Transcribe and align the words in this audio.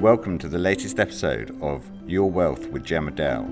Welcome 0.00 0.38
to 0.38 0.48
the 0.48 0.60
latest 0.60 1.00
episode 1.00 1.60
of 1.60 1.84
Your 2.06 2.30
Wealth 2.30 2.68
with 2.68 2.84
Gemma 2.84 3.10
Dale, 3.10 3.50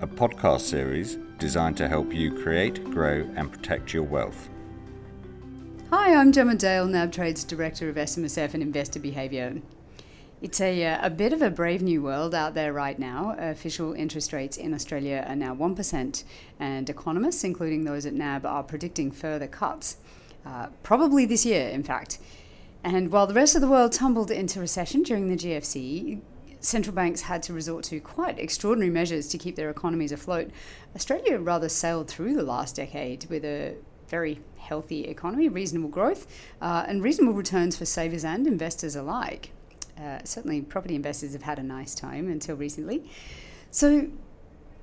a 0.00 0.06
podcast 0.06 0.60
series 0.60 1.18
designed 1.40 1.76
to 1.78 1.88
help 1.88 2.14
you 2.14 2.32
create, 2.32 2.84
grow, 2.84 3.28
and 3.34 3.50
protect 3.50 3.92
your 3.92 4.04
wealth. 4.04 4.48
Hi, 5.90 6.14
I'm 6.14 6.30
Gemma 6.30 6.54
Dale, 6.54 6.86
nabtrade's 6.86 7.42
Director 7.42 7.88
of 7.88 7.96
SMSF 7.96 8.54
and 8.54 8.62
Investor 8.62 9.00
Behaviour. 9.00 9.62
It's 10.40 10.60
a, 10.60 10.86
uh, 10.86 11.06
a 11.08 11.10
bit 11.10 11.32
of 11.32 11.42
a 11.42 11.50
brave 11.50 11.82
new 11.82 12.02
world 12.02 12.36
out 12.36 12.54
there 12.54 12.72
right 12.72 12.96
now. 12.96 13.34
Official 13.36 13.92
interest 13.92 14.32
rates 14.32 14.56
in 14.56 14.72
Australia 14.72 15.24
are 15.26 15.34
now 15.34 15.56
1%, 15.56 16.24
and 16.60 16.88
economists, 16.88 17.42
including 17.42 17.82
those 17.82 18.06
at 18.06 18.14
NAB, 18.14 18.46
are 18.46 18.62
predicting 18.62 19.10
further 19.10 19.48
cuts. 19.48 19.96
Uh, 20.46 20.68
probably 20.84 21.26
this 21.26 21.44
year, 21.44 21.68
in 21.68 21.82
fact. 21.82 22.20
And 22.82 23.12
while 23.12 23.26
the 23.26 23.34
rest 23.34 23.54
of 23.54 23.60
the 23.60 23.68
world 23.68 23.92
tumbled 23.92 24.30
into 24.30 24.60
recession 24.60 25.02
during 25.02 25.28
the 25.28 25.36
GFC, 25.36 26.20
central 26.60 26.94
banks 26.94 27.22
had 27.22 27.42
to 27.44 27.52
resort 27.52 27.84
to 27.84 28.00
quite 28.00 28.38
extraordinary 28.38 28.90
measures 28.90 29.28
to 29.28 29.38
keep 29.38 29.56
their 29.56 29.70
economies 29.70 30.12
afloat. 30.12 30.50
Australia 30.94 31.38
rather 31.38 31.68
sailed 31.68 32.08
through 32.08 32.34
the 32.34 32.42
last 32.42 32.76
decade 32.76 33.26
with 33.28 33.44
a 33.44 33.76
very 34.08 34.40
healthy 34.58 35.04
economy, 35.04 35.48
reasonable 35.48 35.88
growth, 35.88 36.26
uh, 36.60 36.84
and 36.86 37.02
reasonable 37.02 37.34
returns 37.34 37.76
for 37.76 37.84
savers 37.84 38.24
and 38.24 38.46
investors 38.46 38.96
alike. 38.96 39.52
Uh, 39.98 40.18
certainly, 40.24 40.60
property 40.62 40.94
investors 40.94 41.32
have 41.32 41.42
had 41.42 41.58
a 41.58 41.62
nice 41.62 41.94
time 41.94 42.28
until 42.30 42.56
recently. 42.56 43.10
So, 43.70 44.08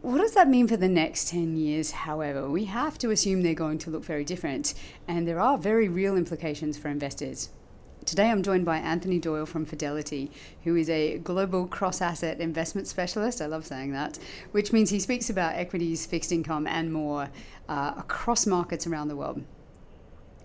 what 0.01 0.19
does 0.19 0.33
that 0.33 0.47
mean 0.47 0.67
for 0.67 0.77
the 0.77 0.87
next 0.87 1.29
10 1.29 1.57
years, 1.57 1.91
however? 1.91 2.49
We 2.49 2.65
have 2.65 2.97
to 2.99 3.09
assume 3.09 3.41
they're 3.41 3.55
going 3.55 3.79
to 3.79 3.89
look 3.89 4.05
very 4.05 4.23
different, 4.23 4.73
and 5.07 5.27
there 5.27 5.39
are 5.39 5.57
very 5.57 5.89
real 5.89 6.15
implications 6.15 6.77
for 6.77 6.87
investors. 6.87 7.49
Today 8.07 8.31
I'm 8.31 8.41
joined 8.41 8.63
by 8.63 8.77
Anthony 8.77 9.19
Doyle 9.19 9.45
from 9.45 9.65
Fidelity, 9.65 10.31
who 10.63 10.77
is 10.77 10.89
a 10.89 11.17
global 11.17 11.67
cross 11.67 12.01
asset 12.01 12.39
investment 12.39 12.87
specialist. 12.87 13.41
I 13.41 13.47
love 13.47 13.65
saying 13.65 13.91
that, 13.91 14.17
which 14.53 14.71
means 14.71 14.91
he 14.91 14.99
speaks 15.01 15.29
about 15.29 15.55
equities, 15.55 16.05
fixed 16.05 16.31
income, 16.31 16.67
and 16.67 16.93
more 16.93 17.29
uh, 17.67 17.95
across 17.97 18.47
markets 18.47 18.87
around 18.87 19.09
the 19.09 19.17
world. 19.17 19.43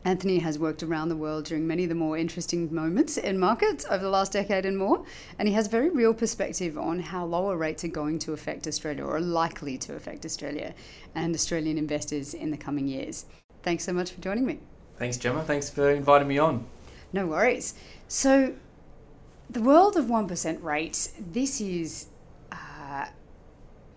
Anthony 0.04 0.40
has 0.40 0.58
worked 0.58 0.82
around 0.82 1.08
the 1.08 1.16
world 1.16 1.44
during 1.44 1.64
many 1.64 1.84
of 1.84 1.88
the 1.88 1.94
more 1.94 2.18
interesting 2.18 2.74
moments 2.74 3.16
in 3.16 3.38
markets 3.38 3.86
over 3.88 4.02
the 4.02 4.10
last 4.10 4.32
decade 4.32 4.66
and 4.66 4.76
more, 4.76 5.04
and 5.38 5.46
he 5.46 5.54
has 5.54 5.68
very 5.68 5.88
real 5.88 6.14
perspective 6.14 6.76
on 6.76 6.98
how 6.98 7.24
lower 7.24 7.56
rates 7.56 7.84
are 7.84 7.88
going 7.88 8.18
to 8.18 8.32
affect 8.32 8.66
Australia 8.66 9.04
or 9.04 9.18
are 9.18 9.20
likely 9.20 9.78
to 9.78 9.94
affect 9.94 10.26
Australia 10.26 10.74
and 11.14 11.32
Australian 11.32 11.78
investors 11.78 12.34
in 12.34 12.50
the 12.50 12.56
coming 12.56 12.88
years. 12.88 13.24
Thanks 13.62 13.84
so 13.84 13.92
much 13.92 14.10
for 14.10 14.20
joining 14.20 14.46
me. 14.46 14.58
Thanks, 14.98 15.16
Gemma. 15.16 15.44
Thanks 15.44 15.70
for 15.70 15.90
inviting 15.90 16.26
me 16.26 16.38
on. 16.38 16.66
No 17.12 17.26
worries. 17.26 17.74
So, 18.08 18.54
the 19.50 19.60
world 19.60 19.96
of 19.96 20.06
1% 20.06 20.62
rates, 20.62 21.12
this 21.18 21.60
is 21.60 22.06
uh, 22.50 23.06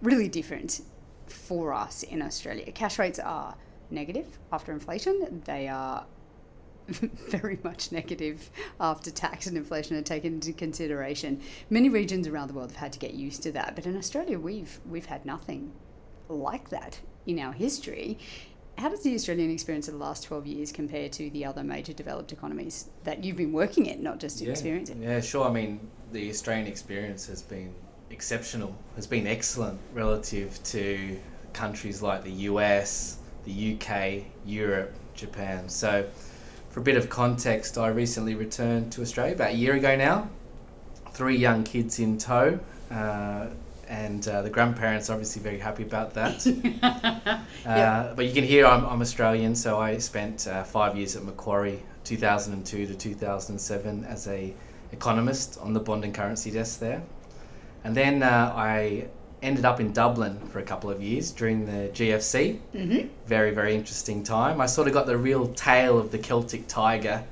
really 0.02 0.28
different 0.28 0.82
for 1.28 1.74
us 1.74 2.04
in 2.04 2.22
Australia. 2.22 2.72
Cash 2.72 3.00
rates 3.00 3.20
are 3.20 3.56
negative 3.90 4.38
after 4.52 4.72
inflation, 4.72 5.42
they 5.46 5.68
are 5.68 6.06
very 6.88 7.58
much 7.64 7.92
negative 7.92 8.50
after 8.80 9.10
tax 9.10 9.48
and 9.48 9.58
inflation 9.58 9.96
are 9.96 10.02
taken 10.02 10.36
into 10.36 10.54
consideration. 10.54 11.42
Many 11.70 11.90
regions 11.90 12.28
around 12.28 12.50
the 12.50 12.54
world 12.54 12.72
have 12.72 12.80
had 12.80 12.94
to 12.94 13.00
get 13.00 13.14
used 13.14 13.44
to 13.44 13.52
that, 13.54 13.76
but 13.76 13.86
in 13.86 13.98
Australia, 13.98 14.40
we've, 14.40 14.80
we've 14.88 15.08
had 15.08 15.26
nothing 15.26 15.72
like 16.28 16.70
that 16.70 17.00
in 17.26 17.40
our 17.40 17.54
history. 17.54 18.20
How 18.78 18.90
does 18.90 19.04
the 19.04 19.16
Australian 19.16 19.52
experience 19.52 19.88
of 19.88 19.94
the 19.94 20.00
last 20.00 20.24
12 20.24 20.48
years 20.48 20.72
compare 20.72 21.08
to 21.10 21.30
the 21.30 21.46
other 21.46 21.64
major 21.64 21.94
developed 21.94 22.34
economies 22.34 22.90
that 23.06 23.24
you've 23.24 23.38
been 23.38 23.54
working 23.54 23.86
in, 23.86 24.04
not 24.04 24.20
just 24.20 24.42
yeah, 24.42 24.52
experiencing? 24.52 25.02
Yeah, 25.02 25.22
sure. 25.22 25.48
I 25.48 25.52
mean, 25.52 25.80
the 26.12 26.30
Australian 26.30 26.68
experience 26.68 27.26
has 27.28 27.42
been 27.42 27.74
exceptional, 28.10 28.76
has 28.96 29.08
been 29.08 29.28
excellent 29.28 29.80
relative 29.94 30.62
to 30.64 31.18
countries 31.54 32.02
like 32.02 32.24
the 32.24 32.32
US, 32.50 33.20
the 33.46 33.76
UK, 33.76 34.26
Europe, 34.46 34.94
Japan. 35.14 35.70
So, 35.70 36.06
for 36.70 36.82
a 36.82 36.84
bit 36.84 36.98
of 36.98 37.10
context, 37.10 37.78
I 37.78 37.88
recently 37.88 38.36
returned 38.36 38.92
to 38.94 39.02
Australia 39.02 39.34
about 39.34 39.52
a 39.52 39.56
year 39.56 39.76
ago 39.76 39.96
now, 39.96 40.30
three 41.12 41.38
young 41.38 41.64
kids 41.64 42.00
in 42.00 42.18
tow. 42.18 42.60
Uh, 42.92 43.48
and 43.88 44.28
uh, 44.28 44.42
the 44.42 44.50
grandparents 44.50 45.10
are 45.10 45.14
obviously 45.14 45.42
very 45.42 45.60
happy 45.60 45.84
about 45.84 46.14
that. 46.14 46.46
uh. 47.66 48.14
But 48.14 48.26
you 48.26 48.34
can 48.34 48.44
hear 48.44 48.66
I'm, 48.66 48.86
I'm 48.86 49.02
Australian, 49.02 49.56
so 49.56 49.80
I 49.80 49.98
spent 49.98 50.48
uh, 50.48 50.64
five 50.64 50.98
years 50.98 51.16
at 51.16 51.24
Macquarie, 51.24 51.82
2002 52.04 52.88
to 52.88 52.96
2007, 52.96 54.06
as 54.06 54.28
a 54.28 54.54
economist 54.92 55.58
on 55.60 55.74
the 55.74 55.80
bond 55.80 56.04
and 56.04 56.14
currency 56.14 56.52
desk 56.52 56.80
there, 56.80 57.02
and 57.84 57.96
then 57.96 58.24
uh, 58.24 58.54
I 58.56 59.08
ended 59.42 59.66
up 59.66 59.80
in 59.80 59.92
Dublin 59.94 60.40
for 60.48 60.60
a 60.60 60.64
couple 60.64 60.90
of 60.90 61.02
years 61.02 61.32
during 61.32 61.66
the 61.66 61.90
GFC. 61.90 62.60
Mm-hmm. 62.74 63.08
Very 63.28 63.52
very 63.52 63.76
interesting 63.76 64.24
time. 64.24 64.62
I 64.62 64.66
sort 64.66 64.88
of 64.88 64.94
got 64.94 65.06
the 65.06 65.18
real 65.18 65.48
tale 65.54 66.00
of 66.00 66.12
the 66.12 66.18
Celtic 66.18 66.68
tiger 66.68 67.24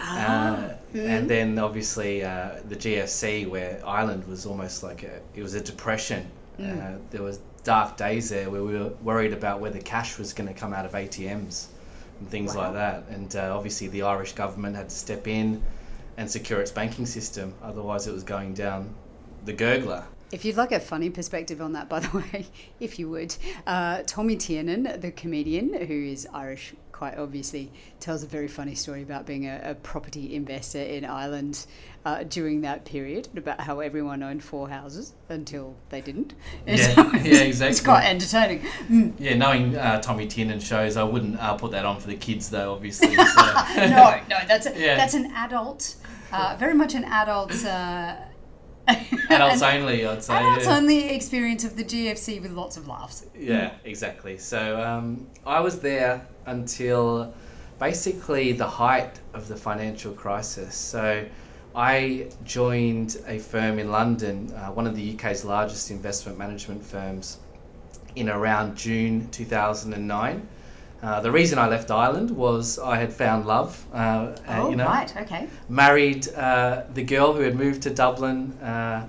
Ah. 0.00 0.56
Uh, 0.56 0.76
mm. 0.94 1.06
And 1.06 1.30
then 1.30 1.58
obviously 1.58 2.24
uh, 2.24 2.56
the 2.68 2.76
GFC, 2.76 3.48
where 3.48 3.80
Ireland 3.84 4.26
was 4.26 4.46
almost 4.46 4.82
like 4.82 5.02
a, 5.02 5.20
it 5.34 5.42
was 5.42 5.54
a 5.54 5.60
depression. 5.60 6.30
Mm. 6.58 6.96
Uh, 6.96 6.98
there 7.10 7.22
was 7.22 7.40
dark 7.64 7.96
days 7.96 8.30
there 8.30 8.48
where 8.48 8.62
we 8.62 8.78
were 8.78 8.90
worried 9.02 9.32
about 9.32 9.60
whether 9.60 9.80
cash 9.80 10.18
was 10.18 10.32
going 10.32 10.48
to 10.48 10.54
come 10.54 10.72
out 10.72 10.86
of 10.86 10.92
ATMs 10.92 11.66
and 12.20 12.28
things 12.28 12.54
wow. 12.54 12.64
like 12.64 12.74
that. 12.74 13.04
And 13.10 13.34
uh, 13.36 13.56
obviously 13.56 13.88
the 13.88 14.02
Irish 14.02 14.32
government 14.32 14.76
had 14.76 14.88
to 14.88 14.94
step 14.94 15.26
in 15.26 15.62
and 16.16 16.30
secure 16.30 16.60
its 16.60 16.70
banking 16.70 17.06
system, 17.06 17.52
otherwise 17.62 18.06
it 18.06 18.12
was 18.12 18.22
going 18.22 18.54
down 18.54 18.94
the 19.44 19.52
gurgler. 19.52 20.04
If 20.32 20.44
you'd 20.44 20.56
like 20.56 20.72
a 20.72 20.80
funny 20.80 21.10
perspective 21.10 21.60
on 21.60 21.72
that, 21.74 21.88
by 21.88 22.00
the 22.00 22.18
way, 22.32 22.46
if 22.80 22.98
you 22.98 23.08
would, 23.10 23.36
uh, 23.66 24.02
Tommy 24.06 24.36
Tiernan, 24.36 25.00
the 25.00 25.10
comedian 25.10 25.74
who 25.86 25.94
is 25.94 26.26
Irish 26.32 26.74
quite 26.96 27.18
obviously 27.18 27.70
tells 28.00 28.22
a 28.22 28.26
very 28.26 28.48
funny 28.48 28.74
story 28.74 29.02
about 29.02 29.26
being 29.26 29.46
a, 29.46 29.60
a 29.62 29.74
property 29.74 30.34
investor 30.34 30.78
in 30.80 31.04
Ireland 31.04 31.66
uh, 32.06 32.22
during 32.22 32.62
that 32.62 32.86
period, 32.86 33.28
about 33.36 33.60
how 33.60 33.80
everyone 33.80 34.22
owned 34.22 34.42
four 34.42 34.70
houses 34.70 35.12
until 35.28 35.76
they 35.90 36.00
didn't. 36.00 36.32
Yeah, 36.66 36.94
so 36.94 37.02
yeah 37.12 37.42
exactly. 37.42 37.70
It's 37.70 37.80
quite 37.80 38.04
entertaining. 38.06 38.60
Mm. 38.88 39.12
Yeah, 39.18 39.36
knowing 39.36 39.76
uh, 39.76 40.00
Tommy 40.00 40.26
Tiernan 40.26 40.58
shows, 40.58 40.96
I 40.96 41.04
wouldn't 41.04 41.38
uh, 41.38 41.54
put 41.54 41.70
that 41.72 41.84
on 41.84 42.00
for 42.00 42.08
the 42.08 42.16
kids 42.16 42.48
though, 42.48 42.72
obviously. 42.72 43.14
So. 43.16 43.42
no, 43.76 44.20
no, 44.30 44.38
that's 44.48 44.66
a, 44.66 44.72
yeah. 44.78 44.96
that's 44.96 45.14
an 45.14 45.30
adult, 45.32 45.96
uh, 46.32 46.56
very 46.58 46.74
much 46.74 46.94
an 46.94 47.04
adult. 47.04 47.52
Uh, 47.64 48.16
adults 49.30 49.62
only, 49.62 50.06
I'd 50.06 50.24
say. 50.24 50.34
Adults 50.34 50.64
yeah. 50.64 50.76
only 50.76 51.14
experience 51.14 51.64
of 51.64 51.76
the 51.76 51.84
GFC 51.84 52.40
with 52.40 52.52
lots 52.52 52.76
of 52.76 52.88
laughs. 52.88 53.26
Yeah, 53.38 53.72
exactly. 53.84 54.38
So 54.38 54.80
um, 54.80 55.26
I 55.44 55.60
was 55.60 55.80
there 55.80 56.26
until 56.46 57.34
basically 57.78 58.52
the 58.52 58.66
height 58.66 59.20
of 59.34 59.48
the 59.48 59.56
financial 59.56 60.12
crisis. 60.12 60.74
So 60.74 61.26
I 61.74 62.28
joined 62.44 63.18
a 63.26 63.38
firm 63.38 63.78
in 63.78 63.90
London, 63.90 64.50
uh, 64.52 64.68
one 64.68 64.86
of 64.86 64.96
the 64.96 65.14
UK's 65.14 65.44
largest 65.44 65.90
investment 65.90 66.38
management 66.38 66.84
firms, 66.84 67.38
in 68.14 68.30
around 68.30 68.76
June 68.76 69.28
2009. 69.30 70.48
Uh, 71.02 71.20
the 71.20 71.30
reason 71.30 71.58
I 71.58 71.68
left 71.68 71.90
Ireland 71.90 72.30
was 72.30 72.78
I 72.78 72.96
had 72.96 73.12
found 73.12 73.46
love. 73.46 73.84
Uh, 73.92 74.34
oh, 74.48 74.70
you 74.70 74.76
know, 74.76 74.86
right, 74.86 75.14
okay. 75.18 75.46
Married 75.68 76.26
uh, 76.34 76.84
the 76.94 77.02
girl 77.02 77.34
who 77.34 77.42
had 77.42 77.54
moved 77.54 77.82
to 77.82 77.90
Dublin 77.90 78.52
uh, 78.60 79.06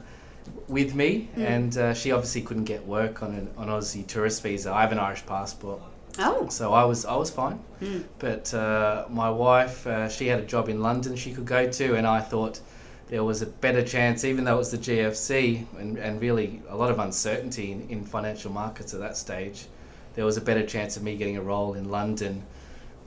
with 0.67 0.93
me, 0.93 1.29
mm. 1.37 1.45
and 1.45 1.77
uh, 1.77 1.93
she 1.93 2.11
obviously 2.11 2.41
couldn't 2.41 2.65
get 2.65 2.85
work 2.85 3.23
on 3.23 3.33
an 3.33 3.49
on 3.57 3.69
Aussie 3.69 4.05
tourist 4.05 4.43
visa. 4.43 4.73
I 4.73 4.81
have 4.81 4.91
an 4.91 4.99
Irish 4.99 5.25
passport. 5.25 5.81
Oh. 6.19 6.47
So 6.49 6.73
I 6.73 6.83
was 6.85 7.05
I 7.05 7.15
was 7.15 7.29
fine, 7.29 7.59
mm. 7.81 8.03
but 8.19 8.53
uh, 8.53 9.05
my 9.09 9.29
wife 9.29 9.85
uh, 9.85 10.09
she 10.09 10.27
had 10.27 10.39
a 10.39 10.45
job 10.45 10.69
in 10.69 10.81
London 10.81 11.15
she 11.15 11.33
could 11.33 11.45
go 11.45 11.69
to, 11.69 11.95
and 11.95 12.07
I 12.07 12.19
thought 12.21 12.59
there 13.07 13.23
was 13.23 13.41
a 13.41 13.45
better 13.45 13.83
chance, 13.83 14.25
even 14.25 14.43
though 14.43 14.55
it 14.55 14.57
was 14.57 14.71
the 14.71 14.77
GFC 14.77 15.65
and, 15.79 15.97
and 15.97 16.21
really 16.21 16.61
a 16.69 16.75
lot 16.75 16.91
of 16.91 16.99
uncertainty 16.99 17.71
in, 17.71 17.87
in 17.89 18.03
financial 18.03 18.51
markets 18.51 18.93
at 18.93 18.99
that 18.99 19.15
stage, 19.15 19.67
there 20.15 20.25
was 20.25 20.35
a 20.35 20.41
better 20.41 20.65
chance 20.65 20.97
of 20.97 21.03
me 21.03 21.15
getting 21.15 21.37
a 21.37 21.41
role 21.41 21.75
in 21.75 21.89
London 21.89 22.43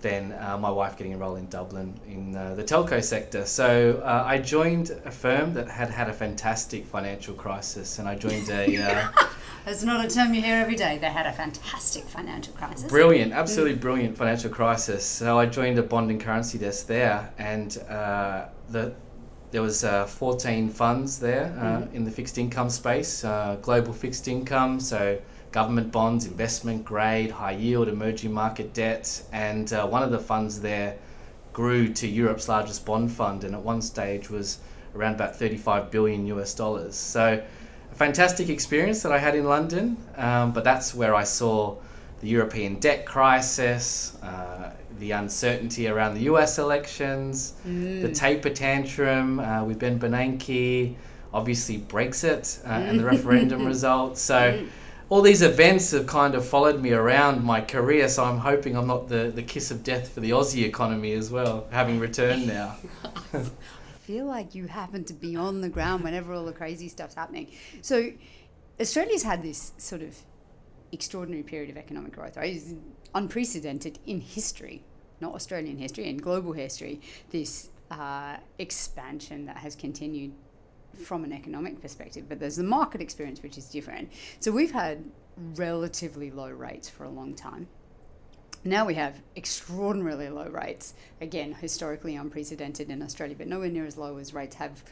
than 0.00 0.32
uh, 0.32 0.56
my 0.56 0.70
wife 0.70 0.96
getting 0.96 1.12
a 1.12 1.18
role 1.18 1.36
in 1.36 1.46
Dublin 1.48 1.92
in 2.06 2.34
uh, 2.34 2.54
the 2.54 2.64
telco 2.64 3.04
sector. 3.04 3.44
So 3.44 4.00
uh, 4.02 4.24
I 4.26 4.38
joined 4.38 4.90
a 5.04 5.10
firm 5.10 5.52
that 5.54 5.68
had 5.68 5.90
had 5.90 6.08
a 6.08 6.12
fantastic 6.14 6.86
financial 6.86 7.34
crisis, 7.34 7.98
and 7.98 8.08
I 8.08 8.14
joined 8.14 8.48
a. 8.48 9.10
It's 9.66 9.82
not 9.82 10.04
a 10.04 10.08
term 10.08 10.32
you 10.34 10.42
hear 10.42 10.56
every 10.56 10.74
day. 10.74 10.98
They 10.98 11.08
had 11.08 11.26
a 11.26 11.32
fantastic 11.32 12.04
financial 12.04 12.54
crisis. 12.54 12.84
Brilliant, 12.84 13.32
absolutely 13.32 13.76
mm. 13.76 13.80
brilliant 13.80 14.16
financial 14.16 14.50
crisis. 14.50 15.04
So 15.04 15.38
I 15.38 15.46
joined 15.46 15.78
a 15.78 15.82
bond 15.82 16.10
and 16.10 16.20
currency 16.20 16.58
desk 16.58 16.86
there, 16.86 17.32
and 17.38 17.76
uh, 17.88 18.46
the 18.70 18.94
there 19.50 19.62
was 19.62 19.82
uh, 19.82 20.06
14 20.06 20.68
funds 20.68 21.18
there 21.18 21.52
uh, 21.58 21.82
mm. 21.82 21.92
in 21.92 22.04
the 22.04 22.10
fixed 22.10 22.38
income 22.38 22.70
space, 22.70 23.24
uh, 23.24 23.56
global 23.60 23.92
fixed 23.92 24.28
income, 24.28 24.78
so 24.78 25.20
government 25.50 25.90
bonds, 25.90 26.26
investment 26.26 26.84
grade, 26.84 27.32
high 27.32 27.52
yield, 27.52 27.88
emerging 27.88 28.32
market 28.32 28.72
debt, 28.72 29.22
and 29.32 29.72
uh, 29.72 29.86
one 29.86 30.02
of 30.04 30.12
the 30.12 30.18
funds 30.18 30.60
there 30.60 30.96
grew 31.52 31.92
to 31.92 32.06
Europe's 32.06 32.48
largest 32.48 32.86
bond 32.86 33.10
fund, 33.10 33.42
and 33.42 33.54
at 33.54 33.60
one 33.60 33.82
stage 33.82 34.30
was 34.30 34.58
around 34.94 35.14
about 35.14 35.36
35 35.36 35.90
billion 35.90 36.26
US 36.26 36.54
dollars. 36.54 36.94
So, 36.96 37.42
a 37.90 37.94
fantastic 37.94 38.48
experience 38.48 39.02
that 39.02 39.12
I 39.12 39.18
had 39.18 39.34
in 39.34 39.44
London, 39.44 39.96
um, 40.16 40.52
but 40.52 40.64
that's 40.64 40.94
where 40.94 41.14
I 41.14 41.24
saw 41.24 41.76
the 42.20 42.28
European 42.28 42.76
debt 42.76 43.06
crisis, 43.06 44.16
uh, 44.22 44.72
the 44.98 45.12
uncertainty 45.12 45.88
around 45.88 46.14
the 46.14 46.22
US 46.22 46.58
elections, 46.58 47.54
mm. 47.66 48.02
the 48.02 48.12
taper 48.12 48.50
tantrum 48.50 49.40
uh, 49.40 49.64
with 49.64 49.78
Ben 49.78 49.98
Bernanke, 49.98 50.94
obviously 51.32 51.78
Brexit 51.78 52.64
uh, 52.66 52.70
and 52.70 53.00
the 53.00 53.04
referendum 53.04 53.64
results. 53.74 54.20
So 54.20 54.34
mm. 54.34 54.68
all 55.08 55.22
these 55.22 55.42
events 55.42 55.92
have 55.92 56.06
kind 56.06 56.34
of 56.34 56.44
followed 56.44 56.82
me 56.82 56.92
around 56.92 57.42
my 57.42 57.60
career. 57.60 58.08
So 58.08 58.24
I'm 58.24 58.38
hoping 58.38 58.76
I'm 58.76 58.86
not 58.86 59.08
the, 59.08 59.32
the 59.34 59.42
kiss 59.42 59.70
of 59.70 59.82
death 59.82 60.12
for 60.12 60.20
the 60.20 60.30
Aussie 60.30 60.64
economy 60.64 61.12
as 61.12 61.30
well, 61.30 61.66
having 61.70 61.98
returned 61.98 62.46
now. 62.46 62.76
Feel 64.10 64.26
like 64.26 64.56
you 64.56 64.66
happen 64.66 65.04
to 65.04 65.14
be 65.14 65.36
on 65.36 65.60
the 65.60 65.68
ground 65.68 66.02
whenever 66.02 66.34
all 66.34 66.44
the 66.44 66.52
crazy 66.52 66.88
stuff's 66.88 67.14
happening. 67.14 67.46
So 67.80 68.10
Australia's 68.80 69.22
had 69.22 69.40
this 69.40 69.70
sort 69.78 70.02
of 70.02 70.16
extraordinary 70.90 71.44
period 71.44 71.70
of 71.70 71.76
economic 71.76 72.14
growth, 72.14 72.36
right? 72.36 72.52
It's 72.52 72.74
unprecedented 73.14 74.00
in 74.06 74.20
history, 74.20 74.82
not 75.20 75.32
Australian 75.36 75.78
history, 75.78 76.08
in 76.08 76.16
global 76.16 76.54
history. 76.54 77.00
This 77.30 77.68
uh, 77.92 78.38
expansion 78.58 79.46
that 79.46 79.58
has 79.58 79.76
continued 79.76 80.32
from 81.04 81.22
an 81.22 81.32
economic 81.32 81.80
perspective, 81.80 82.28
but 82.28 82.40
there's 82.40 82.56
the 82.56 82.64
market 82.64 83.00
experience, 83.00 83.44
which 83.44 83.56
is 83.56 83.66
different. 83.66 84.10
So 84.40 84.50
we've 84.50 84.72
had 84.72 85.04
relatively 85.54 86.32
low 86.32 86.50
rates 86.50 86.88
for 86.88 87.04
a 87.04 87.10
long 87.10 87.36
time. 87.36 87.68
Now 88.62 88.84
we 88.84 88.94
have 88.94 89.22
extraordinarily 89.36 90.28
low 90.28 90.48
rates, 90.48 90.92
again, 91.20 91.54
historically 91.54 92.14
unprecedented 92.14 92.90
in 92.90 93.02
Australia, 93.02 93.34
but 93.36 93.46
nowhere 93.46 93.70
near 93.70 93.86
as 93.86 93.96
low 93.96 94.18
as 94.18 94.34
rates 94.34 94.56
have 94.56 94.84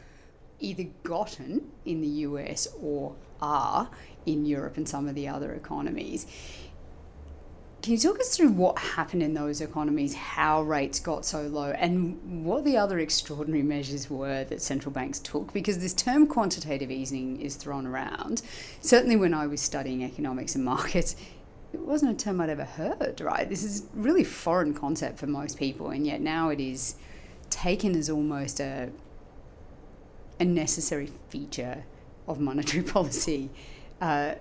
either 0.59 0.85
gotten 1.03 1.69
in 1.85 2.01
the 2.01 2.07
US 2.07 2.67
or 2.81 3.15
are 3.41 3.89
in 4.25 4.45
Europe 4.45 4.75
and 4.77 4.89
some 4.89 5.07
of 5.07 5.15
the 5.15 5.27
other 5.27 5.53
economies. 5.53 6.25
Can 7.81 7.93
you 7.93 7.99
talk 7.99 8.19
us 8.19 8.35
through 8.35 8.49
what 8.49 8.77
happened 8.77 9.23
in 9.23 9.35
those 9.35 9.61
economies, 9.61 10.13
how 10.13 10.63
rates 10.63 10.99
got 10.99 11.23
so 11.23 11.43
low, 11.43 11.71
and 11.71 12.43
what 12.43 12.65
the 12.65 12.75
other 12.75 12.99
extraordinary 12.99 13.63
measures 13.63 14.09
were 14.09 14.43
that 14.43 14.61
central 14.61 14.91
banks 14.91 15.17
took? 15.19 15.53
Because 15.53 15.79
this 15.79 15.93
term 15.93 16.27
quantitative 16.27 16.91
easing 16.91 17.39
is 17.39 17.55
thrown 17.55 17.87
around. 17.87 18.41
Certainly, 18.81 19.15
when 19.15 19.33
I 19.33 19.47
was 19.47 19.61
studying 19.61 20.03
economics 20.03 20.55
and 20.55 20.65
markets, 20.65 21.15
it 21.73 21.79
wasn't 21.79 22.11
a 22.11 22.23
term 22.23 22.41
I'd 22.41 22.49
ever 22.49 22.65
heard, 22.65 23.21
right? 23.21 23.47
This 23.47 23.63
is 23.63 23.85
really 23.93 24.23
foreign 24.23 24.73
concept 24.73 25.19
for 25.19 25.27
most 25.27 25.57
people, 25.57 25.89
and 25.89 26.05
yet 26.05 26.21
now 26.21 26.49
it 26.49 26.59
is 26.59 26.95
taken 27.49 27.95
as 27.95 28.09
almost 28.09 28.59
a, 28.59 28.89
a 30.39 30.45
necessary 30.45 31.09
feature 31.29 31.83
of 32.27 32.39
monetary 32.39 32.83
policy, 32.95 33.49
uh, 34.01 34.35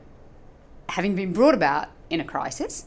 having 0.88 1.14
been 1.14 1.32
brought 1.32 1.54
about 1.54 1.88
in 2.10 2.20
a 2.20 2.24
crisis 2.24 2.86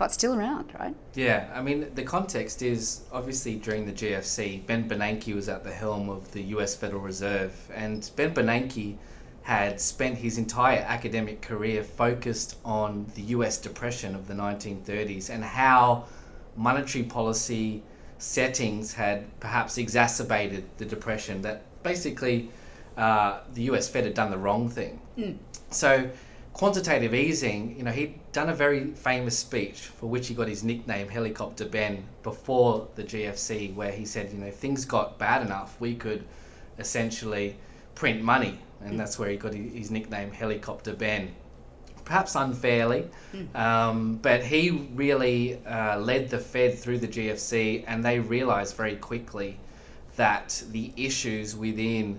but 0.00 0.10
still 0.10 0.34
around, 0.34 0.72
right? 0.80 0.94
Yeah, 1.12 1.50
I 1.54 1.60
mean, 1.60 1.94
the 1.94 2.02
context 2.02 2.62
is 2.62 3.02
obviously 3.12 3.56
during 3.56 3.84
the 3.84 3.92
GFC, 3.92 4.64
Ben 4.64 4.88
Bernanke 4.88 5.34
was 5.34 5.50
at 5.50 5.62
the 5.62 5.70
helm 5.70 6.08
of 6.08 6.32
the 6.32 6.40
US 6.54 6.74
Federal 6.74 7.02
Reserve, 7.02 7.52
and 7.74 8.10
Ben 8.16 8.32
Bernanke 8.32 8.96
had 9.42 9.80
spent 9.80 10.18
his 10.18 10.38
entire 10.38 10.80
academic 10.80 11.40
career 11.40 11.82
focused 11.82 12.56
on 12.64 13.06
the 13.14 13.22
US 13.22 13.58
depression 13.58 14.14
of 14.14 14.28
the 14.28 14.34
1930s 14.34 15.30
and 15.30 15.42
how 15.42 16.04
monetary 16.56 17.04
policy 17.04 17.82
settings 18.18 18.92
had 18.92 19.24
perhaps 19.40 19.78
exacerbated 19.78 20.64
the 20.76 20.84
depression, 20.84 21.40
that 21.42 21.62
basically 21.82 22.50
uh, 22.96 23.40
the 23.54 23.62
US 23.62 23.88
Fed 23.88 24.04
had 24.04 24.14
done 24.14 24.30
the 24.30 24.38
wrong 24.38 24.68
thing. 24.68 25.00
Mm. 25.16 25.36
So 25.70 26.10
quantitative 26.52 27.14
easing, 27.14 27.76
you 27.76 27.82
know, 27.82 27.90
he'd 27.90 28.18
done 28.32 28.50
a 28.50 28.54
very 28.54 28.88
famous 28.92 29.38
speech 29.38 29.80
for 29.80 30.06
which 30.06 30.28
he 30.28 30.34
got 30.34 30.48
his 30.48 30.62
nickname 30.62 31.08
Helicopter 31.08 31.64
Ben 31.64 32.04
before 32.22 32.88
the 32.96 33.04
GFC, 33.04 33.74
where 33.74 33.92
he 33.92 34.04
said, 34.04 34.30
you 34.32 34.38
know, 34.38 34.46
if 34.46 34.56
things 34.56 34.84
got 34.84 35.18
bad 35.18 35.42
enough, 35.42 35.80
we 35.80 35.94
could 35.94 36.24
essentially 36.78 37.56
print 37.94 38.22
money, 38.22 38.58
and 38.84 38.98
that's 38.98 39.18
where 39.18 39.30
he 39.30 39.36
got 39.36 39.54
his 39.54 39.90
nickname 39.90 40.30
Helicopter 40.30 40.94
Ben. 40.94 41.34
Perhaps 42.04 42.34
unfairly, 42.34 43.08
mm. 43.32 43.54
um, 43.54 44.16
but 44.16 44.42
he 44.42 44.70
really 44.94 45.64
uh, 45.64 45.98
led 46.00 46.28
the 46.28 46.38
Fed 46.38 46.76
through 46.76 46.98
the 46.98 47.06
GFC, 47.06 47.84
and 47.86 48.04
they 48.04 48.18
realized 48.18 48.76
very 48.76 48.96
quickly 48.96 49.58
that 50.16 50.62
the 50.72 50.92
issues 50.96 51.54
within 51.54 52.18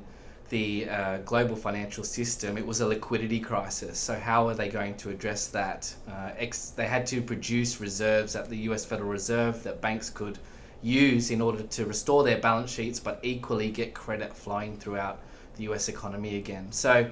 the 0.52 0.88
uh, 0.90 1.18
global 1.20 1.56
financial 1.56 2.04
system, 2.04 2.58
it 2.58 2.66
was 2.66 2.82
a 2.82 2.88
liquidity 2.88 3.40
crisis. 3.40 3.98
So, 3.98 4.20
how 4.20 4.48
are 4.48 4.54
they 4.54 4.70
going 4.70 4.96
to 4.98 5.10
address 5.10 5.48
that? 5.48 5.94
Uh, 6.08 6.32
ex- 6.38 6.72
they 6.72 6.88
had 6.88 7.06
to 7.08 7.22
produce 7.22 7.80
reserves 7.80 8.36
at 8.36 8.50
the 8.50 8.58
US 8.70 8.86
Federal 8.86 9.10
Reserve 9.10 9.64
that 9.64 9.82
banks 9.82 10.10
could 10.10 10.38
use 10.84 11.32
in 11.32 11.42
order 11.42 11.64
to 11.64 11.86
restore 11.86 12.24
their 12.24 12.38
balance 12.38 12.72
sheets, 12.72 13.00
but 13.00 13.20
equally 13.24 13.72
get 13.72 13.94
credit 13.94 14.36
flowing 14.36 14.78
throughout 14.78 15.20
the 15.56 15.64
US 15.72 15.90
economy 15.90 16.38
again. 16.38 16.72
So, 16.72 17.10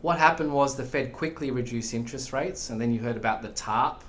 what 0.00 0.18
happened 0.18 0.52
was 0.52 0.76
the 0.76 0.84
Fed 0.84 1.12
quickly 1.12 1.50
reduced 1.50 1.92
interest 1.92 2.32
rates, 2.32 2.70
and 2.70 2.80
then 2.80 2.92
you 2.92 3.00
heard 3.00 3.16
about 3.16 3.42
the 3.42 3.48
TARP, 3.48 4.02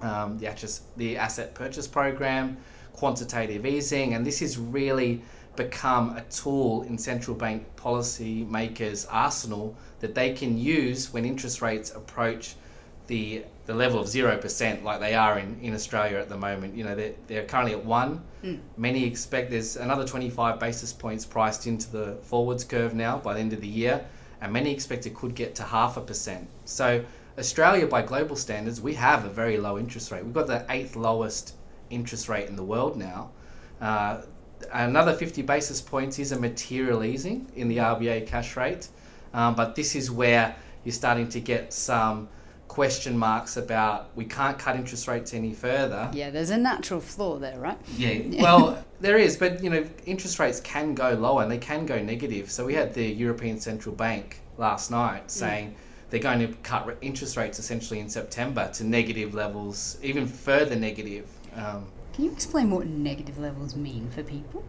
um, 0.00 0.38
the, 0.38 0.80
the 0.96 1.18
asset 1.18 1.54
purchase 1.54 1.86
program, 1.86 2.56
quantitative 2.94 3.66
easing, 3.66 4.14
and 4.14 4.24
this 4.26 4.40
is 4.40 4.58
really 4.58 5.22
become 5.54 6.16
a 6.16 6.22
tool 6.22 6.82
in 6.82 6.96
central 6.96 7.36
bank 7.36 7.76
policy 7.76 8.44
makers' 8.44 9.04
arsenal 9.06 9.76
that 10.00 10.14
they 10.14 10.32
can 10.32 10.56
use 10.56 11.12
when 11.12 11.24
interest 11.24 11.60
rates 11.60 11.90
approach 11.90 12.56
the 13.06 13.44
the 13.64 13.74
level 13.74 14.00
of 14.00 14.08
zero 14.08 14.36
percent 14.36 14.82
like 14.82 14.98
they 15.00 15.14
are 15.14 15.38
in, 15.38 15.58
in 15.60 15.72
Australia 15.74 16.18
at 16.18 16.28
the 16.28 16.36
moment. 16.36 16.74
You 16.76 16.84
know, 16.84 16.94
they're, 16.94 17.14
they're 17.28 17.44
currently 17.44 17.72
at 17.72 17.84
one. 17.84 18.22
Mm. 18.42 18.58
Many 18.76 19.04
expect 19.04 19.50
there's 19.50 19.76
another 19.76 20.04
25 20.04 20.58
basis 20.58 20.92
points 20.92 21.24
priced 21.24 21.66
into 21.66 21.90
the 21.90 22.18
forwards 22.22 22.64
curve 22.64 22.94
now 22.94 23.18
by 23.18 23.34
the 23.34 23.40
end 23.40 23.52
of 23.52 23.60
the 23.60 23.68
year, 23.68 24.04
and 24.40 24.52
many 24.52 24.72
expect 24.72 25.06
it 25.06 25.14
could 25.14 25.34
get 25.34 25.54
to 25.56 25.62
half 25.62 25.96
a 25.96 26.00
percent. 26.00 26.48
So 26.64 27.04
Australia, 27.38 27.86
by 27.86 28.02
global 28.02 28.36
standards, 28.36 28.80
we 28.80 28.94
have 28.94 29.24
a 29.24 29.28
very 29.28 29.56
low 29.58 29.78
interest 29.78 30.10
rate. 30.10 30.24
We've 30.24 30.34
got 30.34 30.48
the 30.48 30.66
eighth 30.68 30.96
lowest 30.96 31.54
interest 31.88 32.28
rate 32.28 32.48
in 32.48 32.56
the 32.56 32.64
world 32.64 32.96
now. 32.96 33.30
Uh, 33.80 34.22
another 34.72 35.14
50 35.14 35.42
basis 35.42 35.80
points 35.80 36.18
is 36.18 36.32
a 36.32 36.38
material 36.38 37.04
easing 37.04 37.50
in 37.56 37.68
the 37.68 37.78
RBA 37.78 38.26
cash 38.26 38.56
rate, 38.56 38.88
um, 39.34 39.54
but 39.54 39.74
this 39.76 39.94
is 39.94 40.10
where 40.10 40.54
you're 40.84 40.92
starting 40.92 41.28
to 41.28 41.40
get 41.40 41.72
some 41.72 42.28
question 42.72 43.18
marks 43.18 43.58
about 43.58 44.08
we 44.16 44.24
can't 44.24 44.58
cut 44.58 44.76
interest 44.76 45.06
rates 45.06 45.34
any 45.34 45.52
further. 45.52 46.10
Yeah, 46.14 46.30
there's 46.30 46.48
a 46.48 46.56
natural 46.56 47.00
floor 47.00 47.38
there, 47.38 47.58
right? 47.58 47.78
Yeah, 47.98 48.18
well, 48.42 48.82
there 48.98 49.18
is, 49.18 49.36
but 49.36 49.62
you 49.62 49.68
know, 49.68 49.84
interest 50.06 50.38
rates 50.38 50.58
can 50.60 50.94
go 50.94 51.10
lower 51.12 51.42
and 51.42 51.52
they 51.52 51.58
can 51.58 51.84
go 51.84 52.02
negative. 52.02 52.50
So 52.50 52.64
we 52.64 52.72
had 52.72 52.94
the 52.94 53.04
European 53.04 53.60
Central 53.60 53.94
Bank 53.94 54.40
last 54.56 54.90
night 54.90 55.26
mm. 55.26 55.30
saying 55.30 55.72
mm. 55.72 55.74
they're 56.08 56.20
going 56.20 56.38
to 56.38 56.48
cut 56.62 56.96
interest 57.02 57.36
rates 57.36 57.58
essentially 57.58 58.00
in 58.00 58.08
September 58.08 58.70
to 58.72 58.84
negative 58.84 59.34
levels, 59.34 59.98
even 60.02 60.26
further 60.26 60.74
negative. 60.74 61.28
Um, 61.54 61.84
can 62.14 62.24
you 62.24 62.32
explain 62.32 62.70
what 62.70 62.86
negative 62.86 63.38
levels 63.38 63.76
mean 63.76 64.08
for 64.08 64.22
people? 64.22 64.64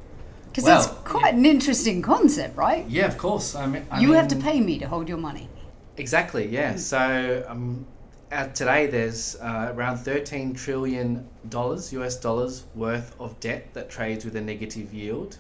Because 0.48 0.66
well, 0.66 0.84
it's 0.84 0.88
quite 1.06 1.34
yeah. 1.34 1.40
an 1.40 1.46
interesting 1.46 2.02
concept, 2.02 2.58
right? 2.58 2.86
Yeah, 2.90 3.06
of 3.06 3.18
course. 3.18 3.56
I 3.56 3.66
mean, 3.66 3.88
I 3.90 4.02
you 4.02 4.10
mean, 4.10 4.18
have 4.18 4.28
to 4.28 4.36
pay 4.36 4.60
me 4.60 4.78
to 4.80 4.88
hold 4.90 5.08
your 5.08 5.18
money. 5.18 5.48
Exactly. 5.96 6.48
Yeah. 6.48 6.74
Mm. 6.74 6.80
So 6.80 7.46
um, 7.48 7.86
today 8.54 8.88
there's 8.88 9.36
uh, 9.36 9.72
around 9.76 9.98
13 9.98 10.54
trillion 10.54 11.28
dollars 11.50 11.92
US 11.94 12.16
dollars 12.16 12.64
worth 12.76 13.16
of 13.20 13.40
debt 13.40 13.74
that 13.74 13.90
trades 13.90 14.26
with 14.26 14.36
a 14.36 14.42
negative 14.42 14.94
yield. 14.94 15.38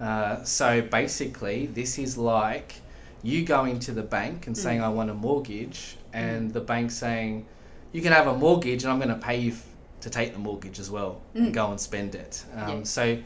Uh, 0.00 0.42
so 0.42 0.82
basically, 0.82 1.66
this 1.66 1.98
is 1.98 2.18
like 2.18 2.74
you 3.22 3.44
going 3.44 3.78
to 3.80 3.92
the 3.92 4.02
bank 4.02 4.46
and 4.46 4.56
mm. 4.56 4.58
saying, 4.58 4.82
"I 4.82 4.88
want 4.88 5.10
a 5.10 5.14
mortgage," 5.14 5.96
and 6.12 6.50
mm. 6.50 6.52
the 6.52 6.60
bank 6.60 6.90
saying, 6.90 7.46
"You 7.92 8.02
can 8.02 8.12
have 8.12 8.26
a 8.26 8.36
mortgage, 8.36 8.82
and 8.82 8.92
I'm 8.92 8.98
going 8.98 9.20
to 9.20 9.26
pay 9.26 9.38
you." 9.38 9.54
to 10.02 10.10
take 10.10 10.32
the 10.32 10.38
mortgage 10.38 10.78
as 10.78 10.90
well 10.90 11.20
mm. 11.34 11.44
and 11.44 11.54
go 11.54 11.70
and 11.70 11.80
spend 11.80 12.14
it. 12.14 12.44
Um, 12.56 12.78
yeah. 12.78 12.84
So, 12.84 13.18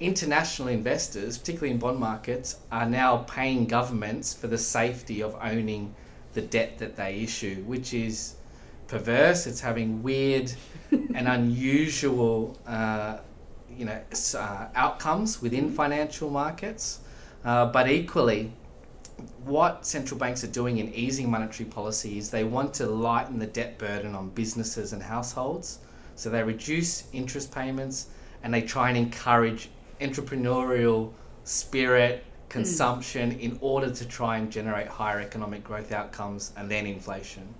international 0.00 0.68
investors, 0.68 1.38
particularly 1.38 1.72
in 1.72 1.78
bond 1.78 1.98
markets, 1.98 2.58
are 2.70 2.88
now 2.88 3.18
paying 3.28 3.66
governments 3.66 4.34
for 4.34 4.48
the 4.48 4.58
safety 4.58 5.22
of 5.22 5.36
owning 5.40 5.94
the 6.34 6.42
debt 6.42 6.78
that 6.78 6.96
they 6.96 7.20
issue, 7.20 7.62
which 7.64 7.94
is 7.94 8.34
perverse. 8.88 9.46
It's 9.46 9.60
having 9.60 10.02
weird 10.02 10.52
and 10.90 11.28
unusual, 11.38 12.58
uh, 12.66 13.18
you 13.70 13.84
know, 13.84 14.00
uh, 14.34 14.66
outcomes 14.74 15.40
within 15.40 15.70
financial 15.70 16.30
markets. 16.30 17.00
Uh, 17.44 17.66
but 17.66 17.88
equally, 17.88 18.52
what 19.44 19.86
central 19.86 20.18
banks 20.18 20.42
are 20.44 20.48
doing 20.48 20.78
in 20.78 20.92
easing 20.92 21.30
monetary 21.30 21.68
policy 21.68 22.18
is 22.18 22.30
they 22.30 22.44
want 22.44 22.74
to 22.74 22.86
lighten 22.86 23.38
the 23.38 23.46
debt 23.46 23.78
burden 23.78 24.14
on 24.14 24.30
businesses 24.30 24.92
and 24.92 25.02
households. 25.02 25.78
So 26.16 26.30
they 26.30 26.42
reduce 26.42 27.04
interest 27.12 27.52
payments 27.52 28.08
and 28.42 28.52
they 28.52 28.62
try 28.62 28.88
and 28.88 28.98
encourage 28.98 29.70
entrepreneurial 30.00 31.12
spirit, 31.44 32.24
consumption 32.48 33.32
mm. 33.32 33.40
in 33.40 33.58
order 33.60 33.90
to 33.90 34.04
try 34.06 34.38
and 34.38 34.50
generate 34.50 34.88
higher 34.88 35.20
economic 35.20 35.64
growth 35.64 35.92
outcomes 35.92 36.52
and 36.56 36.70
then 36.70 36.86
inflation. 36.86 37.54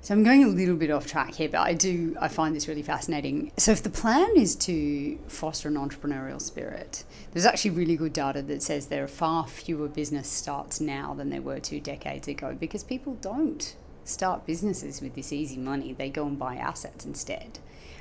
So 0.00 0.14
I'm 0.14 0.22
going 0.22 0.44
a 0.44 0.48
little 0.48 0.76
bit 0.76 0.90
off 0.90 1.06
track 1.06 1.34
here, 1.34 1.48
but 1.48 1.60
I 1.60 1.74
do 1.74 2.16
I 2.20 2.28
find 2.28 2.54
this 2.54 2.68
really 2.68 2.82
fascinating. 2.82 3.52
So 3.56 3.72
if 3.72 3.82
the 3.82 3.90
plan 3.90 4.36
is 4.36 4.54
to 4.56 5.18
foster 5.28 5.68
an 5.68 5.74
entrepreneurial 5.74 6.40
spirit, 6.40 7.04
there's 7.32 7.44
actually 7.44 7.72
really 7.72 7.96
good 7.96 8.12
data 8.12 8.40
that 8.42 8.62
says 8.62 8.86
there 8.86 9.04
are 9.04 9.08
far 9.08 9.46
fewer 9.46 9.88
business 9.88 10.28
starts 10.28 10.80
now 10.80 11.14
than 11.14 11.30
there 11.30 11.42
were 11.42 11.58
two 11.58 11.80
decades 11.80 12.28
ago 12.28 12.56
because 12.58 12.82
people 12.84 13.14
don't 13.20 13.74
start 14.04 14.46
businesses 14.46 15.02
with 15.02 15.14
this 15.14 15.32
easy 15.32 15.58
money. 15.58 15.92
They 15.92 16.10
go 16.10 16.26
and 16.26 16.38
buy 16.38 16.56
assets 16.56 17.04
instead. 17.04 17.58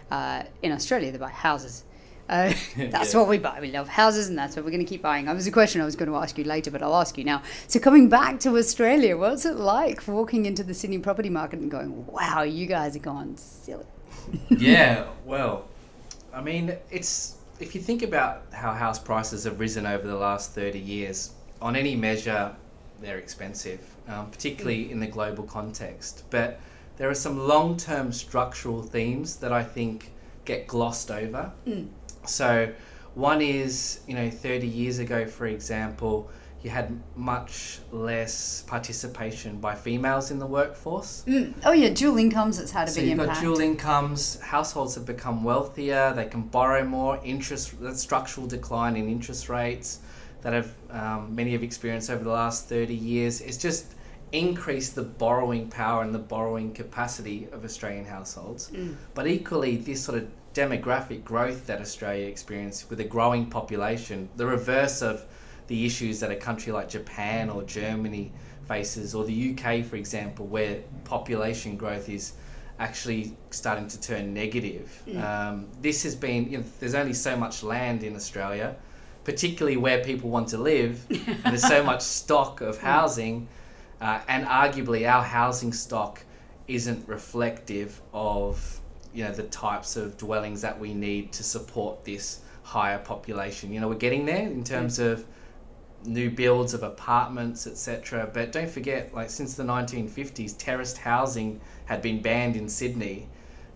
Uh, 0.09 0.43
in 0.61 0.71
Australia, 0.71 1.11
they 1.11 1.17
buy 1.17 1.31
houses 1.31 1.83
uh, 2.29 2.53
that's 2.77 3.13
yeah. 3.13 3.19
what 3.19 3.29
we 3.29 3.37
buy. 3.37 3.59
We 3.61 3.71
love 3.71 3.87
houses, 3.87 4.27
and 4.27 4.37
that's 4.37 4.55
what 4.55 4.65
we're 4.65 4.71
going 4.71 4.85
to 4.85 4.89
keep 4.89 5.01
buying. 5.01 5.25
That 5.25 5.35
was 5.35 5.47
a 5.47 5.51
question 5.51 5.81
I 5.81 5.85
was 5.85 5.95
going 5.95 6.09
to 6.09 6.17
ask 6.17 6.37
you 6.37 6.43
later, 6.43 6.71
but 6.71 6.81
I'll 6.81 6.95
ask 6.95 7.17
you 7.17 7.23
now. 7.23 7.41
So, 7.67 7.79
coming 7.79 8.09
back 8.09 8.39
to 8.41 8.57
Australia, 8.57 9.17
what's 9.17 9.45
it 9.45 9.55
like 9.55 10.05
walking 10.07 10.45
into 10.45 10.63
the 10.63 10.73
Sydney 10.73 10.99
property 10.99 11.29
market 11.29 11.59
and 11.59 11.71
going, 11.71 12.05
"Wow, 12.07 12.43
you 12.43 12.67
guys 12.67 12.95
are 12.95 12.99
gone 12.99 13.37
silly"? 13.37 13.85
yeah, 14.49 15.07
well, 15.25 15.65
I 16.33 16.41
mean, 16.41 16.75
it's 16.91 17.37
if 17.59 17.73
you 17.73 17.81
think 17.81 18.03
about 18.03 18.43
how 18.51 18.73
house 18.73 18.99
prices 18.99 19.45
have 19.45 19.59
risen 19.59 19.85
over 19.85 20.05
the 20.05 20.15
last 20.15 20.51
thirty 20.51 20.79
years, 20.79 21.31
on 21.61 21.75
any 21.75 21.95
measure, 21.95 22.53
they're 22.99 23.19
expensive, 23.19 23.79
um, 24.07 24.29
particularly 24.29 24.85
mm. 24.85 24.91
in 24.91 24.99
the 24.99 25.07
global 25.07 25.43
context. 25.43 26.23
But 26.29 26.59
there 26.97 27.09
are 27.09 27.15
some 27.15 27.47
long-term 27.47 28.11
structural 28.11 28.81
themes 28.81 29.37
that 29.37 29.53
I 29.53 29.63
think 29.63 30.11
get 30.45 30.65
glossed 30.65 31.11
over. 31.11 31.51
Mm. 31.67 31.87
So, 32.29 32.71
one 33.15 33.41
is, 33.41 34.01
you 34.07 34.15
know, 34.15 34.29
30 34.29 34.67
years 34.67 34.99
ago, 34.99 35.25
for 35.25 35.47
example, 35.47 36.29
you 36.63 36.69
had 36.69 36.99
much 37.15 37.79
less 37.91 38.63
participation 38.67 39.59
by 39.59 39.75
females 39.75 40.31
in 40.31 40.39
the 40.39 40.45
workforce. 40.45 41.23
Mm. 41.27 41.53
Oh 41.63 41.71
yeah, 41.71 41.89
dual 41.89 42.17
incomes. 42.17 42.59
It's 42.59 42.71
had 42.71 42.87
a 42.87 42.91
so 42.91 42.99
big 42.99 43.09
you've 43.09 43.19
impact. 43.19 43.39
got 43.39 43.41
dual 43.41 43.59
incomes. 43.59 44.39
Households 44.41 44.95
have 44.95 45.05
become 45.05 45.43
wealthier. 45.43 46.13
They 46.13 46.25
can 46.25 46.41
borrow 46.41 46.83
more. 46.83 47.19
Interest, 47.23 47.79
that 47.81 47.97
structural 47.97 48.47
decline 48.47 48.95
in 48.95 49.07
interest 49.07 49.49
rates 49.49 49.99
that 50.41 50.53
have 50.53 50.73
um, 50.89 51.35
many 51.35 51.51
have 51.51 51.63
experienced 51.63 52.09
over 52.09 52.23
the 52.23 52.31
last 52.31 52.67
thirty 52.67 52.95
years. 52.95 53.41
It's 53.41 53.57
just 53.57 53.93
increased 54.31 54.95
the 54.95 55.03
borrowing 55.03 55.69
power 55.69 56.03
and 56.03 56.13
the 56.13 56.19
borrowing 56.19 56.73
capacity 56.73 57.47
of 57.51 57.63
Australian 57.63 58.05
households. 58.05 58.71
Mm. 58.71 58.95
But 59.13 59.27
equally, 59.27 59.77
this 59.77 60.03
sort 60.03 60.17
of 60.17 60.27
demographic 60.57 61.23
growth 61.23 61.67
that 61.67 61.79
Australia 61.79 62.25
experienced 62.25 62.89
with 62.89 62.99
a 62.99 63.03
growing 63.03 63.45
population, 63.45 64.27
the 64.37 64.45
reverse 64.45 65.03
of 65.03 65.23
the 65.67 65.85
issues 65.85 66.19
that 66.19 66.31
a 66.31 66.35
country 66.35 66.73
like 66.73 66.89
Japan 66.89 67.49
or 67.49 67.61
Germany 67.61 68.31
faces, 68.67 69.13
or 69.13 69.23
the 69.23 69.51
UK, 69.51 69.85
for 69.85 69.97
example, 69.97 70.47
where 70.47 70.81
population 71.03 71.77
growth 71.77 72.09
is 72.09 72.33
actually 72.79 73.37
starting 73.51 73.87
to 73.87 74.01
turn 74.01 74.33
negative. 74.33 75.03
Mm. 75.07 75.23
Um, 75.23 75.67
this 75.81 76.01
has 76.03 76.15
been, 76.15 76.49
you 76.51 76.57
know, 76.57 76.63
there's 76.79 76.95
only 76.95 77.13
so 77.13 77.35
much 77.35 77.61
land 77.61 78.03
in 78.03 78.15
Australia, 78.15 78.75
particularly 79.23 79.77
where 79.77 80.03
people 80.03 80.29
want 80.31 80.47
to 80.49 80.57
live. 80.57 81.05
there's 81.43 81.67
so 81.67 81.83
much 81.83 82.01
stock 82.01 82.61
of 82.61 82.79
housing, 82.79 83.47
uh, 84.01 84.21
and 84.27 84.47
arguably 84.47 85.07
our 85.07 85.23
housing 85.23 85.71
stock 85.71 86.23
isn't 86.67 87.07
reflective 87.07 88.01
of 88.11 88.76
you 89.17 89.23
know 89.23 89.31
the 89.31 89.43
types 89.43 89.95
of 89.95 90.15
dwellings 90.15 90.61
that 90.61 90.79
we 90.79 90.93
need 90.93 91.31
to 91.31 91.43
support 91.43 92.05
this 92.05 92.41
higher 92.61 92.99
population. 92.99 93.73
You 93.73 93.79
know, 93.79 93.87
we're 93.87 93.95
getting 93.95 94.27
there 94.27 94.45
in 94.45 94.63
terms 94.63 94.99
of 94.99 95.25
new 96.05 96.29
builds 96.29 96.75
of 96.75 96.83
apartments, 96.83 97.65
etc. 97.65 98.29
But 98.31 98.51
don't 98.51 98.69
forget, 98.69 99.15
like 99.15 99.31
since 99.31 99.55
the 99.55 99.63
1950s, 99.63 100.55
terraced 100.59 100.99
housing 100.99 101.59
had 101.85 102.03
been 102.03 102.21
banned 102.21 102.55
in 102.55 102.69
Sydney. 102.69 103.27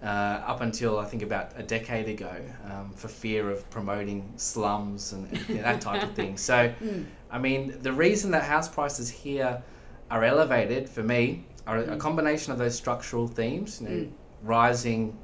Uh, 0.03 0.41
up 0.47 0.61
until 0.61 0.97
I 0.97 1.05
think 1.05 1.21
about 1.21 1.51
a 1.55 1.61
decade 1.61 2.09
ago, 2.09 2.35
um, 2.65 2.91
for 2.91 3.07
fear 3.07 3.51
of 3.51 3.69
promoting 3.69 4.33
slums 4.35 5.13
and, 5.13 5.31
and 5.47 5.59
that 5.59 5.79
type 5.79 6.01
of 6.01 6.13
thing. 6.13 6.37
So, 6.37 6.73
mm. 6.81 7.05
I 7.29 7.37
mean, 7.37 7.77
the 7.83 7.93
reason 7.93 8.31
that 8.31 8.41
house 8.41 8.67
prices 8.67 9.11
here 9.11 9.61
are 10.09 10.23
elevated 10.23 10.89
for 10.89 11.03
me 11.03 11.45
are 11.67 11.77
a 11.77 11.83
hmm. 11.83 11.97
combination 11.99 12.51
of 12.51 12.57
those 12.57 12.73
structural 12.73 13.27
themes, 13.27 13.79
you 13.79 13.87
know, 13.87 13.95
mm. 13.95 14.11
rising 14.41 15.15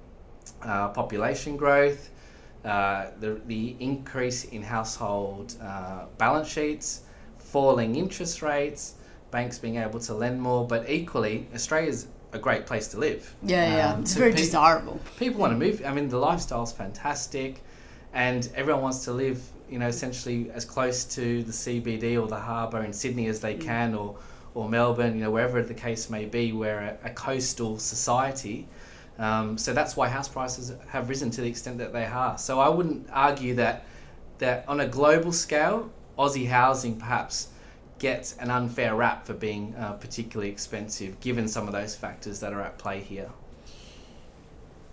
uh, 0.61 0.89
population 0.89 1.57
growth, 1.57 2.09
uh, 2.65 3.07
the, 3.19 3.39
the 3.47 3.75
increase 3.79 4.45
in 4.45 4.61
household 4.61 5.55
uh, 5.61 6.05
balance 6.17 6.47
sheets, 6.47 7.01
falling 7.37 7.95
interest 7.95 8.41
rates, 8.41 8.95
banks 9.31 9.57
being 9.57 9.77
able 9.77 9.99
to 9.99 10.13
lend 10.13 10.41
more, 10.41 10.67
but 10.67 10.89
equally, 10.89 11.47
Australia's 11.53 12.07
a 12.33 12.39
great 12.39 12.65
place 12.65 12.87
to 12.89 12.97
live. 12.97 13.35
Yeah, 13.43 13.77
yeah, 13.77 13.93
um, 13.93 14.01
it's 14.01 14.13
so 14.13 14.19
very 14.19 14.31
pe- 14.31 14.37
desirable. 14.37 14.99
People 15.17 15.39
want 15.41 15.53
to 15.53 15.57
move. 15.57 15.81
I 15.85 15.93
mean, 15.93 16.09
the 16.09 16.17
lifestyle's 16.17 16.73
fantastic, 16.73 17.61
and 18.13 18.49
everyone 18.55 18.81
wants 18.81 19.03
to 19.05 19.13
live, 19.13 19.41
you 19.69 19.79
know, 19.79 19.87
essentially 19.87 20.49
as 20.51 20.65
close 20.65 21.05
to 21.15 21.43
the 21.43 21.51
CBD 21.51 22.21
or 22.21 22.27
the 22.27 22.39
harbour 22.39 22.83
in 22.83 22.93
Sydney 22.93 23.27
as 23.27 23.39
they 23.39 23.55
mm. 23.55 23.61
can, 23.61 23.95
or 23.95 24.17
or 24.53 24.67
Melbourne, 24.67 25.15
you 25.15 25.23
know, 25.23 25.31
wherever 25.31 25.61
the 25.61 25.73
case 25.73 26.09
may 26.09 26.25
be. 26.25 26.51
We're 26.51 26.79
a, 26.79 27.09
a 27.09 27.09
coastal 27.11 27.77
society. 27.79 28.67
Um, 29.19 29.57
so 29.57 29.73
that's 29.73 29.97
why 29.97 30.09
house 30.09 30.27
prices 30.27 30.73
have 30.89 31.09
risen 31.09 31.31
to 31.31 31.41
the 31.41 31.47
extent 31.47 31.79
that 31.79 31.93
they 31.93 32.05
are. 32.05 32.37
So 32.37 32.59
I 32.59 32.69
wouldn't 32.69 33.07
argue 33.11 33.55
that 33.55 33.85
that 34.37 34.65
on 34.67 34.79
a 34.79 34.87
global 34.87 35.31
scale, 35.31 35.91
Aussie 36.17 36.47
housing 36.47 36.97
perhaps 36.97 37.47
gets 37.97 38.37
an 38.37 38.51
unfair 38.51 38.95
rap 38.95 39.25
for 39.25 39.33
being 39.33 39.73
uh, 39.75 39.93
particularly 39.93 40.51
expensive, 40.51 41.19
given 41.19 41.47
some 41.47 41.65
of 41.65 41.73
those 41.73 41.95
factors 41.95 42.39
that 42.41 42.53
are 42.53 42.61
at 42.61 42.77
play 42.77 42.99
here. 42.99 43.31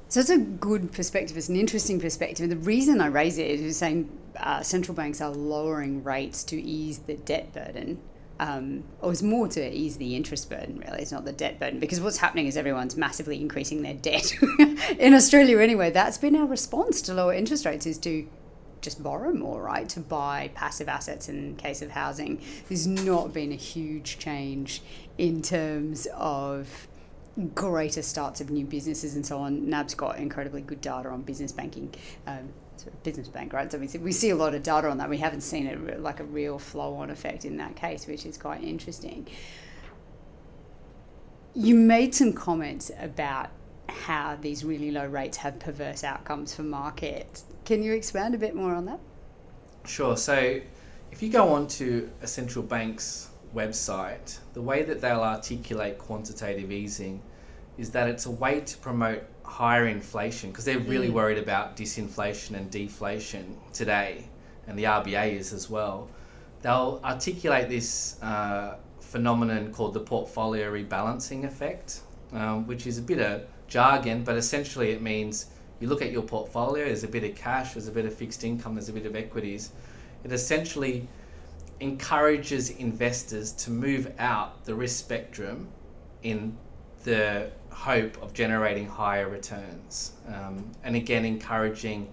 So 0.08 0.20
it's 0.20 0.30
a 0.30 0.38
good 0.38 0.92
perspective. 0.92 1.36
It's 1.36 1.48
an 1.48 1.56
interesting 1.56 2.00
perspective. 2.00 2.44
And 2.44 2.52
the 2.52 2.64
reason 2.64 3.00
I 3.00 3.08
raise 3.08 3.36
it 3.36 3.46
is 3.46 3.76
saying 3.76 4.08
uh, 4.38 4.62
central 4.62 4.94
banks 4.94 5.20
are 5.20 5.30
lowering 5.30 6.02
rates 6.04 6.44
to 6.44 6.60
ease 6.60 7.00
the 7.00 7.14
debt 7.14 7.52
burden 7.52 8.00
um, 8.40 8.84
or 9.00 9.12
it's 9.12 9.22
more 9.22 9.46
to 9.48 9.72
ease 9.72 9.96
the 9.96 10.16
interest 10.16 10.50
burden, 10.50 10.82
really. 10.84 11.02
It's 11.02 11.12
not 11.12 11.24
the 11.24 11.32
debt 11.32 11.60
burden 11.60 11.78
because 11.78 12.00
what's 12.00 12.16
happening 12.16 12.46
is 12.46 12.56
everyone's 12.56 12.96
massively 12.96 13.40
increasing 13.40 13.82
their 13.82 13.94
debt. 13.94 14.32
in 14.98 15.14
Australia, 15.14 15.60
anyway, 15.60 15.90
that's 15.90 16.18
been 16.18 16.34
our 16.34 16.46
response 16.46 17.00
to 17.02 17.14
lower 17.14 17.32
interest 17.32 17.64
rates 17.64 17.86
is 17.86 17.98
to 17.98 18.26
just 18.80 19.02
borrow 19.02 19.32
more, 19.32 19.62
right? 19.62 19.88
To 19.90 20.00
buy 20.00 20.50
passive 20.54 20.88
assets 20.88 21.28
in 21.28 21.56
case 21.56 21.80
of 21.80 21.90
housing. 21.90 22.40
There's 22.68 22.86
not 22.86 23.32
been 23.32 23.52
a 23.52 23.56
huge 23.56 24.18
change 24.18 24.82
in 25.16 25.40
terms 25.40 26.06
of 26.14 26.86
greater 27.54 28.02
starts 28.02 28.40
of 28.40 28.50
new 28.50 28.64
businesses 28.64 29.14
and 29.16 29.24
so 29.24 29.38
on. 29.38 29.68
NAB's 29.68 29.94
got 29.94 30.18
incredibly 30.18 30.60
good 30.60 30.80
data 30.80 31.08
on 31.08 31.22
business 31.22 31.52
banking. 31.52 31.94
Um, 32.26 32.50
business 33.02 33.28
bank, 33.28 33.52
right? 33.52 33.70
So 33.70 33.78
we 33.78 33.86
see, 33.86 33.98
we 33.98 34.12
see 34.12 34.30
a 34.30 34.36
lot 34.36 34.54
of 34.54 34.62
data 34.62 34.88
on 34.88 34.98
that. 34.98 35.08
We 35.08 35.18
haven't 35.18 35.42
seen 35.42 35.66
it 35.66 36.00
like 36.00 36.20
a 36.20 36.24
real 36.24 36.58
flow 36.58 36.94
on 36.96 37.10
effect 37.10 37.44
in 37.44 37.56
that 37.58 37.76
case, 37.76 38.06
which 38.06 38.26
is 38.26 38.36
quite 38.36 38.62
interesting. 38.62 39.26
You 41.54 41.74
made 41.74 42.14
some 42.14 42.32
comments 42.32 42.90
about 42.98 43.50
how 43.88 44.36
these 44.40 44.64
really 44.64 44.90
low 44.90 45.06
rates 45.06 45.38
have 45.38 45.58
perverse 45.58 46.02
outcomes 46.02 46.54
for 46.54 46.62
markets. 46.62 47.44
Can 47.64 47.82
you 47.82 47.92
expand 47.92 48.34
a 48.34 48.38
bit 48.38 48.54
more 48.54 48.74
on 48.74 48.86
that? 48.86 49.00
Sure. 49.86 50.16
So 50.16 50.60
if 51.12 51.22
you 51.22 51.30
go 51.30 51.52
on 51.52 51.68
to 51.68 52.10
a 52.22 52.26
central 52.26 52.64
bank's 52.64 53.30
website, 53.54 54.38
the 54.52 54.62
way 54.62 54.82
that 54.82 55.00
they'll 55.00 55.22
articulate 55.22 55.98
quantitative 55.98 56.72
easing 56.72 57.22
is 57.78 57.90
that 57.90 58.08
it's 58.08 58.26
a 58.26 58.30
way 58.30 58.60
to 58.60 58.76
promote 58.78 59.22
higher 59.44 59.86
inflation 59.86 60.50
because 60.50 60.64
they're 60.64 60.78
really 60.78 61.08
mm. 61.08 61.14
worried 61.14 61.38
about 61.38 61.76
disinflation 61.76 62.56
and 62.56 62.70
deflation 62.70 63.56
today, 63.72 64.24
and 64.66 64.78
the 64.78 64.84
RBA 64.84 65.34
is 65.34 65.52
as 65.52 65.70
well. 65.70 66.08
They'll 66.62 67.00
articulate 67.04 67.68
this 67.68 68.20
uh, 68.22 68.76
phenomenon 69.00 69.72
called 69.72 69.94
the 69.94 70.00
portfolio 70.00 70.72
rebalancing 70.72 71.44
effect, 71.44 72.00
um, 72.32 72.66
which 72.66 72.86
is 72.86 72.98
a 72.98 73.02
bit 73.02 73.20
of 73.20 73.42
jargon, 73.68 74.24
but 74.24 74.36
essentially 74.36 74.90
it 74.90 75.02
means 75.02 75.46
you 75.80 75.88
look 75.88 76.02
at 76.02 76.10
your 76.10 76.22
portfolio, 76.22 76.86
there's 76.86 77.04
a 77.04 77.08
bit 77.08 77.24
of 77.24 77.34
cash, 77.34 77.74
there's 77.74 77.88
a 77.88 77.92
bit 77.92 78.06
of 78.06 78.14
fixed 78.14 78.44
income, 78.44 78.74
there's 78.74 78.88
a 78.88 78.92
bit 78.92 79.06
of 79.06 79.14
equities. 79.14 79.72
It 80.24 80.32
essentially 80.32 81.06
encourages 81.80 82.70
investors 82.70 83.52
to 83.52 83.70
move 83.70 84.12
out 84.18 84.64
the 84.64 84.74
risk 84.74 84.98
spectrum 85.04 85.68
in 86.22 86.56
the 87.04 87.50
hope 87.74 88.22
of 88.22 88.32
generating 88.32 88.86
higher 88.86 89.28
returns. 89.28 90.12
Um, 90.28 90.70
and 90.84 90.94
again, 90.94 91.24
encouraging 91.24 92.08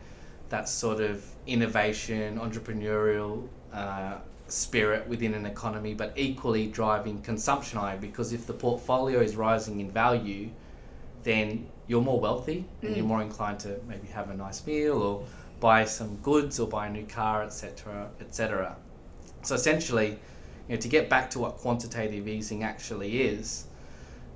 that 0.50 0.68
sort 0.68 1.00
of 1.00 1.24
innovation, 1.48 2.39
entrepreneurial 2.39 3.48
uh, 3.72 4.18
spirit 4.48 5.08
within 5.08 5.34
an 5.34 5.46
economy, 5.46 5.94
but 5.94 6.13
equally 6.15 6.68
driving 6.68 7.22
consumption 7.22 7.80
higher 7.80 7.98
because 7.98 8.34
if 8.34 8.48
the 8.48 8.53
portfolio 8.53 9.20
is 9.20 9.36
rising 9.36 9.80
in 9.80 9.91
value, 9.91 10.50
then 11.24 11.68
you're 11.88 12.01
more 12.01 12.20
wealthy 12.20 12.65
and 12.82 12.91
mm. 12.91 12.98
you're 12.98 13.06
more 13.06 13.22
inclined 13.22 13.60
to 13.60 13.80
maybe 13.88 14.08
have 14.08 14.30
a 14.30 14.36
nice 14.36 14.65
meal 14.65 15.01
or 15.01 15.24
buy 15.60 15.86
some 15.86 16.15
goods 16.18 16.60
or 16.60 16.68
buy 16.68 16.88
a 16.88 16.89
new 16.89 17.06
car, 17.06 17.44
etc., 17.44 18.10
etc. 18.20 18.75
So 19.44 19.56
essentially, 19.56 20.18
you 20.68 20.75
know, 20.75 20.82
to 20.82 20.88
get 20.88 21.08
back 21.08 21.30
to 21.32 21.39
what 21.39 21.58
quantitative 21.58 22.27
easing 22.27 22.63
actually 22.63 23.22
is, 23.22 23.68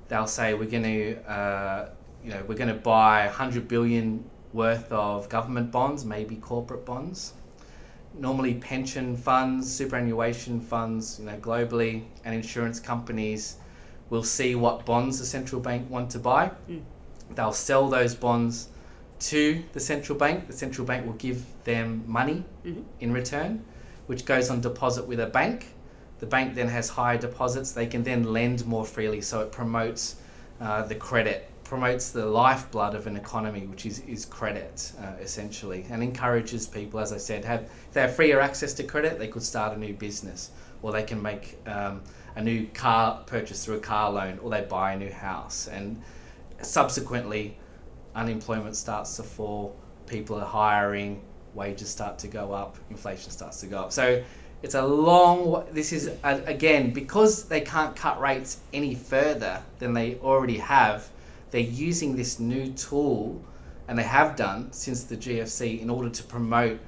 they'll 0.08 0.26
say 0.26 0.54
we're 0.54 0.70
going 0.70 0.82
to, 0.82 1.30
uh, 1.30 1.88
you 2.24 2.30
know, 2.30 2.42
we're 2.46 2.56
going 2.56 2.68
to 2.68 2.74
buy 2.74 3.26
100 3.26 3.68
billion 3.68 4.24
worth 4.52 4.90
of 4.90 5.28
government 5.28 5.70
bonds, 5.70 6.04
maybe 6.04 6.36
corporate 6.36 6.84
bonds. 6.84 7.34
Normally, 8.18 8.54
pension 8.54 9.16
funds, 9.16 9.70
superannuation 9.70 10.60
funds, 10.60 11.18
you 11.20 11.26
know, 11.26 11.36
globally, 11.36 12.04
and 12.24 12.34
insurance 12.34 12.80
companies 12.80 13.56
will 14.08 14.22
see 14.22 14.54
what 14.54 14.86
bonds 14.86 15.18
the 15.18 15.26
central 15.26 15.60
bank 15.60 15.90
want 15.90 16.10
to 16.10 16.18
buy. 16.18 16.50
Mm. 16.68 16.82
They'll 17.34 17.52
sell 17.52 17.88
those 17.88 18.14
bonds 18.14 18.68
to 19.18 19.62
the 19.72 19.80
central 19.80 20.18
bank. 20.18 20.46
The 20.46 20.52
central 20.52 20.86
bank 20.86 21.06
will 21.06 21.14
give 21.14 21.44
them 21.64 22.04
money 22.06 22.44
mm-hmm. 22.64 22.82
in 23.00 23.12
return, 23.12 23.64
which 24.06 24.24
goes 24.24 24.50
on 24.50 24.60
deposit 24.60 25.06
with 25.06 25.20
a 25.20 25.26
bank. 25.26 25.74
The 26.18 26.26
bank 26.26 26.54
then 26.54 26.68
has 26.68 26.88
higher 26.88 27.18
deposits. 27.18 27.72
They 27.72 27.86
can 27.86 28.02
then 28.02 28.24
lend 28.32 28.66
more 28.66 28.84
freely, 28.84 29.20
so 29.20 29.40
it 29.40 29.52
promotes 29.52 30.16
uh, 30.60 30.82
the 30.82 30.94
credit, 30.94 31.50
promotes 31.64 32.10
the 32.10 32.24
lifeblood 32.24 32.94
of 32.94 33.06
an 33.06 33.16
economy, 33.16 33.66
which 33.66 33.84
is, 33.84 33.98
is 34.00 34.24
credit 34.24 34.92
uh, 35.00 35.12
essentially, 35.20 35.84
and 35.90 36.02
encourages 36.02 36.66
people, 36.66 37.00
as 37.00 37.12
I 37.12 37.18
said, 37.18 37.44
have 37.44 37.68
they 37.92 38.00
have 38.00 38.16
freer 38.16 38.40
access 38.40 38.72
to 38.74 38.82
credit, 38.82 39.18
they 39.18 39.28
could 39.28 39.42
start 39.42 39.76
a 39.76 39.78
new 39.78 39.92
business, 39.92 40.50
or 40.80 40.92
they 40.92 41.02
can 41.02 41.20
make 41.20 41.58
um, 41.66 42.02
a 42.36 42.42
new 42.42 42.66
car 42.68 43.22
purchase 43.26 43.64
through 43.64 43.76
a 43.76 43.80
car 43.80 44.10
loan, 44.10 44.38
or 44.38 44.50
they 44.50 44.62
buy 44.62 44.92
a 44.92 44.98
new 44.98 45.12
house, 45.12 45.68
and 45.68 46.00
subsequently 46.62 47.58
unemployment 48.14 48.76
starts 48.76 49.16
to 49.16 49.22
fall, 49.22 49.76
people 50.06 50.36
are 50.36 50.46
hiring, 50.46 51.20
wages 51.52 51.90
start 51.90 52.18
to 52.20 52.28
go 52.28 52.52
up, 52.52 52.78
inflation 52.90 53.30
starts 53.30 53.60
to 53.60 53.66
go 53.66 53.80
up. 53.80 53.92
So 53.92 54.22
it's 54.66 54.74
a 54.74 54.84
long. 54.84 55.64
This 55.72 55.92
is 55.92 56.10
again 56.22 56.92
because 56.92 57.44
they 57.44 57.60
can't 57.60 57.96
cut 57.96 58.20
rates 58.20 58.60
any 58.72 58.94
further 58.94 59.62
than 59.78 59.94
they 59.94 60.16
already 60.16 60.58
have. 60.58 61.08
They're 61.50 61.60
using 61.60 62.16
this 62.16 62.38
new 62.38 62.72
tool, 62.72 63.42
and 63.88 63.98
they 63.98 64.02
have 64.02 64.36
done 64.36 64.72
since 64.72 65.04
the 65.04 65.16
GFC 65.16 65.80
in 65.80 65.88
order 65.88 66.10
to 66.10 66.22
promote 66.22 66.78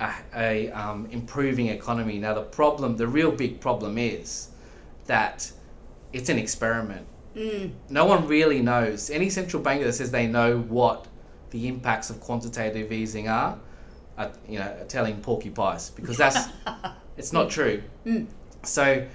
a, 0.00 0.12
a 0.34 0.70
um, 0.70 1.06
improving 1.10 1.68
economy. 1.68 2.18
Now 2.18 2.34
the 2.34 2.42
problem, 2.42 2.96
the 2.96 3.06
real 3.06 3.30
big 3.30 3.60
problem 3.60 3.98
is 3.98 4.48
that 5.06 5.52
it's 6.12 6.28
an 6.28 6.38
experiment 6.38 7.06
Mm. 7.38 7.72
No 7.88 8.04
one 8.04 8.26
really 8.26 8.60
knows. 8.60 9.10
Any 9.10 9.30
central 9.30 9.62
banker 9.62 9.84
that 9.84 9.92
says 9.92 10.10
they 10.10 10.26
know 10.26 10.58
what 10.58 11.06
the 11.50 11.68
impacts 11.68 12.10
of 12.10 12.20
quantitative 12.20 12.90
easing 12.92 13.28
are, 13.28 13.58
are 14.16 14.32
you 14.48 14.58
know, 14.58 14.84
telling 14.88 15.20
porky 15.20 15.50
pies 15.50 15.90
because 15.90 16.16
that's 16.16 16.48
it's 17.18 17.32
not 17.32 17.50
true. 17.50 17.82
Mm. 18.06 18.26
So, 18.62 19.06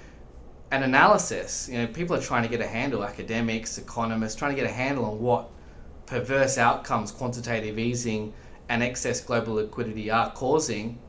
an 0.72 0.83
analysis, 0.83 1.69
you 1.72 1.77
know, 1.77 1.88
people 1.88 2.15
are 2.15 2.22
trying 2.22 2.43
to 2.43 2.50
get 2.50 2.62
a 2.62 2.67
handle, 2.67 3.03
academics, 3.03 3.77
economists, 3.77 4.36
trying 4.36 4.55
to 4.55 4.62
get 4.62 4.69
a 4.69 4.74
handle 4.74 5.05
on 5.05 5.19
what 5.19 5.50
perverse 6.05 6.57
outcomes 6.57 7.12
quantitative 7.12 7.79
easing 7.79 8.33
and 8.69 8.83
excess 8.83 9.22
global 9.22 9.55
liquidity 9.55 10.10
are 10.10 10.31
causing. 10.31 11.00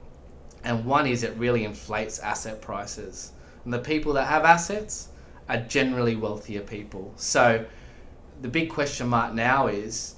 And 0.64 0.84
one 0.84 1.06
is 1.06 1.22
it 1.22 1.36
really 1.36 1.64
inflates 1.64 2.18
asset 2.18 2.60
prices. 2.62 3.32
And 3.64 3.72
the 3.72 3.78
people 3.78 4.12
that 4.14 4.26
have 4.28 4.44
assets, 4.44 5.08
are 5.48 5.58
generally 5.58 6.16
wealthier 6.16 6.62
people. 6.62 7.12
So 7.16 7.64
the 8.40 8.48
big 8.48 8.70
question 8.70 9.08
mark 9.08 9.34
now 9.34 9.66
is 9.66 10.16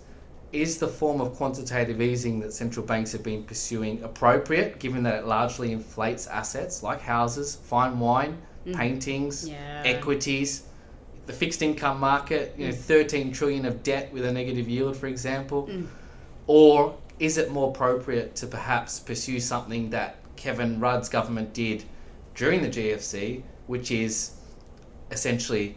is 0.52 0.78
the 0.78 0.88
form 0.88 1.20
of 1.20 1.34
quantitative 1.34 2.00
easing 2.00 2.40
that 2.40 2.52
central 2.52 2.84
banks 2.86 3.12
have 3.12 3.22
been 3.22 3.42
pursuing 3.44 4.02
appropriate, 4.02 4.78
given 4.78 5.02
that 5.02 5.14
it 5.18 5.26
largely 5.26 5.72
inflates 5.72 6.26
assets 6.26 6.82
like 6.82 7.00
houses, 7.00 7.56
fine 7.56 7.98
wine, 7.98 8.40
mm. 8.66 8.74
paintings, 8.74 9.48
yeah. 9.48 9.82
equities, 9.84 10.62
the 11.26 11.32
fixed 11.32 11.62
income 11.62 11.98
market, 11.98 12.54
you 12.56 12.66
know, 12.66 12.72
mm. 12.72 12.76
13 12.76 13.32
trillion 13.32 13.66
of 13.66 13.82
debt 13.82 14.12
with 14.12 14.24
a 14.24 14.32
negative 14.32 14.68
yield, 14.68 14.96
for 14.96 15.08
example? 15.08 15.68
Mm. 15.70 15.86
Or 16.46 16.96
is 17.18 17.38
it 17.38 17.50
more 17.50 17.70
appropriate 17.70 18.36
to 18.36 18.46
perhaps 18.46 19.00
pursue 19.00 19.40
something 19.40 19.90
that 19.90 20.16
Kevin 20.36 20.78
Rudd's 20.78 21.08
government 21.08 21.52
did 21.54 21.84
during 22.34 22.62
the 22.62 22.68
GFC, 22.68 23.42
which 23.66 23.90
is 23.90 24.32
essentially 25.10 25.76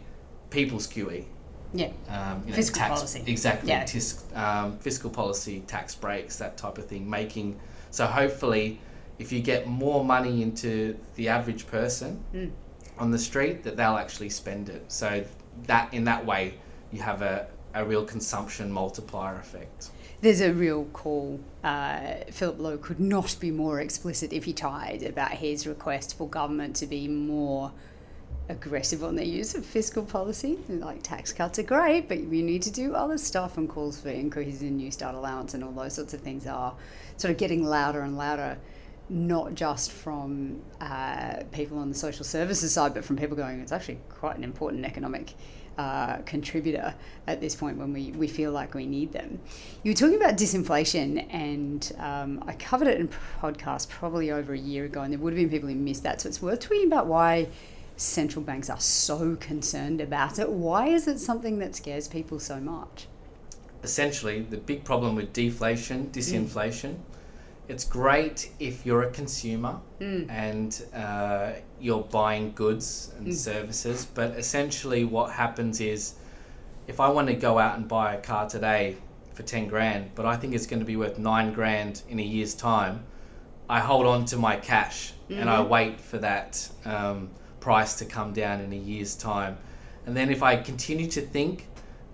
people's 0.50 0.86
QE. 0.86 1.24
Yeah. 1.72 1.90
Um, 2.08 2.42
you 2.44 2.50
know, 2.50 2.56
fiscal 2.56 2.78
tax, 2.78 2.94
policy. 2.94 3.24
Exactly. 3.26 3.68
Yeah. 3.68 3.84
Tis, 3.84 4.24
um, 4.34 4.78
fiscal 4.78 5.10
policy, 5.10 5.60
tax 5.66 5.94
breaks, 5.94 6.36
that 6.38 6.56
type 6.56 6.78
of 6.78 6.86
thing. 6.86 7.08
Making 7.08 7.58
so 7.90 8.06
hopefully, 8.06 8.80
if 9.18 9.32
you 9.32 9.40
get 9.40 9.66
more 9.66 10.04
money 10.04 10.42
into 10.42 10.96
the 11.16 11.28
average 11.28 11.66
person 11.66 12.22
mm. 12.34 12.50
on 12.98 13.10
the 13.10 13.18
street, 13.18 13.64
that 13.64 13.76
they'll 13.76 13.96
actually 13.96 14.30
spend 14.30 14.68
it. 14.68 14.90
So 14.90 15.24
that 15.66 15.92
in 15.92 16.04
that 16.04 16.24
way, 16.24 16.54
you 16.92 17.02
have 17.02 17.22
a, 17.22 17.48
a 17.74 17.84
real 17.84 18.04
consumption 18.04 18.70
multiplier 18.70 19.36
effect. 19.36 19.90
There's 20.22 20.40
a 20.40 20.52
real 20.52 20.84
call. 20.92 21.40
Uh, 21.64 22.16
Philip 22.30 22.60
Lowe 22.60 22.78
could 22.78 23.00
not 23.00 23.36
be 23.40 23.50
more 23.50 23.80
explicit 23.80 24.32
if 24.32 24.44
he 24.44 24.52
tried 24.52 25.02
about 25.02 25.32
his 25.32 25.66
request 25.66 26.16
for 26.16 26.28
government 26.28 26.76
to 26.76 26.86
be 26.86 27.08
more 27.08 27.72
aggressive 28.50 29.02
on 29.04 29.16
their 29.16 29.24
use 29.24 29.54
of 29.54 29.64
fiscal 29.64 30.02
policy. 30.02 30.58
Like 30.68 31.02
tax 31.02 31.32
cuts 31.32 31.58
are 31.58 31.62
great, 31.62 32.08
but 32.08 32.18
we 32.24 32.42
need 32.42 32.62
to 32.62 32.70
do 32.70 32.94
other 32.94 33.16
stuff 33.16 33.56
and 33.56 33.68
calls 33.68 34.00
for 34.00 34.10
increases 34.10 34.62
in 34.62 34.78
Newstart 34.78 35.14
allowance 35.14 35.54
and 35.54 35.64
all 35.64 35.72
those 35.72 35.94
sorts 35.94 36.12
of 36.12 36.20
things 36.20 36.46
are 36.46 36.74
sort 37.16 37.30
of 37.30 37.38
getting 37.38 37.64
louder 37.64 38.00
and 38.00 38.18
louder, 38.18 38.58
not 39.08 39.54
just 39.54 39.92
from 39.92 40.60
uh, 40.80 41.36
people 41.52 41.78
on 41.78 41.88
the 41.88 41.94
social 41.94 42.24
services 42.24 42.72
side, 42.72 42.92
but 42.92 43.04
from 43.04 43.16
people 43.16 43.36
going, 43.36 43.60
it's 43.60 43.72
actually 43.72 43.98
quite 44.08 44.36
an 44.36 44.44
important 44.44 44.84
economic 44.84 45.34
uh, 45.78 46.18
contributor 46.26 46.94
at 47.26 47.40
this 47.40 47.54
point 47.54 47.78
when 47.78 47.92
we, 47.92 48.10
we 48.12 48.26
feel 48.28 48.52
like 48.52 48.74
we 48.74 48.84
need 48.84 49.12
them. 49.12 49.40
You 49.82 49.92
were 49.92 49.96
talking 49.96 50.16
about 50.16 50.36
disinflation, 50.36 51.26
and 51.32 51.90
um, 51.98 52.44
I 52.46 52.52
covered 52.54 52.88
it 52.88 53.00
in 53.00 53.08
podcast 53.40 53.88
probably 53.88 54.30
over 54.30 54.52
a 54.52 54.58
year 54.58 54.84
ago, 54.84 55.02
and 55.02 55.12
there 55.12 55.20
would 55.20 55.32
have 55.32 55.40
been 55.40 55.48
people 55.48 55.68
who 55.68 55.74
missed 55.74 56.02
that. 56.02 56.20
So 56.20 56.28
it's 56.28 56.42
worth 56.42 56.68
tweeting 56.68 56.86
about 56.86 57.06
why 57.06 57.48
central 58.00 58.42
banks 58.42 58.70
are 58.70 58.80
so 58.80 59.36
concerned 59.36 60.00
about 60.00 60.38
it. 60.38 60.50
Why 60.50 60.88
is 60.88 61.06
it 61.06 61.18
something 61.18 61.58
that 61.58 61.76
scares 61.76 62.08
people 62.08 62.40
so 62.40 62.58
much? 62.58 63.06
Essentially, 63.82 64.40
the 64.40 64.56
big 64.56 64.84
problem 64.84 65.14
with 65.14 65.32
deflation, 65.34 66.08
disinflation, 66.10 66.94
mm. 66.94 67.00
it's 67.68 67.84
great 67.84 68.50
if 68.58 68.86
you're 68.86 69.02
a 69.02 69.10
consumer 69.10 69.78
mm. 70.00 70.28
and 70.30 70.82
uh, 70.94 71.52
you're 71.78 72.02
buying 72.04 72.52
goods 72.52 73.12
and 73.18 73.28
mm. 73.28 73.34
services, 73.34 74.06
but 74.06 74.30
essentially, 74.30 75.04
what 75.04 75.32
happens 75.32 75.80
is 75.80 76.14
if 76.86 77.00
I 77.00 77.08
want 77.10 77.28
to 77.28 77.34
go 77.34 77.58
out 77.58 77.76
and 77.76 77.86
buy 77.86 78.14
a 78.14 78.20
car 78.20 78.48
today 78.48 78.96
for 79.34 79.42
10 79.42 79.68
grand, 79.68 80.10
but 80.14 80.24
I 80.24 80.36
think 80.36 80.54
it's 80.54 80.66
going 80.66 80.80
to 80.80 80.86
be 80.86 80.96
worth 80.96 81.18
9 81.18 81.52
grand 81.52 82.02
in 82.08 82.18
a 82.18 82.22
year's 82.22 82.54
time, 82.54 83.04
I 83.68 83.80
hold 83.80 84.06
on 84.06 84.24
to 84.26 84.38
my 84.38 84.56
cash 84.56 85.12
mm-hmm. 85.28 85.40
and 85.40 85.50
I 85.50 85.58
mm-hmm. 85.58 85.68
wait 85.68 86.00
for 86.00 86.18
that. 86.18 86.66
Um, 86.86 87.30
price 87.60 87.98
to 87.98 88.04
come 88.04 88.32
down 88.32 88.60
in 88.60 88.72
a 88.72 88.76
year's 88.76 89.14
time. 89.14 89.58
And 90.06 90.16
then 90.16 90.30
if 90.30 90.42
I 90.42 90.56
continue 90.56 91.06
to 91.08 91.20
think 91.20 91.66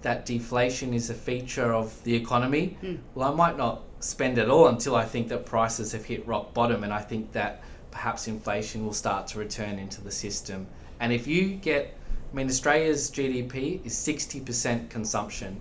that 0.02 0.26
deflation 0.26 0.92
is 0.92 1.10
a 1.10 1.14
feature 1.14 1.72
of 1.72 2.02
the 2.04 2.14
economy, 2.14 2.76
mm. 2.82 2.98
well, 3.14 3.32
I 3.32 3.34
might 3.34 3.56
not 3.56 3.82
spend 4.00 4.38
at 4.38 4.50
all 4.50 4.68
until 4.68 4.94
I 4.94 5.04
think 5.04 5.28
that 5.28 5.46
prices 5.46 5.92
have 5.92 6.04
hit 6.04 6.26
rock 6.26 6.52
bottom 6.52 6.84
and 6.84 6.92
I 6.92 7.00
think 7.00 7.32
that 7.32 7.62
perhaps 7.90 8.28
inflation 8.28 8.84
will 8.84 8.92
start 8.92 9.26
to 9.28 9.38
return 9.38 9.78
into 9.78 10.00
the 10.02 10.10
system. 10.10 10.66
And 11.00 11.12
if 11.12 11.26
you 11.26 11.54
get, 11.54 11.96
I 12.30 12.36
mean, 12.36 12.46
Australia's 12.48 13.10
GDP 13.10 13.84
is 13.86 13.94
60% 13.94 14.90
consumption. 14.90 15.60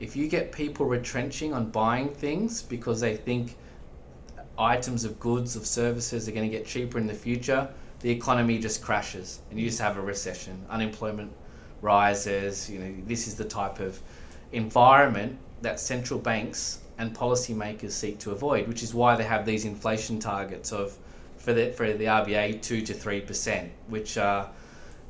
If 0.00 0.16
you 0.16 0.28
get 0.28 0.52
people 0.52 0.86
retrenching 0.86 1.54
on 1.54 1.70
buying 1.70 2.08
things 2.08 2.62
because 2.62 3.00
they 3.00 3.16
think 3.16 3.56
items 4.58 5.04
of 5.04 5.20
goods, 5.20 5.54
of 5.54 5.66
services 5.66 6.28
are 6.28 6.32
going 6.32 6.50
to 6.50 6.56
get 6.56 6.66
cheaper 6.66 6.98
in 6.98 7.06
the 7.06 7.14
future, 7.14 7.68
the 8.00 8.10
economy 8.10 8.58
just 8.58 8.82
crashes 8.82 9.40
and 9.50 9.58
you 9.58 9.66
just 9.66 9.80
have 9.80 9.96
a 9.96 10.00
recession. 10.00 10.64
Unemployment 10.70 11.32
rises. 11.82 12.70
You 12.70 12.78
know, 12.78 12.94
this 13.06 13.26
is 13.26 13.34
the 13.34 13.44
type 13.44 13.80
of 13.80 14.00
environment 14.52 15.38
that 15.62 15.80
central 15.80 16.18
banks 16.18 16.80
and 16.98 17.16
policymakers 17.16 17.92
seek 17.92 18.18
to 18.20 18.32
avoid, 18.32 18.66
which 18.66 18.82
is 18.82 18.94
why 18.94 19.16
they 19.16 19.24
have 19.24 19.46
these 19.46 19.64
inflation 19.64 20.18
targets 20.18 20.72
of 20.72 20.96
for 21.36 21.52
the 21.52 21.72
for 21.72 21.92
the 21.92 22.04
RBA 22.04 22.62
two 22.62 22.80
to 22.82 22.94
three 22.94 23.20
percent, 23.20 23.70
which 23.88 24.18
uh, 24.18 24.46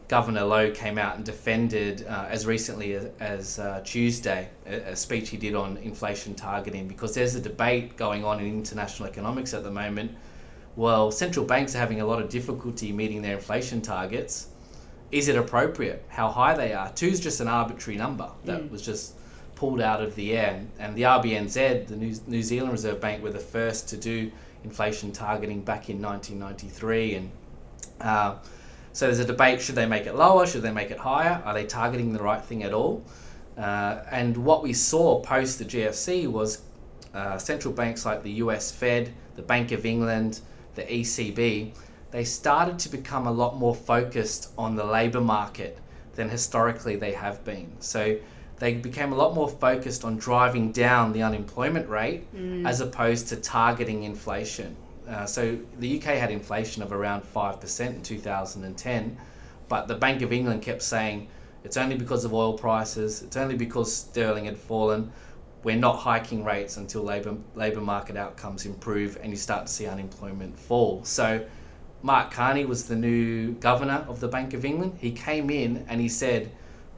Governor 0.09 0.45
Lowe 0.45 0.71
came 0.71 0.99
out 0.99 1.17
and 1.17 1.25
defended 1.25 2.07
uh, 2.07 2.27
as 2.31 2.47
recently 2.47 2.95
as, 2.95 3.11
as 3.21 3.59
uh, 3.59 3.83
Tuesday, 3.85 4.49
a, 4.67 4.93
a, 4.93 4.97
speech 4.97 5.29
he 5.29 5.37
did 5.37 5.55
on 5.55 5.77
inflation 5.79 6.35
targeting, 6.35 6.89
because 6.89 7.15
there's 7.15 7.35
a 7.35 7.41
debate 7.41 7.97
going 7.97 8.25
on 8.25 8.41
in 8.41 8.47
international 8.47 9.09
economics 9.09 9.53
at 9.53 9.63
the 9.63 9.71
moment 9.71 10.11
well, 10.79 11.11
central 11.11 11.45
banks 11.45 11.75
are 11.75 11.79
having 11.79 12.01
a 12.01 12.07
lot 12.07 12.23
of 12.23 12.29
difficulty 12.29 12.93
meeting 12.93 13.21
their 13.21 13.35
inflation 13.35 13.83
targets. 13.83 14.47
Is 15.11 15.27
it 15.27 15.35
appropriate? 15.35 16.05
How 16.07 16.31
high 16.31 16.55
they 16.55 16.73
are? 16.73 16.93
Two 16.93 17.09
is 17.09 17.19
just 17.19 17.41
an 17.41 17.49
arbitrary 17.49 17.99
number 17.99 18.31
that 18.45 18.61
mm. 18.61 18.71
was 18.71 18.81
just 18.81 19.15
pulled 19.57 19.81
out 19.81 20.01
of 20.01 20.15
the 20.15 20.37
air. 20.37 20.65
And 20.79 20.95
the 20.95 21.03
RBNZ, 21.03 21.89
the 21.89 21.97
New, 21.97 22.15
New 22.29 22.45
Zealand 22.45 22.71
Reserve 22.71 23.01
Bank, 23.01 23.25
were 23.25 23.33
the 23.33 23.41
first 23.41 23.89
to 23.89 23.97
do 23.97 24.31
inflation 24.63 25.11
targeting 25.11 25.63
back 25.63 25.91
in 25.91 26.01
1993. 26.01 27.15
And 27.15 27.31
Uh, 28.01 28.37
so 28.93 29.07
there's 29.07 29.19
a 29.19 29.25
debate: 29.25 29.61
should 29.61 29.75
they 29.75 29.87
make 29.87 30.07
it 30.07 30.15
lower? 30.15 30.47
Should 30.47 30.63
they 30.63 30.71
make 30.71 30.93
it 30.93 30.99
higher? 30.99 31.43
Are 31.45 31.55
they 31.55 31.67
targeting 31.67 32.13
the 32.13 32.23
right 32.23 32.45
thing 32.45 32.63
at 32.63 32.73
all? 32.73 33.03
Uh, 33.57 34.05
and 34.13 34.37
what 34.37 34.63
we 34.63 34.73
saw 34.73 35.21
post 35.23 35.59
the 35.59 35.65
GFC 35.65 36.29
was 36.29 36.63
uh, 37.15 37.37
central 37.37 37.75
banks 37.75 38.07
like 38.07 38.23
the 38.23 38.35
US 38.45 38.71
Fed, 38.71 39.13
the 39.35 39.43
Bank 39.43 39.73
of 39.73 39.85
England, 39.85 40.41
the 40.79 40.85
ECB, 40.85 41.73
they 42.11 42.25
started 42.25 42.79
to 42.81 42.89
become 42.89 43.27
a 43.27 43.33
lot 43.33 43.57
more 43.57 43.75
focused 43.75 44.51
on 44.57 44.77
the 44.77 44.85
labour 44.85 45.21
market 45.21 45.79
than 46.15 46.29
historically 46.29 46.97
they 46.97 47.13
have 47.13 47.45
been. 47.45 47.71
So 47.81 48.19
they 48.59 48.75
became 48.75 49.13
a 49.13 49.17
lot 49.17 49.35
more 49.35 49.49
focused 49.49 50.05
on 50.05 50.17
driving 50.17 50.73
down 50.73 51.13
the 51.13 51.23
unemployment 51.23 51.89
rate 51.89 52.33
mm. 52.35 52.67
as 52.67 52.81
opposed 52.81 53.29
to 53.29 53.37
targeting 53.37 54.03
inflation. 54.03 54.75
Uh, 55.09 55.27
so 55.27 55.59
the 55.79 55.99
UK 55.99 56.05
had 56.05 56.31
inflation 56.31 56.83
of 56.83 56.93
around 56.93 57.23
5% 57.23 57.87
in 57.87 58.03
2010, 58.03 59.17
but 59.69 59.89
the 59.89 59.95
Bank 59.95 60.23
of 60.23 60.33
England 60.33 60.63
kept 60.63 60.83
saying 60.83 61.29
it's 61.65 61.77
only 61.77 61.97
because 61.97 62.25
of 62.25 62.35
oil 62.35 62.57
prices, 62.57 63.23
it's 63.23 63.37
only 63.37 63.57
because 63.57 63.95
sterling 63.95 64.45
had 64.47 64.57
fallen. 64.57 65.13
We're 65.65 65.77
not 65.77 65.97
hiking 65.97 66.45
rates 66.45 66.77
until 66.77 67.03
labour 67.03 67.37
labour 67.55 67.81
market 67.81 68.17
outcomes 68.17 68.65
improve 68.65 69.19
and 69.21 69.31
you 69.31 69.37
start 69.37 69.67
to 69.67 69.73
see 69.73 69.87
unemployment 69.87 70.59
fall. 70.59 71.05
So 71.05 71.45
Mark 72.03 72.31
Carney 72.31 72.65
was 72.65 72.87
the 72.87 72.95
new 72.95 73.53
governor 73.55 74.05
of 74.09 74.21
the 74.21 74.29
Bank 74.29 74.55
of 74.55 74.65
England. 74.65 74.99
He 75.01 75.11
came 75.11 75.51
in 75.51 75.85
and 75.89 76.01
he 76.01 76.09
said, 76.09 76.53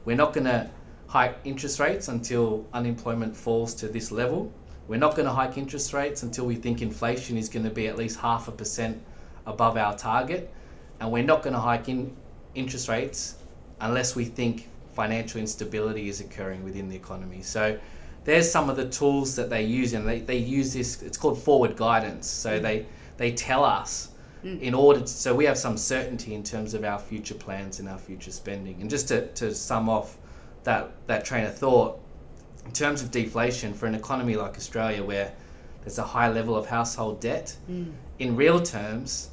"We're 0.05 0.15
not 0.15 0.33
going 0.33 0.45
to 0.45 0.69
hike 1.07 1.37
interest 1.43 1.79
rates 1.79 2.07
until 2.07 2.65
unemployment 2.73 3.35
falls 3.35 3.73
to 3.75 3.87
this 3.87 4.11
level. 4.11 4.53
We're 4.87 4.99
not 4.99 5.15
going 5.15 5.25
to 5.25 5.33
hike 5.33 5.57
interest 5.57 5.91
rates 5.93 6.23
until 6.23 6.45
we 6.45 6.55
think 6.55 6.81
inflation 6.81 7.37
is 7.37 7.49
going 7.49 7.65
to 7.65 7.71
be 7.71 7.87
at 7.87 7.97
least 7.97 8.19
half 8.19 8.47
a 8.47 8.51
percent 8.51 9.01
above 9.45 9.75
our 9.75 9.97
target, 9.97 10.53
and 10.99 11.11
we're 11.11 11.23
not 11.23 11.41
going 11.43 11.53
to 11.53 11.59
hike 11.59 11.89
in 11.89 12.15
interest 12.53 12.87
rates 12.87 13.35
unless 13.79 14.15
we 14.15 14.25
think 14.25 14.69
financial 14.93 15.39
instability 15.39 16.09
is 16.09 16.21
occurring 16.21 16.63
within 16.63 16.89
the 16.89 16.95
economy. 16.95 17.41
So 17.41 17.79
there's 18.23 18.49
some 18.49 18.69
of 18.69 18.75
the 18.75 18.87
tools 18.87 19.35
that 19.35 19.49
they 19.49 19.63
use 19.63 19.93
and 19.93 20.07
they, 20.07 20.19
they 20.19 20.37
use 20.37 20.73
this 20.73 21.01
it's 21.01 21.17
called 21.17 21.41
forward 21.41 21.75
guidance. 21.75 22.27
So 22.27 22.59
mm. 22.59 22.61
they 22.61 22.85
they 23.17 23.31
tell 23.31 23.63
us 23.63 24.09
mm. 24.43 24.59
in 24.61 24.73
order 24.73 25.01
to, 25.01 25.07
so 25.07 25.33
we 25.33 25.45
have 25.45 25.57
some 25.57 25.77
certainty 25.77 26.33
in 26.33 26.43
terms 26.43 26.73
of 26.73 26.83
our 26.83 26.99
future 26.99 27.35
plans 27.35 27.79
and 27.79 27.89
our 27.89 27.97
future 27.97 28.31
spending. 28.31 28.81
And 28.81 28.89
just 28.89 29.07
to, 29.09 29.27
to 29.27 29.53
sum 29.53 29.89
off 29.89 30.17
that 30.63 30.91
that 31.07 31.25
train 31.25 31.45
of 31.45 31.57
thought, 31.57 31.99
in 32.65 32.71
terms 32.71 33.01
of 33.01 33.11
deflation 33.11 33.73
for 33.73 33.87
an 33.87 33.95
economy 33.95 34.35
like 34.35 34.55
Australia 34.55 35.03
where 35.03 35.33
there's 35.81 35.97
a 35.97 36.03
high 36.03 36.29
level 36.29 36.55
of 36.55 36.67
household 36.67 37.19
debt, 37.19 37.55
mm. 37.69 37.91
in 38.19 38.35
real 38.35 38.61
terms, 38.61 39.29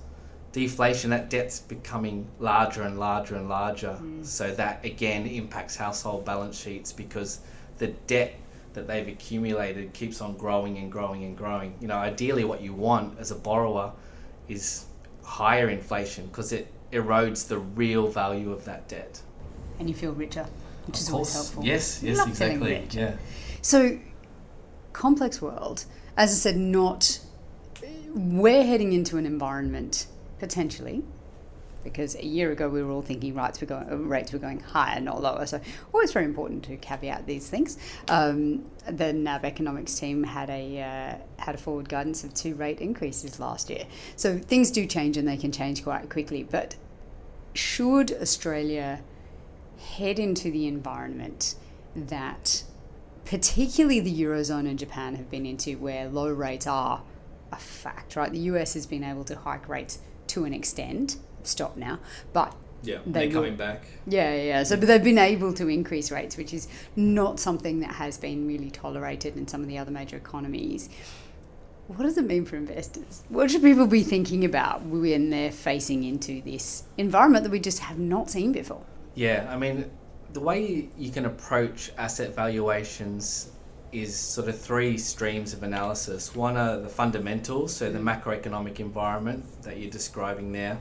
deflation, 0.53 1.11
that 1.11 1.29
debt's 1.29 1.61
becoming 1.61 2.27
larger 2.39 2.83
and 2.83 2.99
larger 2.99 3.35
and 3.35 3.51
larger. 3.51 3.99
Mm. 4.01 4.25
So 4.25 4.51
that 4.55 4.83
again 4.83 5.27
impacts 5.27 5.77
household 5.77 6.25
balance 6.25 6.59
sheets 6.59 6.91
because 6.91 7.41
the 7.77 7.89
debt 8.07 8.35
that 8.79 8.87
they've 8.87 9.09
accumulated 9.09 9.93
keeps 9.93 10.21
on 10.21 10.37
growing 10.37 10.79
and 10.79 10.91
growing 10.91 11.25
and 11.25 11.37
growing. 11.37 11.75
You 11.81 11.89
know, 11.89 11.97
ideally, 11.97 12.45
what 12.45 12.63
you 12.63 12.73
want 12.73 13.19
as 13.19 13.31
a 13.31 13.35
borrower 13.35 13.93
is 14.49 14.87
higher 15.23 15.69
inflation 15.69 16.27
because 16.27 16.53
it 16.53 16.73
erodes 16.93 17.49
the 17.49 17.59
real 17.59 18.07
value 18.09 18.53
of 18.53 18.65
that 18.65 18.89
debt. 18.89 19.21
And 19.79 19.89
you 19.89 19.95
feel 19.95 20.13
richer, 20.13 20.47
which 20.87 20.99
is 20.99 21.11
always 21.11 21.33
helpful. 21.33 21.65
Yes, 21.65 22.03
yes, 22.03 22.27
exactly. 22.27 22.87
Yeah. 22.91 23.17
So, 23.61 23.99
complex 24.93 25.43
world, 25.43 25.85
as 26.17 26.31
I 26.31 26.35
said, 26.35 26.57
not. 26.57 27.21
We're 28.15 28.65
heading 28.65 28.95
into 28.95 29.19
an 29.19 29.27
environment 29.27 30.07
potentially, 30.39 31.05
because 31.89 32.15
a 32.17 32.25
year 32.25 32.53
ago 32.53 32.69
we 32.69 32.83
were 32.83 32.91
all 32.91 33.03
thinking 33.03 33.35
rates 33.35 33.61
were 33.61 33.67
going, 33.67 34.09
rates 34.09 34.33
were 34.33 34.39
going 34.39 34.61
higher, 34.61 35.01
not 35.01 35.23
lower. 35.23 35.47
So 35.47 35.61
always 35.93 36.13
very 36.13 36.25
important 36.25 36.65
to 36.65 36.77
caveat 36.77 37.27
these 37.27 37.49
things. 37.49 37.79
Um, 38.09 38.65
the 38.87 39.13
NAB 39.13 39.45
economics 39.45 39.99
team 39.99 40.25
had 40.25 40.51
a 40.51 40.81
uh, 40.81 41.43
had 41.43 41.55
a 41.55 41.59
forward 41.59 41.89
guidance 41.89 42.25
of 42.25 42.35
two 42.35 42.55
rate 42.55 42.81
increases 42.81 43.39
last 43.41 43.71
year. 43.71 43.87
So 44.17 44.39
things 44.39 44.71
do 44.71 44.87
change 44.87 45.17
and 45.17 45.27
they 45.27 45.37
can 45.37 45.53
change 45.53 45.83
quite 45.83 46.09
quickly. 46.09 46.43
But 46.43 46.77
should 47.55 48.13
Australia 48.13 49.01
head 49.79 50.19
into 50.19 50.51
the 50.51 50.67
environment 50.67 51.55
that 51.95 52.65
particularly 53.25 54.01
the 54.01 54.23
eurozone 54.23 54.69
and 54.69 54.79
Japan 54.79 55.15
have 55.17 55.31
been 55.31 55.45
into, 55.45 55.77
where 55.79 56.09
low 56.09 56.29
rates 56.29 56.67
are 56.67 57.03
a 57.53 57.57
fact, 57.57 58.17
right? 58.17 58.33
The 58.33 58.39
US 58.39 58.75
has 58.75 58.87
been 58.87 59.05
able 59.05 59.25
to 59.25 59.37
hike 59.37 59.69
rates 59.69 59.99
to 60.29 60.45
an 60.45 60.55
extent. 60.55 61.17
Stop 61.49 61.77
now, 61.77 61.99
but 62.33 62.55
yeah, 62.83 62.99
they 63.07 63.29
are 63.29 63.33
coming 63.33 63.57
back. 63.57 63.87
Yeah, 64.07 64.35
yeah. 64.35 64.63
So, 64.63 64.77
but 64.77 64.87
they've 64.87 65.03
been 65.03 65.19
able 65.19 65.53
to 65.55 65.69
increase 65.69 66.11
rates, 66.11 66.37
which 66.37 66.55
is 66.55 66.69
not 66.95 67.41
something 67.41 67.81
that 67.81 67.95
has 67.95 68.19
been 68.19 68.47
really 68.47 68.71
tolerated 68.71 69.37
in 69.37 69.49
some 69.49 69.63
of 69.63 69.69
the 69.69 69.79
other 69.79 69.91
major 69.91 70.17
economies. 70.17 70.89
What 71.89 72.03
does 72.03 72.19
it 72.19 72.27
mean 72.27 72.45
for 72.45 72.57
investors? 72.57 73.25
What 73.31 73.51
should 73.51 73.63
people 73.63 73.87
be 73.87 74.03
thinking 74.03 74.45
about 74.45 74.83
when 74.83 75.31
they're 75.31 75.51
facing 75.51 76.05
into 76.05 76.43
this 76.43 76.85
environment 76.99 77.45
that 77.45 77.51
we 77.51 77.61
just 77.61 77.79
have 77.79 77.99
not 77.99 78.31
seen 78.31 78.53
before? 78.53 78.83
Yeah, 79.15 79.49
I 79.51 79.57
mean, 79.57 79.91
the 80.33 80.41
way 80.41 80.89
you 80.97 81.11
can 81.11 81.25
approach 81.25 81.91
asset 81.97 82.35
valuations 82.35 83.53
is 83.91 84.15
sort 84.17 84.49
of 84.49 84.61
three 84.61 84.99
streams 84.99 85.55
of 85.55 85.63
analysis. 85.63 86.35
One 86.35 86.57
are 86.59 86.79
the 86.79 86.89
fundamentals, 86.91 87.75
so 87.75 87.91
the 87.91 87.99
mm. 87.99 88.23
macroeconomic 88.23 88.81
environment 88.81 89.45
that 89.63 89.79
you're 89.79 89.91
describing 89.91 90.53
there. 90.53 90.79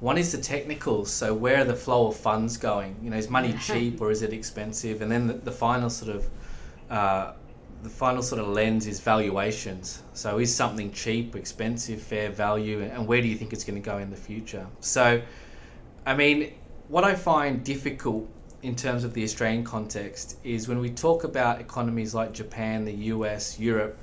One 0.00 0.16
is 0.16 0.30
the 0.30 0.38
technicals, 0.38 1.10
so 1.10 1.34
where 1.34 1.62
are 1.62 1.64
the 1.64 1.74
flow 1.74 2.08
of 2.08 2.16
funds 2.16 2.56
going? 2.56 2.96
You 3.02 3.10
know, 3.10 3.16
is 3.16 3.28
money 3.28 3.54
cheap 3.60 4.00
or 4.00 4.10
is 4.10 4.22
it 4.22 4.32
expensive? 4.32 5.02
And 5.02 5.10
then 5.10 5.26
the, 5.26 5.34
the 5.34 5.52
final 5.52 5.90
sort 5.90 6.16
of 6.16 6.30
uh, 6.90 7.32
the 7.82 7.88
final 7.88 8.22
sort 8.22 8.40
of 8.40 8.48
lens 8.48 8.86
is 8.86 9.00
valuations. 9.00 10.02
So 10.12 10.38
is 10.38 10.54
something 10.54 10.92
cheap, 10.92 11.36
expensive, 11.36 12.02
fair 12.02 12.30
value, 12.30 12.82
and 12.82 13.06
where 13.06 13.22
do 13.22 13.28
you 13.28 13.36
think 13.36 13.52
it's 13.52 13.64
going 13.64 13.80
to 13.80 13.84
go 13.84 13.98
in 13.98 14.10
the 14.10 14.16
future? 14.16 14.66
So, 14.80 15.22
I 16.04 16.14
mean, 16.14 16.54
what 16.88 17.04
I 17.04 17.14
find 17.14 17.62
difficult 17.62 18.28
in 18.62 18.74
terms 18.74 19.04
of 19.04 19.14
the 19.14 19.22
Australian 19.22 19.62
context 19.62 20.38
is 20.42 20.66
when 20.66 20.80
we 20.80 20.90
talk 20.90 21.22
about 21.22 21.60
economies 21.60 22.14
like 22.14 22.32
Japan, 22.32 22.84
the 22.84 22.94
US, 23.14 23.58
Europe, 23.60 23.96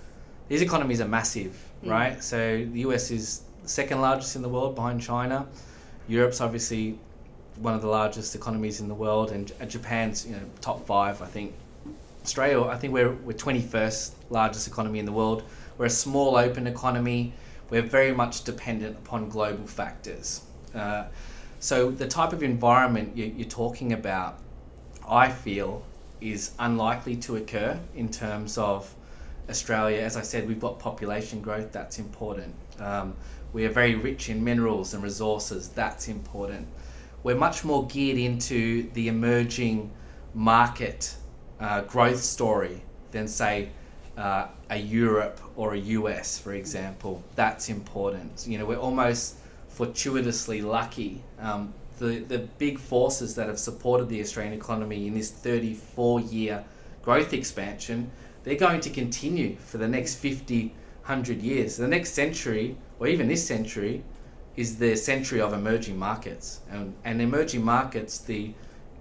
these 0.47 0.61
economies 0.61 1.01
are 1.01 1.07
massive, 1.07 1.57
mm. 1.83 1.89
right? 1.89 2.23
So 2.23 2.65
the 2.71 2.79
US 2.81 3.11
is 3.11 3.41
the 3.63 3.67
second 3.67 3.99
largest 3.99 4.35
in 4.37 4.41
the 4.41 4.49
world 4.49 4.75
behind 4.75 5.01
China. 5.01 5.47
Europe's 6.07 6.41
obviously 6.41 6.99
one 7.57 7.73
of 7.73 7.81
the 7.81 7.87
largest 7.87 8.35
economies 8.35 8.81
in 8.81 8.87
the 8.87 8.93
world, 8.93 9.31
and 9.31 9.51
Japan's 9.67 10.25
you 10.25 10.33
know 10.33 10.41
top 10.61 10.85
five, 10.85 11.21
I 11.21 11.25
think. 11.25 11.53
Australia, 12.23 12.63
I 12.63 12.77
think 12.77 12.93
we're 12.93 13.11
we're 13.11 13.37
twenty 13.37 13.61
first 13.61 14.15
largest 14.29 14.67
economy 14.67 14.99
in 14.99 15.05
the 15.05 15.11
world. 15.11 15.43
We're 15.77 15.85
a 15.85 15.89
small 15.89 16.37
open 16.37 16.67
economy. 16.67 17.33
We're 17.69 17.81
very 17.81 18.13
much 18.13 18.43
dependent 18.43 18.97
upon 18.97 19.29
global 19.29 19.67
factors. 19.67 20.41
Uh, 20.73 21.05
so 21.59 21.89
the 21.89 22.07
type 22.07 22.33
of 22.33 22.43
environment 22.43 23.15
you, 23.17 23.25
you're 23.25 23.49
talking 23.49 23.93
about 23.93 24.39
I 25.07 25.29
feel 25.29 25.83
is 26.21 26.51
unlikely 26.59 27.17
to 27.17 27.35
occur 27.35 27.79
in 27.95 28.09
terms 28.09 28.57
of 28.57 28.93
Australia. 29.49 30.01
As 30.01 30.17
I 30.17 30.21
said, 30.21 30.47
we've 30.47 30.59
got 30.59 30.79
population 30.79 31.41
growth, 31.41 31.71
that's 31.71 31.99
important. 31.99 32.53
Um, 32.79 33.15
we 33.55 33.63
are 33.63 33.69
very 33.69 33.95
rich 33.95 34.27
in 34.27 34.43
minerals 34.43 34.93
and 34.93 35.01
resources, 35.01 35.69
that's 35.69 36.09
important. 36.09 36.67
We're 37.23 37.37
much 37.37 37.63
more 37.63 37.87
geared 37.87 38.17
into 38.17 38.89
the 38.91 39.07
emerging 39.07 39.91
market 40.33 41.15
uh, 41.61 41.83
growth 41.83 42.19
story 42.19 42.83
than, 43.11 43.29
say, 43.29 43.69
uh, 44.17 44.47
a 44.69 44.77
Europe 44.77 45.39
or 45.55 45.73
a 45.73 45.77
US, 45.77 46.37
for 46.37 46.53
example. 46.53 47.23
That's 47.35 47.69
important. 47.69 48.45
You 48.45 48.57
know, 48.57 48.65
we're 48.65 48.75
almost 48.75 49.37
fortuitously 49.69 50.61
lucky 50.61 51.23
um, 51.39 51.73
the, 51.97 52.19
the 52.27 52.39
big 52.57 52.77
forces 52.77 53.35
that 53.35 53.47
have 53.47 53.57
supported 53.57 54.09
the 54.09 54.19
Australian 54.19 54.53
economy 54.53 55.07
in 55.07 55.13
this 55.13 55.31
34 55.31 56.19
year 56.19 56.65
growth 57.01 57.31
expansion, 57.31 58.11
they're 58.43 58.55
going 58.55 58.81
to 58.81 58.89
continue 58.89 59.55
for 59.55 59.77
the 59.77 59.87
next 59.87 60.15
50, 60.15 60.73
100 61.05 61.41
years. 61.41 61.77
The 61.77 61.87
next 61.87 62.11
century, 62.11 62.75
or 62.99 63.07
even 63.07 63.27
this 63.27 63.45
century, 63.45 64.03
is 64.55 64.77
the 64.77 64.95
century 64.95 65.41
of 65.41 65.53
emerging 65.53 65.97
markets. 65.97 66.61
And, 66.69 66.93
and 67.03 67.21
emerging 67.21 67.63
markets, 67.63 68.19
the 68.19 68.53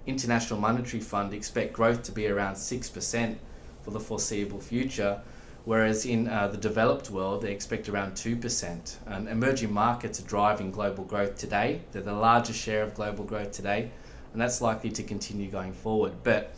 International 0.05 0.59
Monetary 0.59 1.01
Fund 1.01 1.33
expect 1.33 1.73
growth 1.73 2.03
to 2.03 2.11
be 2.11 2.27
around 2.27 2.55
6% 2.55 3.35
for 3.83 3.91
the 3.91 3.99
foreseeable 3.99 4.59
future 4.59 5.21
whereas 5.65 6.05
in 6.05 6.27
uh, 6.27 6.47
the 6.47 6.57
developed 6.57 7.09
world, 7.09 7.41
they 7.41 7.51
expect 7.51 7.89
around 7.89 8.13
2%. 8.13 8.95
And 9.07 9.27
emerging 9.27 9.73
markets 9.73 10.19
are 10.19 10.27
driving 10.27 10.71
global 10.71 11.03
growth 11.03 11.35
today. 11.35 11.81
They're 11.91 12.03
the 12.03 12.13
largest 12.13 12.59
share 12.59 12.83
of 12.83 12.93
global 12.93 13.25
growth 13.25 13.51
today, 13.51 13.89
and 14.31 14.41
that's 14.41 14.61
likely 14.61 14.91
to 14.91 15.03
continue 15.03 15.49
going 15.49 15.73
forward. 15.73 16.13
But 16.23 16.53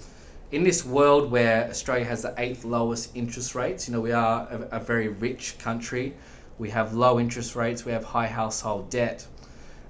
in 0.51 0.63
this 0.63 0.85
world 0.85 1.31
where 1.31 1.69
Australia 1.69 2.05
has 2.05 2.21
the 2.21 2.33
eighth 2.37 2.63
lowest 2.63 3.15
interest 3.15 3.55
rates, 3.55 3.87
you 3.87 3.93
know, 3.93 4.01
we 4.01 4.11
are 4.11 4.47
a, 4.49 4.77
a 4.77 4.79
very 4.79 5.07
rich 5.07 5.57
country. 5.57 6.13
We 6.57 6.69
have 6.71 6.93
low 6.93 7.19
interest 7.19 7.55
rates, 7.55 7.85
we 7.85 7.91
have 7.91 8.03
high 8.03 8.27
household 8.27 8.89
debt. 8.89 9.27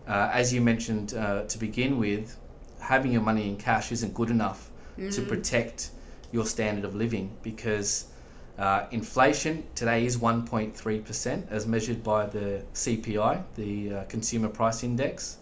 uh, 0.08 0.30
as 0.34 0.53
you 0.53 0.62
mentioned 0.62 1.13
uh, 1.13 1.43
to 1.43 1.58
begin 1.58 1.99
with, 1.99 2.38
having 2.80 3.12
your 3.12 3.21
money 3.21 3.49
in 3.49 3.58
cash 3.58 3.91
isn't 3.91 4.13
good 4.13 4.30
enough 4.30 4.69
mm. 4.97 5.13
to 5.13 5.21
protect 5.21 5.91
your 6.32 6.45
standard 6.45 6.86
of 6.86 6.95
living 6.95 7.36
because 7.43 8.06
uh, 8.58 8.86
inflation 8.91 9.63
today 9.75 10.06
is 10.06 10.17
1.3% 10.17 11.51
as 11.51 11.67
measured 11.67 12.03
by 12.03 12.25
the 12.25 12.63
CPI, 12.73 13.43
the 13.56 13.93
uh, 13.93 14.03
Consumer 14.06 14.47
Price 14.47 14.84
Index. 14.84 15.38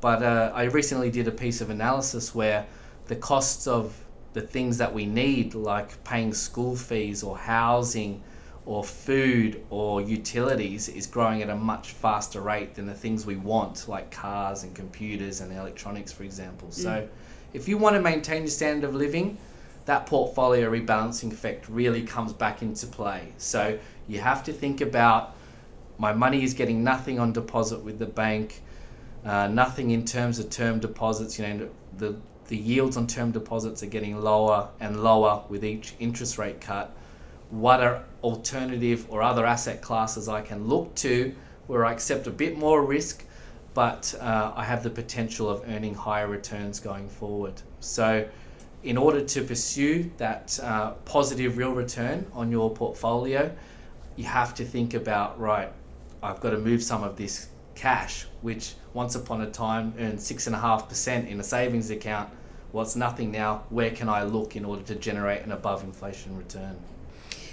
But 0.00 0.22
uh, 0.22 0.52
I 0.54 0.64
recently 0.64 1.10
did 1.10 1.28
a 1.28 1.32
piece 1.32 1.60
of 1.60 1.70
analysis 1.70 2.34
where 2.34 2.66
the 3.06 3.16
costs 3.16 3.66
of 3.66 3.96
the 4.32 4.40
things 4.40 4.78
that 4.78 4.92
we 4.92 5.06
need, 5.06 5.54
like 5.54 6.02
paying 6.04 6.32
school 6.32 6.76
fees 6.76 7.22
or 7.22 7.36
housing 7.36 8.22
or 8.64 8.84
food 8.84 9.64
or 9.70 10.00
utilities, 10.00 10.88
is 10.88 11.06
growing 11.06 11.42
at 11.42 11.50
a 11.50 11.56
much 11.56 11.92
faster 11.92 12.40
rate 12.40 12.74
than 12.74 12.86
the 12.86 12.94
things 12.94 13.26
we 13.26 13.36
want, 13.36 13.88
like 13.88 14.10
cars 14.10 14.62
and 14.62 14.74
computers 14.74 15.40
and 15.40 15.52
electronics, 15.52 16.12
for 16.12 16.22
example. 16.22 16.68
Mm. 16.68 16.74
So 16.74 17.08
if 17.52 17.68
you 17.68 17.76
want 17.76 17.96
to 17.96 18.00
maintain 18.00 18.42
your 18.42 18.50
standard 18.50 18.88
of 18.88 18.94
living, 18.94 19.36
that 19.86 20.06
portfolio 20.06 20.70
rebalancing 20.70 21.32
effect 21.32 21.68
really 21.68 22.02
comes 22.02 22.32
back 22.32 22.62
into 22.62 22.86
play. 22.86 23.32
So 23.36 23.78
you 24.08 24.20
have 24.20 24.44
to 24.44 24.52
think 24.52 24.80
about 24.80 25.34
my 25.98 26.12
money 26.12 26.42
is 26.42 26.54
getting 26.54 26.82
nothing 26.84 27.18
on 27.18 27.32
deposit 27.32 27.80
with 27.80 27.98
the 27.98 28.06
bank, 28.06 28.62
uh, 29.24 29.48
nothing 29.48 29.90
in 29.90 30.04
terms 30.04 30.38
of 30.38 30.50
term 30.50 30.80
deposits. 30.80 31.38
You 31.38 31.46
know, 31.46 31.68
the 31.98 32.16
the 32.48 32.56
yields 32.56 32.96
on 32.96 33.06
term 33.06 33.30
deposits 33.30 33.82
are 33.82 33.86
getting 33.86 34.20
lower 34.20 34.68
and 34.80 35.02
lower 35.02 35.44
with 35.48 35.64
each 35.64 35.94
interest 36.00 36.38
rate 36.38 36.60
cut. 36.60 36.94
What 37.52 37.82
are 37.82 38.02
alternative 38.22 39.06
or 39.10 39.20
other 39.20 39.44
asset 39.44 39.82
classes 39.82 40.26
I 40.26 40.40
can 40.40 40.68
look 40.68 40.94
to 40.94 41.34
where 41.66 41.84
I 41.84 41.92
accept 41.92 42.26
a 42.26 42.30
bit 42.30 42.56
more 42.56 42.82
risk, 42.82 43.26
but 43.74 44.14
uh, 44.18 44.54
I 44.56 44.64
have 44.64 44.82
the 44.82 44.88
potential 44.88 45.50
of 45.50 45.62
earning 45.68 45.94
higher 45.94 46.28
returns 46.28 46.80
going 46.80 47.10
forward? 47.10 47.60
So 47.80 48.26
in 48.82 48.96
order 48.96 49.20
to 49.22 49.42
pursue 49.42 50.10
that 50.16 50.58
uh, 50.62 50.92
positive 51.04 51.58
real 51.58 51.72
return 51.72 52.24
on 52.32 52.50
your 52.50 52.70
portfolio, 52.70 53.54
you 54.16 54.24
have 54.24 54.54
to 54.54 54.64
think 54.64 54.94
about 54.94 55.38
right, 55.38 55.70
I've 56.22 56.40
got 56.40 56.50
to 56.50 56.58
move 56.58 56.82
some 56.82 57.04
of 57.04 57.18
this 57.18 57.48
cash, 57.74 58.24
which 58.40 58.76
once 58.94 59.14
upon 59.14 59.42
a 59.42 59.50
time 59.50 59.92
earned 59.98 60.22
six 60.22 60.46
and 60.46 60.56
a 60.56 60.58
half 60.58 60.88
percent 60.88 61.28
in 61.28 61.38
a 61.38 61.44
savings 61.44 61.90
account. 61.90 62.30
Well, 62.72 62.82
it's 62.82 62.96
nothing 62.96 63.30
now. 63.30 63.64
Where 63.68 63.90
can 63.90 64.08
I 64.08 64.22
look 64.22 64.56
in 64.56 64.64
order 64.64 64.82
to 64.84 64.94
generate 64.94 65.42
an 65.42 65.52
above 65.52 65.84
inflation 65.84 66.34
return? 66.38 66.78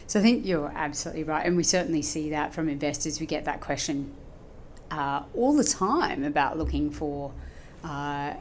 So 0.10 0.20
I 0.20 0.24
think 0.24 0.44
you're 0.44 0.72
absolutely 0.74 1.24
right, 1.24 1.46
and 1.46 1.56
we 1.56 1.62
certainly 1.62 2.02
see 2.02 2.32
that 2.32 2.52
from 2.52 2.68
investors. 2.68 3.20
We 3.20 3.28
get 3.28 3.46
that 3.46 3.62
question 3.62 4.12
uh, 4.90 5.22
all 5.36 5.56
the 5.56 5.64
time 5.64 6.24
about 6.24 6.58
looking 6.58 6.90
for. 6.90 7.32
Uh, 7.84 8.34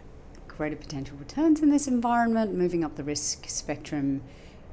greater 0.46 0.76
potential 0.76 1.14
returns 1.18 1.60
in 1.60 1.68
this 1.68 1.86
environment, 1.86 2.54
moving 2.54 2.82
up 2.82 2.96
the 2.96 3.04
risk 3.04 3.50
spectrum 3.50 4.22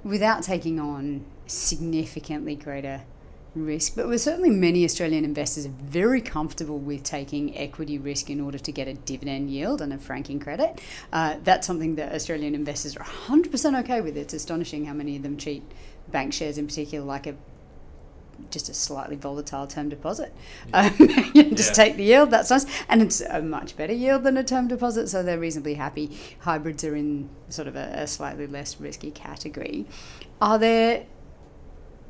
without 0.06 0.42
taking 0.42 0.80
on 0.80 1.26
significantly 1.48 2.56
greater 2.56 3.02
risk. 3.56 3.94
But 3.96 4.08
we're 4.08 4.18
certainly 4.18 4.50
many 4.50 4.86
Australian 4.86 5.26
investors 5.26 5.66
are 5.66 5.76
very 5.82 6.22
comfortable 6.22 6.80
with 6.80 7.04
taking 7.04 7.58
equity 7.58 7.98
risk 7.98 8.30
in 8.30 8.40
order 8.40 8.58
to 8.58 8.72
get 8.72 8.88
a 8.88 8.94
dividend 8.94 9.50
yield 9.50 9.82
and 9.82 9.92
a 9.92 9.98
franking 9.98 10.40
credit. 10.40 10.80
Uh, 11.12 11.38
that's 11.44 11.68
something 11.68 11.96
that 11.96 12.14
Australian 12.14 12.56
investors 12.56 12.96
are 12.96 13.04
100% 13.04 13.80
okay 13.82 14.00
with. 14.00 14.16
It's 14.16 14.34
astonishing 14.34 14.86
how 14.86 14.94
many 14.94 15.18
of 15.18 15.24
them 15.24 15.38
cheat 15.38 15.64
bank 16.10 16.34
shares 16.34 16.58
in 16.58 16.68
particular, 16.68 17.06
like 17.06 17.28
a 17.28 17.36
just 18.52 18.68
a 18.68 18.74
slightly 18.74 19.16
volatile 19.16 19.66
term 19.66 19.90
deposit. 19.90 20.34
Yeah. 20.70 20.94
Um, 21.00 21.08
just 21.56 21.70
yeah. 21.70 21.86
take 21.86 21.96
the 21.96 22.04
yield, 22.04 22.32
that's 22.32 22.50
nice. 22.50 22.66
And 22.90 23.02
it's 23.02 23.22
a 23.22 23.42
much 23.42 23.78
better 23.78 23.94
yield 23.94 24.24
than 24.24 24.38
a 24.38 24.44
term 24.44 24.68
deposit, 24.68 25.08
so 25.08 25.24
they're 25.24 25.40
reasonably 25.40 25.76
happy. 25.76 26.18
Hybrids 26.40 26.84
are 26.84 26.96
in 26.96 27.30
sort 27.50 27.68
of 27.68 27.76
a, 27.76 27.92
a 27.94 28.08
slightly 28.08 28.48
less 28.48 28.80
risky 28.80 29.12
category. 29.12 29.86
Are 30.42 30.60
there 30.60 31.06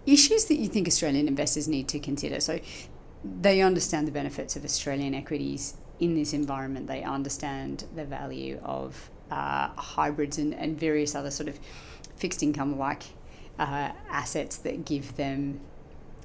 issues 0.05 0.45
that 0.45 0.55
you 0.55 0.67
think 0.67 0.87
Australian 0.87 1.27
investors 1.27 1.67
need 1.67 1.87
to 1.89 1.99
consider? 1.99 2.39
So 2.39 2.59
they 3.23 3.61
understand 3.61 4.07
the 4.07 4.11
benefits 4.11 4.55
of 4.55 4.63
Australian 4.63 5.13
equities 5.13 5.75
in 5.99 6.15
this 6.15 6.33
environment, 6.33 6.87
they 6.87 7.03
understand 7.03 7.85
the 7.95 8.03
value 8.03 8.59
of 8.63 9.09
uh, 9.31 9.69
hybrids 9.75 10.37
and, 10.37 10.53
and 10.53 10.79
various 10.79 11.15
other 11.15 11.31
sort 11.31 11.47
of 11.47 11.59
fixed 12.17 12.43
income 12.43 12.77
like 12.77 13.03
uh, 13.59 13.91
assets 14.09 14.57
that 14.57 14.85
give 14.85 15.15
them 15.15 15.59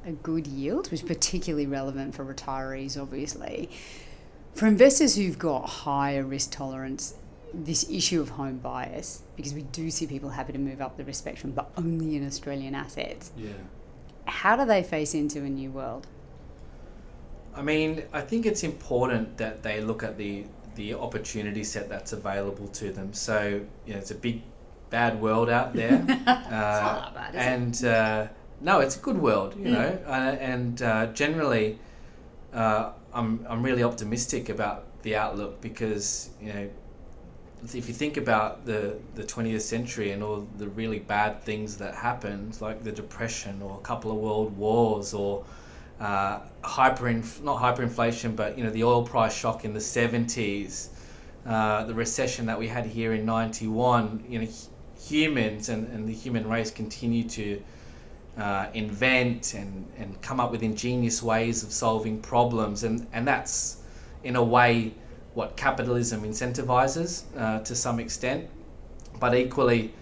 a 0.06 0.12
good 0.12 0.46
yield, 0.46 0.90
which 0.90 1.02
is 1.02 1.06
particularly 1.08 1.66
relevant 1.66 2.14
for 2.14 2.24
retirees, 2.24 3.00
obviously. 3.00 3.70
For 4.54 4.66
investors 4.66 5.16
who've 5.16 5.38
got 5.38 5.68
higher 5.68 6.24
risk 6.24 6.52
tolerance, 6.52 7.14
this 7.52 7.88
issue 7.90 8.20
of 8.20 8.30
home 8.30 8.58
bias, 8.58 9.22
because 9.36 9.54
we 9.54 9.62
do 9.62 9.90
see 9.90 10.06
people 10.06 10.30
happy 10.30 10.52
to 10.52 10.58
move 10.58 10.80
up 10.80 10.96
the 10.96 11.04
risk 11.04 11.20
spectrum, 11.20 11.52
but 11.52 11.70
only 11.76 12.16
in 12.16 12.26
Australian 12.26 12.74
assets. 12.74 13.30
Yeah. 13.36 13.50
How 14.26 14.56
do 14.56 14.64
they 14.64 14.82
face 14.82 15.14
into 15.14 15.40
a 15.40 15.48
new 15.48 15.70
world? 15.70 16.06
I 17.54 17.62
mean, 17.62 18.04
I 18.12 18.20
think 18.20 18.46
it's 18.46 18.62
important 18.62 19.38
that 19.38 19.62
they 19.62 19.80
look 19.80 20.02
at 20.02 20.16
the 20.16 20.44
the 20.76 20.94
opportunity 20.94 21.64
set 21.64 21.88
that's 21.88 22.12
available 22.12 22.68
to 22.68 22.92
them. 22.92 23.12
So, 23.12 23.60
you 23.86 23.92
know, 23.92 23.98
it's 23.98 24.12
a 24.12 24.14
big, 24.14 24.40
bad 24.90 25.20
world 25.20 25.48
out 25.48 25.72
there, 25.72 26.04
uh, 26.26 27.12
bad, 27.12 27.34
and 27.34 27.84
uh, 27.84 28.26
no, 28.60 28.80
it's 28.80 28.96
a 28.96 29.00
good 29.00 29.18
world, 29.18 29.54
you 29.56 29.66
mm. 29.66 29.72
know, 29.72 29.98
uh, 30.06 30.36
and 30.40 30.82
uh, 30.82 31.06
generally, 31.06 31.78
uh, 32.52 32.92
I'm 33.12 33.44
I'm 33.48 33.62
really 33.62 33.82
optimistic 33.82 34.48
about 34.48 34.84
the 35.02 35.16
outlook 35.16 35.60
because 35.60 36.30
you 36.42 36.52
know, 36.52 36.68
if 37.74 37.88
you 37.88 37.94
think 37.94 38.16
about 38.16 38.66
the 38.66 38.98
the 39.14 39.24
20th 39.24 39.62
century 39.62 40.10
and 40.12 40.22
all 40.22 40.46
the 40.58 40.68
really 40.68 40.98
bad 40.98 41.42
things 41.42 41.76
that 41.78 41.94
happened, 41.94 42.60
like 42.60 42.82
the 42.84 42.92
depression 42.92 43.62
or 43.62 43.76
a 43.78 43.82
couple 43.82 44.10
of 44.10 44.18
world 44.18 44.56
wars 44.56 45.14
or 45.14 45.44
uh, 46.00 46.40
hyper 46.62 47.12
not 47.42 47.60
hyperinflation, 47.60 48.36
but 48.36 48.56
you 48.58 48.64
know 48.64 48.70
the 48.70 48.84
oil 48.84 49.04
price 49.04 49.36
shock 49.36 49.64
in 49.64 49.72
the 49.72 49.80
70s, 49.80 50.88
uh, 51.46 51.84
the 51.84 51.94
recession 51.94 52.46
that 52.46 52.58
we 52.58 52.68
had 52.68 52.86
here 52.86 53.14
in 53.14 53.24
91. 53.24 54.24
You 54.28 54.40
know, 54.40 54.48
humans 55.00 55.68
and, 55.68 55.88
and 55.92 56.08
the 56.08 56.12
human 56.12 56.48
race 56.48 56.70
continue 56.70 57.24
to 57.24 57.62
uh, 58.38 58.66
invent 58.74 59.54
and, 59.54 59.86
and 59.98 60.20
come 60.22 60.40
up 60.40 60.50
with 60.50 60.62
ingenious 60.62 61.22
ways 61.22 61.62
of 61.62 61.72
solving 61.72 62.20
problems. 62.20 62.84
And, 62.84 63.06
and 63.12 63.26
that's, 63.26 63.78
in 64.24 64.36
a 64.36 64.42
way, 64.42 64.94
what 65.34 65.56
capitalism 65.56 66.22
incentivizes 66.22 67.24
uh, 67.36 67.60
to 67.60 67.74
some 67.74 68.00
extent. 68.00 68.48
But 69.18 69.34
equally, 69.34 69.92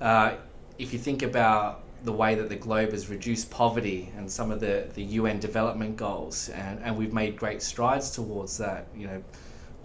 uh, 0.00 0.34
if 0.78 0.92
you 0.92 0.98
think 0.98 1.22
about 1.22 1.82
the 2.04 2.12
way 2.12 2.34
that 2.34 2.48
the 2.48 2.56
globe 2.56 2.92
has 2.92 3.08
reduced 3.08 3.50
poverty 3.50 4.12
and 4.16 4.30
some 4.30 4.50
of 4.50 4.60
the, 4.60 4.86
the 4.94 5.02
UN 5.02 5.40
development 5.40 5.96
goals, 5.96 6.50
and, 6.50 6.78
and 6.82 6.96
we've 6.96 7.12
made 7.12 7.36
great 7.36 7.62
strides 7.62 8.10
towards 8.10 8.58
that, 8.58 8.86
you 8.96 9.06
know, 9.06 9.22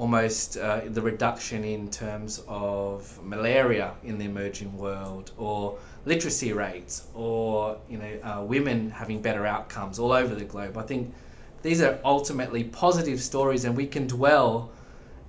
almost 0.01 0.57
uh, 0.57 0.81
the 0.87 1.01
reduction 1.01 1.63
in 1.63 1.87
terms 1.87 2.43
of 2.47 3.23
malaria 3.23 3.93
in 4.03 4.17
the 4.17 4.25
emerging 4.25 4.75
world 4.75 5.31
or 5.37 5.77
literacy 6.05 6.51
rates 6.53 7.05
or 7.13 7.77
you 7.87 7.99
know 7.99 8.13
uh, 8.23 8.41
women 8.43 8.89
having 8.89 9.21
better 9.21 9.45
outcomes 9.45 9.99
all 9.99 10.11
over 10.11 10.33
the 10.33 10.43
globe. 10.43 10.75
I 10.75 10.81
think 10.81 11.13
these 11.61 11.83
are 11.83 11.99
ultimately 12.03 12.63
positive 12.63 13.21
stories, 13.21 13.63
and 13.65 13.77
we 13.77 13.85
can 13.85 14.07
dwell 14.07 14.71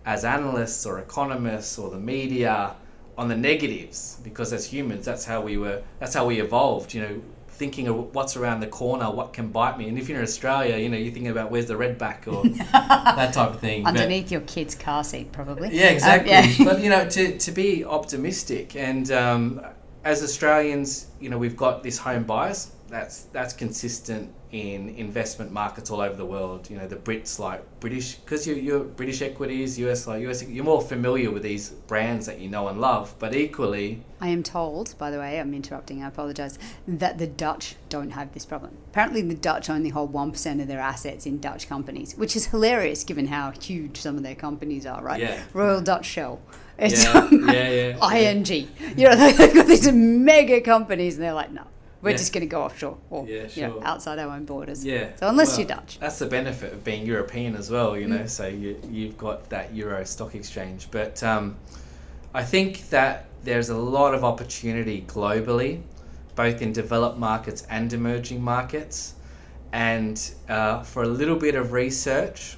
as 0.06 0.24
analysts 0.24 0.86
or 0.86 1.00
economists 1.00 1.78
or 1.78 1.90
the 1.90 1.98
media 1.98 2.74
on 3.18 3.28
the 3.28 3.36
negatives 3.36 4.18
because 4.24 4.54
as 4.54 4.64
humans, 4.64 5.04
that's 5.04 5.26
how 5.26 5.42
we 5.42 5.58
were. 5.58 5.82
That's 5.98 6.14
how 6.14 6.24
we 6.24 6.40
evolved. 6.40 6.94
You 6.94 7.02
know, 7.02 7.22
thinking 7.62 7.86
of 7.86 8.12
what's 8.12 8.36
around 8.36 8.58
the 8.58 8.66
corner, 8.66 9.08
what 9.08 9.32
can 9.32 9.46
bite 9.46 9.78
me. 9.78 9.88
And 9.88 9.96
if 9.96 10.08
you're 10.08 10.18
in 10.18 10.24
Australia, 10.24 10.76
you 10.78 10.88
know, 10.88 10.96
you're 10.96 11.12
thinking 11.12 11.30
about 11.30 11.52
where's 11.52 11.66
the 11.66 11.74
redback 11.74 12.26
or 12.26 12.42
that 12.72 13.32
type 13.32 13.50
of 13.50 13.60
thing. 13.60 13.86
Underneath 13.86 14.24
but, 14.24 14.32
your 14.32 14.40
kid's 14.40 14.74
car 14.74 15.04
seat, 15.04 15.30
probably. 15.30 15.68
Yeah, 15.72 15.90
exactly. 15.90 16.32
Um, 16.32 16.44
yeah. 16.44 16.64
but 16.64 16.82
you 16.82 16.90
know, 16.90 17.08
to, 17.08 17.38
to 17.38 17.52
be 17.52 17.84
optimistic 17.84 18.74
and 18.74 19.08
um, 19.12 19.60
as 20.02 20.24
Australians, 20.24 21.06
you 21.20 21.30
know, 21.30 21.38
we've 21.38 21.56
got 21.56 21.84
this 21.84 21.98
home 21.98 22.24
bias. 22.24 22.72
That's 22.88 23.22
that's 23.36 23.54
consistent 23.54 24.34
in 24.52 24.90
investment 24.90 25.50
markets 25.50 25.90
all 25.90 26.00
over 26.00 26.14
the 26.14 26.26
world. 26.26 26.68
You 26.70 26.76
know, 26.76 26.86
the 26.86 26.96
Brits 26.96 27.38
like 27.38 27.64
British 27.80 28.14
because 28.16 28.46
you 28.46 28.54
you're 28.54 28.84
British 28.84 29.22
equities, 29.22 29.78
US 29.78 30.06
like 30.06 30.22
US. 30.22 30.46
You're 30.46 30.64
more 30.64 30.82
familiar 30.82 31.30
with 31.30 31.42
these 31.42 31.70
brands 31.70 32.26
that 32.26 32.38
you 32.38 32.48
know 32.48 32.68
and 32.68 32.80
love. 32.80 33.14
But 33.18 33.34
equally, 33.34 34.02
I 34.20 34.28
am 34.28 34.42
told, 34.42 34.94
by 34.98 35.10
the 35.10 35.18
way, 35.18 35.40
I'm 35.40 35.54
interrupting. 35.54 36.02
I 36.02 36.08
apologise. 36.08 36.58
That 36.86 37.18
the 37.18 37.26
Dutch 37.26 37.76
don't 37.88 38.10
have 38.10 38.32
this 38.32 38.44
problem. 38.44 38.76
Apparently, 38.90 39.22
the 39.22 39.34
Dutch 39.34 39.70
only 39.70 39.88
hold 39.88 40.12
one 40.12 40.30
percent 40.30 40.60
of 40.60 40.68
their 40.68 40.80
assets 40.80 41.26
in 41.26 41.40
Dutch 41.40 41.68
companies, 41.68 42.14
which 42.16 42.36
is 42.36 42.46
hilarious 42.46 43.04
given 43.04 43.28
how 43.28 43.50
huge 43.50 43.98
some 43.98 44.16
of 44.16 44.22
their 44.22 44.34
companies 44.34 44.86
are. 44.86 45.02
Right? 45.02 45.20
Yeah. 45.20 45.42
Royal 45.54 45.80
Dutch 45.80 46.04
Shell 46.06 46.40
it's 46.78 47.04
yeah, 47.04 47.28
yeah, 47.30 47.96
yeah, 48.12 48.30
ING. 48.30 48.46
You 48.96 49.08
know, 49.08 49.16
they've 49.36 49.54
got 49.54 49.66
these 49.66 49.90
mega 49.92 50.60
companies, 50.60 51.14
and 51.14 51.22
they're 51.22 51.32
like, 51.32 51.52
no, 51.52 51.66
We're 52.02 52.10
Yeah. 52.10 52.16
just 52.16 52.32
going 52.32 52.42
to 52.42 52.46
go 52.48 52.62
offshore 52.62 52.98
or 53.10 53.26
Yeah, 53.28 53.46
you 53.54 53.62
know, 53.62 53.80
outside 53.84 54.18
our 54.18 54.30
own 54.34 54.44
borders. 54.44 54.84
Yeah. 54.84 55.10
So 55.20 55.28
unless 55.28 55.50
Well, 55.50 55.60
you're 55.60 55.68
Dutch. 55.68 55.98
That's 56.00 56.18
the 56.18 56.26
benefit 56.26 56.72
of 56.72 56.82
being 56.82 57.06
European 57.06 57.54
as 57.54 57.70
well, 57.70 57.96
you 57.96 58.08
know. 58.08 58.24
Mm. 58.24 58.28
So 58.28 58.48
you 58.48 58.76
you've 58.90 59.16
got 59.16 59.48
that 59.50 59.72
Euro 59.74 60.04
stock 60.04 60.34
exchange, 60.34 60.88
but 60.90 61.22
um, 61.22 61.56
I 62.34 62.42
think 62.42 62.90
that 62.90 63.26
there's 63.44 63.70
a 63.70 63.76
lot 63.76 64.14
of 64.14 64.24
opportunity 64.24 65.04
globally, 65.06 65.82
both 66.34 66.60
in 66.60 66.72
developed 66.72 67.18
markets 67.18 67.64
and 67.70 67.92
emerging 67.92 68.42
markets, 68.42 69.14
and 69.72 70.20
uh, 70.48 70.82
for 70.82 71.04
a 71.04 71.08
little 71.08 71.36
bit 71.36 71.54
of 71.54 71.72
research. 71.72 72.56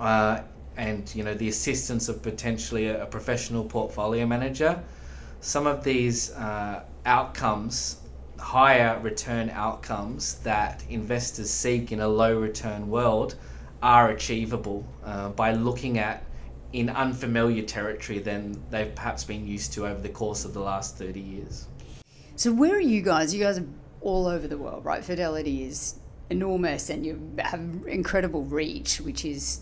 Uh, 0.00 0.40
and 0.76 1.12
you 1.12 1.24
know 1.24 1.34
the 1.34 1.48
assistance 1.48 2.08
of 2.08 2.22
potentially 2.22 2.86
a, 2.86 3.02
a 3.02 3.06
professional 3.06 3.64
portfolio 3.64 4.24
manager, 4.24 4.80
some 5.40 5.66
of 5.66 5.82
these 5.82 6.30
uh, 6.34 6.82
outcomes 7.04 7.96
higher 8.38 8.98
return 9.00 9.50
outcomes 9.50 10.36
that 10.40 10.82
investors 10.88 11.50
seek 11.50 11.92
in 11.92 12.00
a 12.00 12.08
low 12.08 12.38
return 12.38 12.88
world 12.88 13.34
are 13.82 14.10
achievable 14.10 14.84
uh, 15.04 15.28
by 15.30 15.52
looking 15.52 15.98
at 15.98 16.24
in 16.72 16.90
unfamiliar 16.90 17.62
territory 17.62 18.18
than 18.18 18.60
they've 18.70 18.94
perhaps 18.94 19.24
been 19.24 19.46
used 19.46 19.72
to 19.72 19.86
over 19.86 20.00
the 20.00 20.08
course 20.08 20.44
of 20.44 20.52
the 20.52 20.60
last 20.60 20.96
30 20.96 21.20
years. 21.20 21.66
So 22.36 22.52
where 22.52 22.74
are 22.74 22.80
you 22.80 23.02
guys? 23.02 23.34
You 23.34 23.42
guys 23.42 23.58
are 23.58 23.66
all 24.00 24.26
over 24.26 24.46
the 24.46 24.58
world, 24.58 24.84
right? 24.84 25.04
Fidelity 25.04 25.64
is 25.64 25.98
enormous, 26.30 26.90
and 26.90 27.04
you 27.04 27.32
have 27.38 27.60
incredible 27.86 28.44
reach, 28.44 29.00
which 29.00 29.24
is 29.24 29.60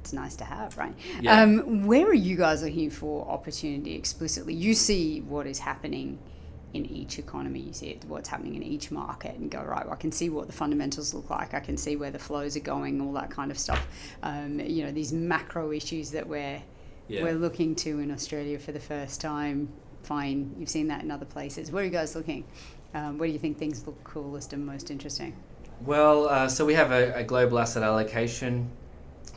it's 0.00 0.12
nice 0.12 0.36
to 0.36 0.44
have, 0.44 0.76
right? 0.76 0.94
Yeah. 1.20 1.42
Um, 1.42 1.86
where 1.86 2.06
are 2.06 2.12
you 2.12 2.36
guys 2.36 2.62
looking 2.62 2.90
for 2.90 3.26
opportunity 3.28 3.94
explicitly? 3.94 4.54
You 4.54 4.74
see 4.74 5.20
what 5.20 5.46
is 5.46 5.60
happening 5.60 6.18
in 6.74 6.84
each 6.86 7.18
economy. 7.18 7.60
You 7.60 7.72
see 7.72 7.86
it, 7.86 8.04
what's 8.06 8.28
happening 8.28 8.56
in 8.56 8.62
each 8.62 8.90
market, 8.90 9.36
and 9.36 9.50
go 9.50 9.62
right. 9.62 9.84
Well, 9.84 9.94
I 9.94 9.96
can 9.96 10.12
see 10.12 10.28
what 10.28 10.46
the 10.46 10.52
fundamentals 10.52 11.14
look 11.14 11.30
like. 11.30 11.54
I 11.54 11.60
can 11.60 11.76
see 11.76 11.96
where 11.96 12.10
the 12.10 12.18
flows 12.18 12.56
are 12.56 12.60
going, 12.60 13.00
all 13.00 13.12
that 13.14 13.30
kind 13.30 13.50
of 13.50 13.58
stuff. 13.58 13.86
Um, 14.22 14.60
you 14.60 14.84
know, 14.84 14.92
these 14.92 15.12
macro 15.12 15.72
issues 15.72 16.10
that 16.10 16.26
we're 16.26 16.62
we're 17.08 17.34
looking 17.34 17.74
to 17.76 18.00
in 18.00 18.10
Australia 18.10 18.58
for 18.58 18.72
the 18.72 18.80
first 18.80 19.20
time. 19.20 19.68
Fine, 20.02 20.56
you've 20.58 20.68
seen 20.68 20.88
that 20.88 21.02
in 21.02 21.10
other 21.10 21.24
places. 21.24 21.70
Where 21.70 21.82
are 21.82 21.86
you 21.86 21.92
guys 21.92 22.14
looking? 22.14 22.44
Um, 22.92 23.18
where 23.18 23.26
do 23.26 23.32
you 23.32 23.38
think 23.38 23.58
things 23.58 23.86
look 23.86 24.02
coolest 24.04 24.52
and 24.52 24.64
most 24.64 24.90
interesting? 24.90 25.34
Well, 25.80 26.28
uh, 26.28 26.48
so 26.48 26.64
we 26.64 26.74
have 26.74 26.92
a, 26.92 27.14
a 27.14 27.24
global 27.24 27.58
asset 27.58 27.82
allocation 27.82 28.70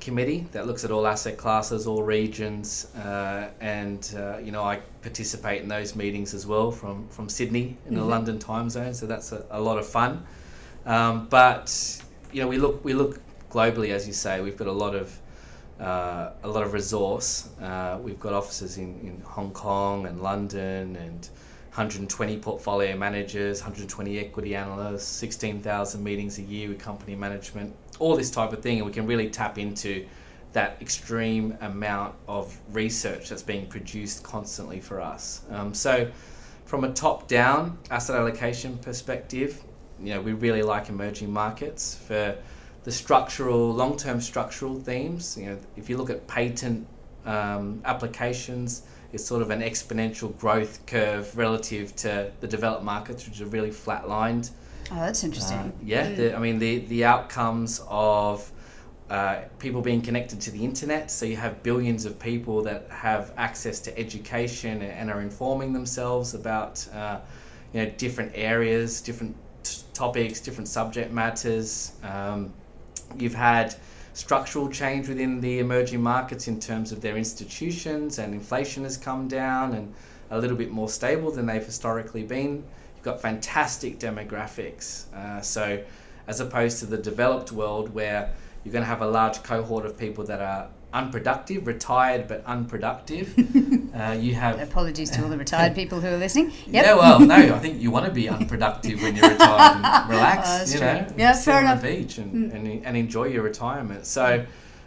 committee 0.08 0.41
that 0.54 0.65
looks 0.67 0.84
at 0.86 0.91
all 0.91 1.06
asset 1.06 1.36
classes, 1.38 1.86
all 1.88 2.02
regions, 2.20 2.88
uh, 2.96 3.50
and 3.78 4.02
uh, 4.17 4.38
you 4.46 4.52
know 4.56 4.63
I 4.74 4.76
participate 5.02 5.60
in 5.63 5.67
those 5.78 5.89
meetings 6.04 6.34
as 6.34 6.43
well 6.52 6.72
from 6.72 7.08
from 7.15 7.26
Sydney 7.30 7.67
in 7.88 7.93
the 7.96 8.02
Mhm. 8.02 8.13
London 8.15 8.39
time 8.39 8.70
zone. 8.70 8.93
So 8.93 9.06
that's 9.06 9.30
a, 9.38 9.39
a 9.52 9.62
lot 9.70 9.78
of 9.78 9.86
fun. 10.00 10.12
Um, 10.86 11.28
but 11.30 11.67
you 12.34 12.39
know 12.41 12.48
we 12.54 12.58
look 12.58 12.76
we 12.89 12.93
look 13.02 13.13
globally, 13.56 13.89
as 13.98 14.08
you 14.10 14.13
say. 14.13 14.34
We've 14.48 14.58
got 14.63 14.67
a 14.78 14.80
lot 14.86 14.96
of 14.96 15.08
uh, 15.89 16.48
a 16.48 16.50
lot 16.56 16.63
of 16.67 16.72
resource. 16.74 17.32
Uh, 17.62 17.98
we've 18.06 18.20
got 18.26 18.34
offices 18.34 18.78
in, 18.78 18.89
in 19.08 19.22
Hong 19.36 19.52
Kong 19.52 20.08
and 20.08 20.15
London 20.30 20.96
and 21.06 21.22
120 21.78 22.40
portfolio 22.40 22.98
managers, 22.98 23.62
120 23.62 24.18
equity 24.18 24.56
analysts, 24.56 25.06
16,000 25.06 26.04
meetings 26.04 26.40
a 26.40 26.42
year 26.42 26.70
with 26.70 26.80
company 26.80 27.13
management, 27.13 27.76
all 28.00 28.18
this 28.18 28.32
type 28.32 28.52
of 28.52 28.63
thing. 28.63 28.78
And 28.78 28.88
we 28.88 28.92
can 28.92 29.06
really 29.06 29.30
tap 29.30 29.60
into 29.60 30.04
that 30.54 30.82
extreme 30.82 31.56
amount 31.62 32.16
of 32.28 32.58
research 32.72 33.30
that's 33.30 33.44
being 33.44 33.68
produced 33.68 34.24
constantly 34.24 34.80
for 34.80 35.00
us. 35.00 35.44
Um, 35.52 35.72
so, 35.72 36.10
from 36.66 36.84
a 36.84 36.92
top 36.92 37.28
down 37.28 37.78
asset 37.92 38.16
allocation 38.16 38.80
perspective, 38.80 39.62
you 40.02 40.16
know, 40.16 40.22
we 40.22 40.34
really 40.34 40.63
like 40.63 40.90
emerging 40.90 41.32
markets 41.32 41.94
for 42.08 42.36
the 42.86 42.92
structural, 42.92 43.72
long 43.72 43.98
term 43.98 44.20
structural 44.20 44.80
themes. 44.80 45.38
You 45.38 45.52
know, 45.52 45.60
if 45.76 45.92
you 45.92 45.98
look 45.98 46.10
at 46.10 46.26
patent 46.28 46.88
um, 47.24 47.84
applications, 47.86 48.82
it's 49.13 49.26
sort 49.26 49.41
of 49.41 49.50
an 49.50 49.62
exponential 49.62 50.38
growth 50.38 50.86
curve 50.86 51.36
relative 51.38 51.96
to 51.98 52.32
the 52.39 52.48
developed 52.48 52.84
markets, 52.84 53.28
which 53.28 53.41
are 53.41 53.46
really 53.46 53.72
flatlined. 53.72 54.52
Oh, 54.91 54.96
that's 54.96 55.24
interesting. 55.24 55.58
Uh, 55.58 55.72
yeah, 55.84 56.10
the, 56.13 56.36
I 56.36 56.39
mean 56.39 56.60
the 56.60 56.80
the 56.80 57.06
outcomes 57.06 57.82
of 57.88 58.52
uh, 59.10 59.41
people 59.60 59.82
being 59.82 60.02
connected 60.02 60.41
to 60.41 60.52
the 60.52 60.63
internet. 60.63 61.10
So 61.10 61.26
you 61.26 61.38
have 61.38 61.63
billions 61.63 62.06
of 62.06 62.20
people 62.20 62.62
that 62.63 62.88
have 62.89 63.34
access 63.38 63.80
to 63.82 63.98
education 63.98 64.82
and, 64.82 64.91
and 64.91 65.12
are 65.12 65.22
informing 65.22 65.74
themselves 65.74 66.34
about 66.34 66.86
uh, 66.93 67.20
you 67.74 67.84
know 67.84 67.89
different 67.98 68.32
areas, 68.36 69.02
different 69.02 69.36
t- 69.63 69.82
topics, 69.93 70.41
different 70.41 70.67
subject 70.67 71.12
matters. 71.12 71.93
Um, 72.04 72.54
you've 73.17 73.36
had 73.36 73.76
structural 74.17 74.67
change 74.67 75.08
within 75.08 75.39
the 75.41 75.60
emerging 75.60 76.01
markets 76.01 76.47
in 76.47 76.60
terms 76.60 76.91
of 76.91 77.01
their 77.01 77.17
institutions, 77.17 78.17
and 78.17 78.34
inflation 78.34 78.84
has 78.84 78.97
come 78.97 79.27
down 79.27 79.73
and 79.75 79.93
a 80.32 80.39
little 80.39 80.58
bit 80.58 80.71
more 80.71 80.89
stable 80.89 81.30
than 81.30 81.45
they've 81.45 81.63
historically 81.63 82.23
been. 82.23 82.63
You've 82.95 83.03
got 83.03 83.21
fantastic 83.21 83.99
demographics. 83.99 85.13
Uh, 85.13 85.39
so, 85.41 85.84
as 86.25 86.39
opposed 86.39 86.80
to 86.80 86.88
the 86.88 86.97
developed 86.97 87.51
world 87.51 87.93
where 87.93 88.34
you're 88.63 88.73
going 88.73 88.84
to 88.84 88.89
have 88.89 89.03
a 89.03 89.08
large 89.08 89.43
cohort 89.43 89.86
of 89.86 89.99
people 89.99 90.23
that 90.23 90.41
are 90.41 90.67
unproductive, 90.93 91.67
retired 91.67 92.28
but 92.28 92.43
unproductive, 92.45 93.34
uh, 93.95 94.12
you 94.19 94.34
have 94.36 94.60
Apologies 94.62 95.10
to 95.12 95.23
all 95.23 95.30
the 95.30 95.38
retired 95.38 95.76
people 95.82 96.00
who 96.00 96.08
are 96.08 96.17
listening. 96.17 96.52
Yep. 96.67 96.86
yeah, 96.86 96.93
well, 96.95 97.19
no, 97.19 97.36
I 97.36 97.60
think 97.60 97.82
you 97.82 97.91
want 97.91 98.06
to 98.06 98.12
be 98.12 98.30
unproductive 98.30 99.02
when 99.02 99.15
you're 99.15 99.30
retired 99.30 99.76
and 99.84 100.10
relax, 100.10 100.71
Oh, 100.71 100.73
you 100.73 100.80
know, 100.80 101.08
Yeah, 101.17 101.34
sit 101.34 101.45
fair 101.52 101.58
on 101.60 101.63
enough. 101.65 101.82
the 101.82 101.88
beach 101.97 102.17
and, 102.17 102.52
Mm. 102.52 102.56
and, 102.56 102.86
and 102.86 102.97
enjoy 102.97 103.26
your 103.26 103.43
retirement. 103.43 104.06
So, 104.06 104.45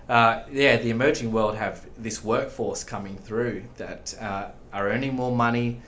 uh, 0.08 0.42
yeah, 0.52 0.76
the 0.76 0.90
emerging 0.90 1.32
world 1.32 1.56
have 1.56 1.84
this 1.98 2.24
workforce 2.24 2.82
coming 2.82 3.16
through 3.16 3.64
that 3.76 4.14
uh, 4.20 4.48
are 4.72 4.88
earning 4.88 5.14
more 5.14 5.34
money, 5.34 5.80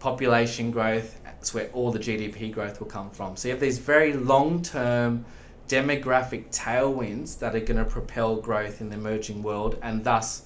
population 0.00 0.70
growth, 0.70 1.20
that's 1.24 1.54
where 1.54 1.68
all 1.68 1.90
the 1.90 1.98
GDP 1.98 2.50
growth 2.52 2.80
will 2.80 2.86
come 2.88 3.10
from. 3.10 3.36
So 3.36 3.48
you 3.48 3.54
have 3.54 3.60
these 3.60 3.78
very 3.78 4.12
long-term 4.14 5.24
demographic 5.70 6.50
tailwinds 6.50 7.38
that 7.38 7.54
are 7.54 7.60
going 7.60 7.76
to 7.78 7.84
propel 7.84 8.34
growth 8.34 8.80
in 8.80 8.88
the 8.88 8.96
emerging 8.96 9.40
world 9.40 9.78
and 9.82 10.02
thus 10.02 10.42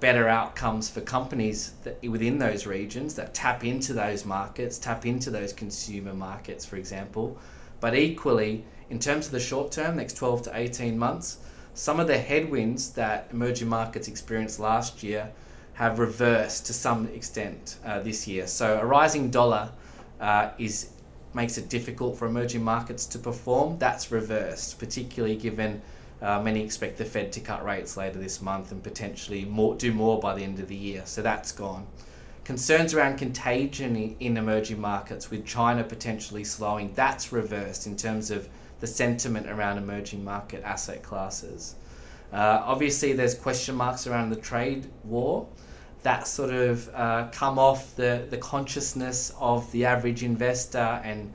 better 0.00 0.26
outcomes 0.26 0.88
for 0.88 1.02
companies 1.02 1.72
that, 1.84 2.02
within 2.08 2.38
those 2.38 2.66
regions 2.66 3.14
that 3.14 3.34
tap 3.34 3.62
into 3.62 3.92
those 3.92 4.24
markets, 4.24 4.78
tap 4.78 5.04
into 5.04 5.30
those 5.30 5.52
consumer 5.52 6.14
markets, 6.14 6.64
for 6.64 6.76
example. 6.76 7.36
But 7.80 7.94
equally, 7.94 8.64
in 8.88 8.98
terms 8.98 9.26
of 9.26 9.32
the 9.32 9.40
short 9.40 9.70
term, 9.70 9.96
next 9.96 10.14
12 10.14 10.42
to 10.44 10.56
18 10.56 10.98
months, 10.98 11.38
some 11.74 12.00
of 12.00 12.06
the 12.06 12.18
headwinds 12.18 12.90
that 12.92 13.28
emerging 13.30 13.68
markets 13.68 14.08
experienced 14.08 14.58
last 14.58 15.02
year 15.02 15.30
have 15.74 15.98
reversed 15.98 16.64
to 16.66 16.72
some 16.72 17.06
extent 17.08 17.76
uh, 17.84 18.00
this 18.00 18.26
year. 18.26 18.46
So 18.46 18.80
a 18.80 18.86
rising 18.86 19.30
dollar 19.30 19.72
uh, 20.20 20.50
is 20.58 20.88
makes 21.34 21.58
it 21.58 21.68
difficult 21.68 22.16
for 22.16 22.26
emerging 22.26 22.62
markets 22.64 23.06
to 23.06 23.18
perform. 23.18 23.78
That's 23.78 24.10
reversed, 24.10 24.78
particularly 24.78 25.36
given 25.36 25.82
uh, 26.20 26.40
many 26.42 26.64
expect 26.64 26.98
the 26.98 27.04
Fed 27.04 27.32
to 27.32 27.40
cut 27.40 27.64
rates 27.64 27.96
later 27.96 28.18
this 28.18 28.42
month 28.42 28.72
and 28.72 28.82
potentially 28.82 29.44
more, 29.44 29.74
do 29.76 29.92
more 29.92 30.18
by 30.18 30.34
the 30.34 30.42
end 30.42 30.58
of 30.58 30.68
the 30.68 30.76
year. 30.76 31.02
So 31.04 31.22
that's 31.22 31.52
gone. 31.52 31.86
Concerns 32.44 32.94
around 32.94 33.18
contagion 33.18 33.94
in, 33.94 34.16
in 34.20 34.36
emerging 34.36 34.80
markets, 34.80 35.30
with 35.30 35.44
China 35.44 35.84
potentially 35.84 36.44
slowing, 36.44 36.92
that's 36.94 37.30
reversed 37.30 37.86
in 37.86 37.96
terms 37.96 38.30
of 38.30 38.48
the 38.80 38.86
sentiment 38.86 39.46
around 39.48 39.76
emerging 39.76 40.24
market 40.24 40.62
asset 40.64 41.02
classes. 41.02 41.74
Uh, 42.32 42.62
obviously, 42.64 43.12
there's 43.12 43.34
question 43.34 43.74
marks 43.74 44.06
around 44.06 44.30
the 44.30 44.36
trade 44.36 44.86
war. 45.04 45.46
That 46.02 46.26
sort 46.26 46.50
of 46.50 46.88
uh, 46.94 47.28
come 47.32 47.58
off 47.58 47.94
the, 47.96 48.26
the 48.30 48.38
consciousness 48.38 49.32
of 49.38 49.70
the 49.72 49.84
average 49.84 50.22
investor 50.22 51.00
and 51.04 51.34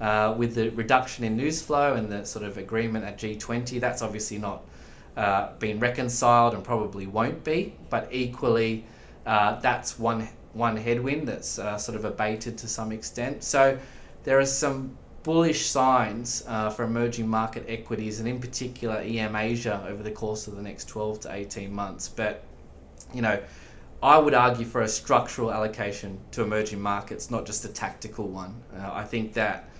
uh, 0.00 0.34
with 0.36 0.54
the 0.54 0.70
reduction 0.70 1.24
in 1.24 1.36
news 1.36 1.62
flow 1.62 1.94
and 1.94 2.10
the 2.10 2.24
sort 2.24 2.44
of 2.44 2.58
agreement 2.58 3.04
at 3.04 3.18
G20, 3.18 3.80
that's 3.80 4.02
obviously 4.02 4.38
not 4.38 4.62
uh, 5.16 5.52
been 5.58 5.78
reconciled 5.78 6.54
and 6.54 6.64
probably 6.64 7.06
won't 7.06 7.44
be. 7.44 7.74
But 7.90 8.08
equally, 8.12 8.84
uh, 9.26 9.60
that's 9.60 9.98
one 9.98 10.28
one 10.52 10.76
headwind 10.76 11.26
that's 11.26 11.58
uh, 11.58 11.76
sort 11.76 11.96
of 11.96 12.04
abated 12.04 12.56
to 12.58 12.68
some 12.68 12.92
extent. 12.92 13.42
So 13.42 13.78
there 14.22 14.38
are 14.38 14.46
some 14.46 14.96
bullish 15.24 15.66
signs 15.66 16.44
uh, 16.46 16.70
for 16.70 16.84
emerging 16.84 17.26
market 17.26 17.64
equities 17.66 18.20
and 18.20 18.28
in 18.28 18.38
particular 18.38 18.96
EM 18.98 19.34
Asia 19.34 19.84
over 19.88 20.02
the 20.02 20.10
course 20.10 20.46
of 20.46 20.54
the 20.54 20.62
next 20.62 20.86
12 20.88 21.20
to 21.20 21.32
18 21.32 21.72
months. 21.72 22.08
But 22.08 22.44
you 23.12 23.22
know, 23.22 23.40
I 24.04 24.18
would 24.18 24.34
argue 24.34 24.66
for 24.66 24.82
a 24.82 24.88
structural 24.88 25.50
allocation 25.50 26.20
to 26.32 26.42
emerging 26.42 26.82
markets, 26.82 27.30
not 27.30 27.46
just 27.46 27.64
a 27.64 27.68
tactical 27.68 28.28
one. 28.28 28.54
Uh, 28.76 28.90
I 28.92 29.02
think 29.02 29.32
that 29.32 29.70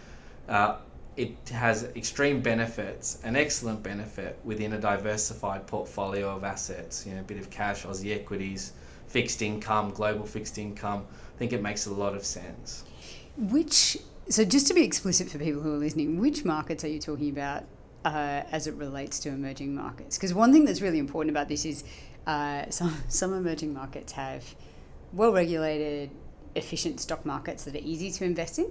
uh, 0.49 0.77
it 1.15 1.37
has 1.51 1.85
extreme 1.95 2.41
benefits, 2.41 3.19
an 3.23 3.37
excellent 3.37 3.83
benefit 3.83 4.39
within 4.43 4.73
a 4.73 4.81
diversified 4.81 5.67
portfolio 5.67 6.35
of 6.35 6.43
assets. 6.43 7.07
You 7.07 7.13
know, 7.13 7.21
a 7.21 7.25
bit 7.25 7.37
of 7.37 7.51
cash, 7.51 7.85
Aussie 7.85 8.15
equities, 8.15 8.73
fixed 9.09 9.43
income, 9.43 9.91
global 9.91 10.25
fixed 10.25 10.57
income. 10.57 11.05
I 11.35 11.39
think 11.39 11.53
it 11.53 11.61
makes 11.61 11.85
a 11.85 11.93
lot 11.93 12.15
of 12.15 12.25
sense. 12.25 12.85
Which 13.37 13.99
So, 14.31 14.43
just 14.43 14.67
to 14.69 14.75
be 14.75 14.85
explicit 14.85 15.29
for 15.29 15.39
people 15.39 15.61
who 15.61 15.75
are 15.75 15.79
listening, 15.79 16.19
which 16.19 16.47
markets 16.47 16.83
are 16.83 16.89
you 16.89 16.99
talking 16.99 17.29
about 17.29 17.65
uh, 18.07 18.45
as 18.51 18.67
it 18.67 18.75
relates 18.77 19.19
to 19.21 19.29
emerging 19.29 19.75
markets? 19.75 20.17
Because 20.17 20.33
one 20.33 20.51
thing 20.51 20.65
that's 20.65 20.81
really 20.81 20.99
important 20.99 21.31
about 21.31 21.49
this 21.49 21.67
is 21.67 21.85
uh, 22.27 22.65
some 22.71 22.97
some 23.09 23.33
emerging 23.35 23.73
markets 23.73 24.13
have 24.13 24.55
well 25.13 25.33
regulated, 25.33 26.11
efficient 26.55 27.01
stock 27.01 27.25
markets 27.25 27.65
that 27.65 27.75
are 27.75 27.85
easy 27.85 28.11
to 28.11 28.25
invest 28.25 28.59
in, 28.59 28.71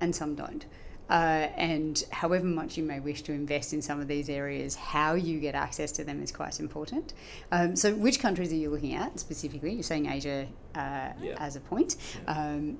and 0.00 0.14
some 0.14 0.34
don't. 0.34 0.66
Uh, 1.10 1.48
and 1.56 2.04
however 2.12 2.46
much 2.46 2.76
you 2.76 2.84
may 2.84 3.00
wish 3.00 3.22
to 3.22 3.32
invest 3.32 3.72
in 3.72 3.82
some 3.82 4.00
of 4.00 4.06
these 4.06 4.30
areas, 4.30 4.76
how 4.76 5.14
you 5.14 5.40
get 5.40 5.56
access 5.56 5.90
to 5.90 6.04
them 6.04 6.22
is 6.22 6.30
quite 6.30 6.60
important. 6.60 7.14
Um, 7.50 7.74
so, 7.74 7.92
which 7.96 8.20
countries 8.20 8.52
are 8.52 8.56
you 8.56 8.70
looking 8.70 8.94
at 8.94 9.18
specifically? 9.18 9.72
You're 9.72 9.82
saying 9.82 10.06
Asia 10.06 10.46
uh, 10.76 11.10
yeah. 11.20 11.34
as 11.38 11.56
a 11.56 11.60
point. 11.60 11.96
Um, 12.28 12.78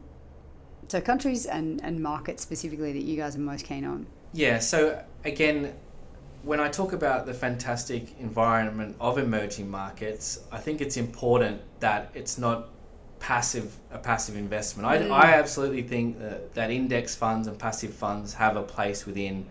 so, 0.86 1.00
countries 1.00 1.44
and, 1.44 1.82
and 1.82 2.00
markets 2.00 2.40
specifically 2.40 2.92
that 2.92 3.02
you 3.02 3.16
guys 3.16 3.34
are 3.34 3.40
most 3.40 3.64
keen 3.64 3.84
on. 3.84 4.06
Yeah, 4.32 4.60
so 4.60 5.04
again, 5.24 5.74
when 6.42 6.60
I 6.60 6.68
talk 6.68 6.92
about 6.92 7.26
the 7.26 7.34
fantastic 7.34 8.18
environment 8.18 8.96
of 9.00 9.18
emerging 9.18 9.70
markets, 9.70 10.40
I 10.50 10.58
think 10.58 10.80
it's 10.80 10.96
important 10.96 11.60
that 11.80 12.10
it's 12.14 12.38
not 12.38 12.68
passive 13.18 13.76
a 13.92 13.98
passive 13.98 14.36
investment. 14.36 14.88
I, 14.88 14.98
mm. 14.98 15.10
I 15.10 15.34
absolutely 15.34 15.82
think 15.82 16.18
that, 16.18 16.54
that 16.54 16.70
index 16.70 17.14
funds 17.14 17.46
and 17.46 17.58
passive 17.58 17.92
funds 17.92 18.32
have 18.34 18.56
a 18.56 18.62
place 18.62 19.04
within 19.04 19.46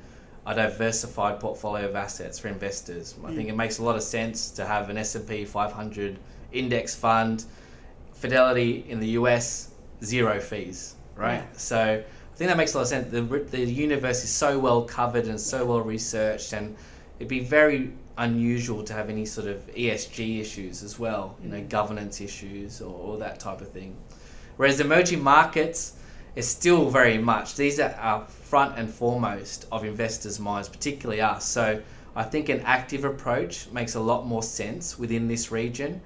a 0.47 0.55
diversified 0.55 1.39
portfolio 1.39 1.87
of 1.87 1.95
assets 1.95 2.39
for 2.39 2.47
investors. 2.47 3.15
I 3.23 3.33
think 3.35 3.47
mm. 3.47 3.51
it 3.51 3.55
makes 3.55 3.77
a 3.77 3.83
lot 3.83 3.95
of 3.95 4.01
sense 4.01 4.49
to 4.51 4.65
have 4.65 4.89
an 4.89 4.97
S&P 4.97 5.45
500 5.45 6.17
index 6.51 6.95
fund, 6.95 7.45
Fidelity 8.13 8.83
in 8.89 8.99
the 8.99 9.09
US, 9.09 9.69
zero 10.03 10.41
fees, 10.41 10.95
right? 11.15 11.35
Yeah. 11.35 11.45
So 11.53 12.03
think 12.39 12.47
that 12.47 12.57
makes 12.57 12.73
a 12.73 12.77
lot 12.77 12.83
of 12.83 12.87
sense. 12.87 13.11
The, 13.11 13.21
the 13.21 13.65
universe 13.65 14.23
is 14.23 14.29
so 14.29 14.57
well 14.57 14.83
covered 14.83 15.25
and 15.25 15.37
so 15.37 15.65
well 15.65 15.81
researched 15.81 16.53
and 16.53 16.73
it'd 17.17 17.27
be 17.27 17.41
very 17.41 17.91
unusual 18.17 18.81
to 18.85 18.93
have 18.93 19.09
any 19.09 19.25
sort 19.25 19.47
of 19.47 19.57
ESG 19.75 20.39
issues 20.39 20.81
as 20.81 20.97
well, 20.97 21.35
you 21.43 21.49
know, 21.49 21.57
mm. 21.57 21.67
governance 21.67 22.21
issues 22.21 22.81
or, 22.81 22.95
or 22.95 23.17
that 23.17 23.41
type 23.41 23.59
of 23.59 23.69
thing. 23.71 23.93
Whereas 24.55 24.79
emerging 24.79 25.21
markets 25.21 25.97
is 26.37 26.47
still 26.47 26.89
very 26.89 27.17
much, 27.17 27.55
these 27.55 27.77
are, 27.77 27.93
are 27.99 28.25
front 28.25 28.79
and 28.79 28.89
foremost 28.89 29.65
of 29.69 29.83
investors' 29.83 30.39
minds, 30.39 30.69
particularly 30.69 31.19
us. 31.19 31.45
So 31.45 31.81
I 32.15 32.23
think 32.23 32.47
an 32.47 32.61
active 32.61 33.03
approach 33.03 33.69
makes 33.73 33.95
a 33.95 33.99
lot 33.99 34.25
more 34.25 34.43
sense 34.43 34.97
within 34.97 35.27
this 35.27 35.51
region. 35.51 36.01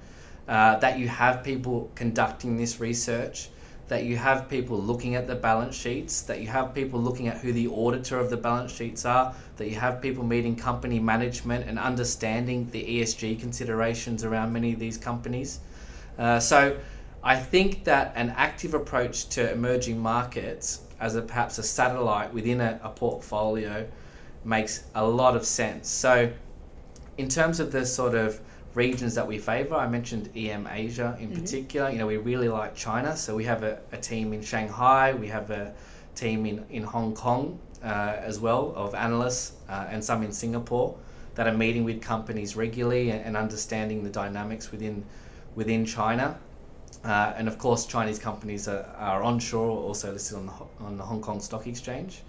Uh, 0.48 0.76
that 0.80 0.98
you 0.98 1.06
have 1.06 1.44
people 1.44 1.90
conducting 1.94 2.56
this 2.56 2.80
research, 2.80 3.50
that 3.88 4.04
you 4.04 4.16
have 4.16 4.48
people 4.48 4.80
looking 4.80 5.14
at 5.14 5.26
the 5.26 5.34
balance 5.34 5.76
sheets, 5.76 6.22
that 6.22 6.40
you 6.40 6.48
have 6.48 6.74
people 6.74 7.00
looking 7.00 7.28
at 7.28 7.36
who 7.38 7.52
the 7.52 7.68
auditor 7.68 8.18
of 8.18 8.30
the 8.30 8.36
balance 8.36 8.74
sheets 8.74 9.04
are, 9.04 9.34
that 9.56 9.68
you 9.68 9.76
have 9.76 10.00
people 10.00 10.24
meeting 10.24 10.56
company 10.56 10.98
management 10.98 11.68
and 11.68 11.78
understanding 11.78 12.68
the 12.70 12.82
ESG 12.82 13.38
considerations 13.38 14.24
around 14.24 14.52
many 14.52 14.72
of 14.72 14.78
these 14.78 14.96
companies. 14.96 15.60
Uh, 16.18 16.40
so 16.40 16.78
I 17.22 17.36
think 17.36 17.84
that 17.84 18.12
an 18.16 18.30
active 18.30 18.72
approach 18.72 19.28
to 19.30 19.52
emerging 19.52 20.00
markets 20.00 20.80
as 21.00 21.14
a, 21.14 21.22
perhaps 21.22 21.58
a 21.58 21.62
satellite 21.62 22.32
within 22.32 22.60
a, 22.60 22.80
a 22.82 22.88
portfolio 22.88 23.86
makes 24.44 24.84
a 24.94 25.06
lot 25.06 25.36
of 25.36 25.44
sense. 25.44 25.88
So 25.88 26.32
in 27.18 27.28
terms 27.28 27.60
of 27.60 27.70
the 27.70 27.84
sort 27.84 28.14
of 28.14 28.40
regions 28.74 29.14
that 29.14 29.26
we 29.26 29.38
favor. 29.38 29.74
I 29.74 29.88
mentioned 29.88 30.30
EM 30.36 30.68
Asia 30.70 31.16
in 31.20 31.28
mm-hmm. 31.28 31.40
particular. 31.40 31.90
You 31.90 31.98
know, 31.98 32.06
we 32.06 32.16
really 32.16 32.48
like 32.48 32.74
China, 32.74 33.16
so 33.16 33.34
we 33.36 33.44
have 33.44 33.62
a, 33.62 33.80
a, 33.92 33.96
team 33.96 34.32
in 34.32 34.42
Shanghai, 34.42 35.14
we 35.14 35.28
have 35.28 35.50
a 35.50 35.72
team 36.14 36.46
in, 36.46 36.64
in 36.70 36.82
Hong 36.82 37.14
Kong 37.14 37.58
uh, 37.82 38.16
as 38.18 38.40
well 38.40 38.72
of 38.76 38.94
analysts, 38.94 39.52
uh, 39.68 39.86
and 39.88 40.02
some 40.02 40.22
in 40.22 40.32
Singapore 40.32 40.96
that 41.34 41.46
are 41.46 41.56
meeting 41.56 41.84
with 41.84 42.00
companies 42.00 42.56
regularly 42.56 43.10
and, 43.10 43.24
and 43.24 43.36
understanding 43.36 44.02
the 44.04 44.10
dynamics 44.10 44.70
within 44.70 45.04
within 45.54 45.84
China. 45.84 46.38
Uh, 47.04 47.34
and 47.36 47.48
of 47.48 47.58
course, 47.58 47.86
Chinese 47.86 48.18
companies 48.18 48.66
are, 48.66 48.86
are 48.96 49.22
onshore, 49.22 49.68
also 49.68 50.12
listed 50.12 50.38
on 50.38 50.46
the, 50.46 50.52
on 50.80 50.96
the 50.96 51.04
Hong 51.04 51.20
Kong 51.20 51.38
Stock 51.38 51.66
Exchange. 51.66 52.22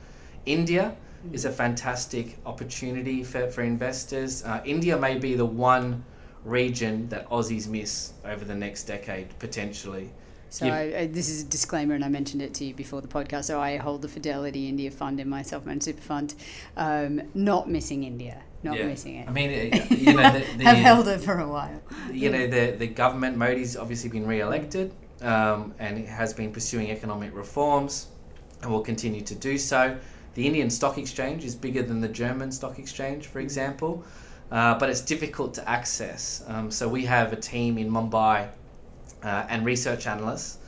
India 0.45 0.95
is 1.31 1.45
a 1.45 1.51
fantastic 1.51 2.37
opportunity 2.45 3.23
for, 3.23 3.49
for 3.49 3.61
investors. 3.61 4.43
Uh, 4.43 4.61
India 4.65 4.97
may 4.97 5.17
be 5.17 5.33
the 5.33 5.45
one 5.45 6.03
region 6.45 7.09
that 7.09 7.27
Aussies 7.29 7.67
miss 7.67 8.13
over 8.23 8.45
the 8.45 8.55
next 8.55 8.83
decade 8.83 9.37
potentially. 9.39 10.11
So 10.49 10.67
I, 10.67 10.99
I, 10.99 11.07
this 11.07 11.27
is 11.27 11.43
a 11.43 11.45
disclaimer, 11.45 11.95
and 11.95 12.05
I 12.05 12.07
mentioned 12.07 12.41
it 12.41 12.53
to 12.55 12.65
you 12.65 12.73
before 12.73 13.01
the 13.01 13.09
podcast. 13.09 13.45
So 13.45 13.59
I 13.59 13.75
hold 13.75 14.01
the 14.01 14.07
Fidelity 14.07 14.69
India 14.69 14.89
Fund 14.89 15.19
in 15.19 15.27
my 15.27 15.41
self-managed 15.41 15.83
super 15.83 16.01
fund. 16.01 16.33
Um, 16.77 17.23
not 17.33 17.69
missing 17.69 18.05
India, 18.05 18.41
not 18.63 18.77
yeah. 18.77 18.85
missing 18.85 19.15
it. 19.15 19.27
I 19.27 19.31
mean, 19.31 19.49
you 19.89 20.13
know, 20.13 20.31
the, 20.31 20.45
the, 20.57 20.63
have 20.63 20.77
held 20.77 21.07
it 21.09 21.19
for 21.19 21.39
a 21.39 21.47
while. 21.47 21.81
You 22.09 22.29
know, 22.29 22.47
the 22.47 22.75
the 22.77 22.87
government 22.87 23.35
Modi's 23.35 23.75
obviously 23.75 24.09
been 24.09 24.25
re-elected, 24.25 24.93
um, 25.21 25.73
and 25.77 25.97
it 25.97 26.07
has 26.07 26.33
been 26.33 26.53
pursuing 26.53 26.89
economic 26.89 27.35
reforms, 27.35 28.07
and 28.61 28.71
will 28.71 28.81
continue 28.81 29.21
to 29.21 29.35
do 29.35 29.57
so. 29.57 29.97
The 30.35 30.47
Indian 30.47 30.69
Stock 30.69 30.97
Exchange 30.97 31.43
is 31.43 31.55
bigger 31.55 31.81
than 31.81 31.99
the 31.99 32.09
German 32.09 32.51
Stock 32.51 32.79
Exchange, 32.79 33.27
for 33.27 33.39
example 33.39 34.05
uh, 34.51 34.77
but 34.77 34.89
it's 34.89 35.01
difficult 35.01 35.53
to 35.55 35.69
access. 35.69 36.43
Um, 36.47 36.71
so 36.71 36.87
we 36.87 37.05
have 37.05 37.33
a 37.33 37.35
team 37.35 37.77
in 37.77 37.89
Mumbai 37.89 38.47
uh, 39.23 39.45
and 39.49 39.65
research 39.65 40.07
analysts, 40.07 40.59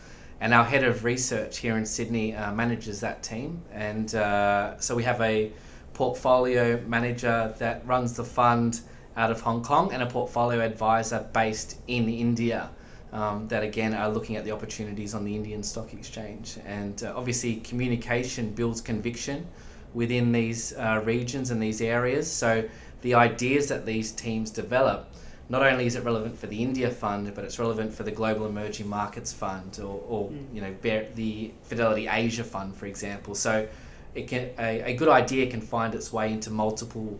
and 0.41 0.53
our 0.53 0.63
head 0.63 0.83
of 0.83 1.03
research 1.03 1.57
here 1.57 1.77
in 1.77 1.85
Sydney 1.85 2.35
uh, 2.35 2.53
manages 2.53 2.99
that 3.01 3.23
team. 3.23 3.61
And 3.71 4.13
uh, 4.15 4.79
so 4.79 4.95
we 4.95 5.03
have 5.03 5.21
a 5.21 5.51
portfolio 5.93 6.79
manager 6.87 7.53
that 7.57 7.85
runs 7.87 8.13
the 8.13 8.23
fund 8.23 8.81
out 9.15 9.31
of 9.31 9.41
Hong 9.41 9.63
Kong 9.63 9.91
and 9.93 10.03
a 10.03 10.05
portfolio 10.05 10.61
advisor 10.61 11.27
based 11.33 11.77
in 11.87 12.09
India. 12.09 12.69
Um, 13.13 13.47
that 13.47 13.63
again 13.63 13.93
are 13.93 14.09
looking 14.09 14.35
at 14.35 14.43
the 14.43 14.51
opportunities 14.51 15.15
on 15.15 15.23
the 15.23 15.33
Indian 15.33 15.63
Stock 15.63 15.93
Exchange. 15.93 16.57
And 16.65 17.01
uh, 17.03 17.13
obviously, 17.15 17.55
communication 17.55 18.51
builds 18.51 18.81
conviction 18.81 19.47
within 19.93 20.33
these 20.33 20.73
uh, 20.73 21.01
regions 21.05 21.49
and 21.49 21.61
these 21.61 21.81
areas. 21.81 22.29
So 22.29 22.67
the 23.01 23.13
ideas 23.13 23.69
that 23.69 23.85
these 23.85 24.11
teams 24.11 24.51
develop, 24.51 25.09
not 25.49 25.63
only 25.63 25.85
is 25.85 25.95
it 25.95 26.03
relevant 26.03 26.37
for 26.37 26.47
the 26.47 26.61
India 26.61 26.89
Fund, 26.89 27.33
but 27.33 27.43
it's 27.43 27.59
relevant 27.59 27.93
for 27.93 28.03
the 28.03 28.11
Global 28.11 28.47
Emerging 28.47 28.87
Markets 28.89 29.31
Fund 29.31 29.79
or, 29.79 30.01
or 30.07 30.29
mm. 30.29 30.53
you 30.53 30.61
know 30.61 30.75
the 31.15 31.53
Fidelity 31.63 32.07
Asia 32.07 32.43
Fund, 32.43 32.75
for 32.75 32.85
example. 32.85 33.35
So 33.35 33.67
it 34.15 34.27
can 34.27 34.49
a, 34.59 34.91
a 34.91 34.93
good 34.95 35.09
idea 35.09 35.49
can 35.49 35.61
find 35.61 35.95
its 35.95 36.11
way 36.11 36.33
into 36.33 36.49
multiple 36.49 37.19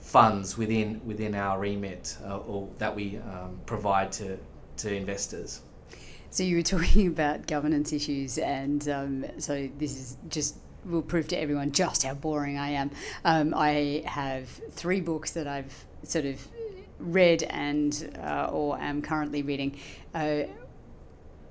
funds 0.00 0.56
within 0.56 1.00
within 1.04 1.34
our 1.34 1.58
remit 1.58 2.16
uh, 2.24 2.38
or 2.38 2.68
that 2.78 2.94
we 2.94 3.18
um, 3.18 3.60
provide 3.66 4.10
to 4.12 4.38
to 4.78 4.94
investors. 4.94 5.60
So 6.30 6.42
you 6.42 6.56
were 6.56 6.62
talking 6.76 7.06
about 7.06 7.46
governance 7.46 7.92
issues, 7.92 8.38
and 8.38 8.88
um, 8.88 9.26
so 9.38 9.68
this 9.78 9.92
is 9.96 10.16
just 10.28 10.56
will 10.88 11.02
prove 11.02 11.28
to 11.28 11.36
everyone 11.40 11.72
just 11.72 12.02
how 12.02 12.14
boring 12.14 12.58
I 12.58 12.70
am. 12.70 12.90
Um, 13.24 13.54
I 13.54 14.02
have 14.06 14.48
three 14.70 15.00
books 15.00 15.32
that 15.32 15.46
I've 15.46 15.84
sort 16.02 16.24
of 16.24 16.46
read 16.98 17.42
and 17.44 18.18
uh, 18.22 18.48
or 18.50 18.78
am 18.78 19.02
currently 19.02 19.42
reading. 19.42 19.78
Uh, 20.14 20.42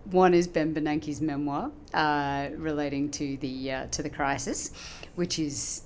one 0.05 0.33
is 0.33 0.47
Ben 0.47 0.73
Bernanke's 0.73 1.19
memoir 1.19 1.71
uh, 1.93 2.49
relating 2.55 3.11
to 3.11 3.37
the 3.37 3.71
uh, 3.71 3.87
to 3.87 4.01
the 4.01 4.09
crisis, 4.09 4.71
which 5.15 5.37
is 5.37 5.83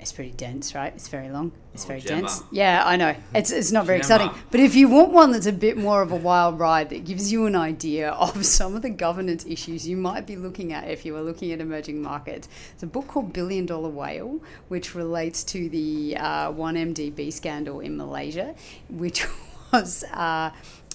it's 0.00 0.12
pretty 0.12 0.32
dense, 0.32 0.74
right? 0.74 0.92
It's 0.94 1.08
very 1.08 1.28
long. 1.28 1.52
It's 1.74 1.84
oh, 1.84 1.88
very 1.88 2.00
Gemma. 2.00 2.22
dense. 2.22 2.42
Yeah, 2.50 2.82
I 2.84 2.96
know. 2.96 3.14
It's 3.34 3.50
it's 3.50 3.70
not 3.70 3.86
very 3.86 4.00
Gemma. 4.00 4.24
exciting. 4.24 4.42
But 4.50 4.60
if 4.60 4.74
you 4.74 4.88
want 4.88 5.12
one 5.12 5.32
that's 5.32 5.46
a 5.46 5.52
bit 5.52 5.76
more 5.76 6.02
of 6.02 6.10
a 6.10 6.16
wild 6.16 6.58
ride 6.58 6.88
that 6.90 7.04
gives 7.04 7.30
you 7.30 7.46
an 7.46 7.54
idea 7.54 8.10
of 8.10 8.44
some 8.58 8.74
of 8.74 8.82
the 8.82 8.90
governance 8.90 9.44
issues 9.46 9.86
you 9.86 9.96
might 9.96 10.26
be 10.26 10.36
looking 10.36 10.72
at 10.72 10.88
if 10.88 11.04
you 11.04 11.12
were 11.12 11.22
looking 11.22 11.52
at 11.52 11.60
emerging 11.60 12.02
markets, 12.02 12.48
it's 12.72 12.82
a 12.82 12.86
book 12.86 13.06
called 13.08 13.32
Billion 13.32 13.66
Dollar 13.66 13.90
Whale, 13.90 14.40
which 14.68 14.94
relates 14.94 15.44
to 15.44 15.68
the 15.68 16.16
uh, 16.16 16.50
1MDB 16.52 17.32
scandal 17.32 17.80
in 17.80 17.96
Malaysia, 17.96 18.54
which 18.88 19.26
was. 19.72 20.04
Uh, 20.12 20.50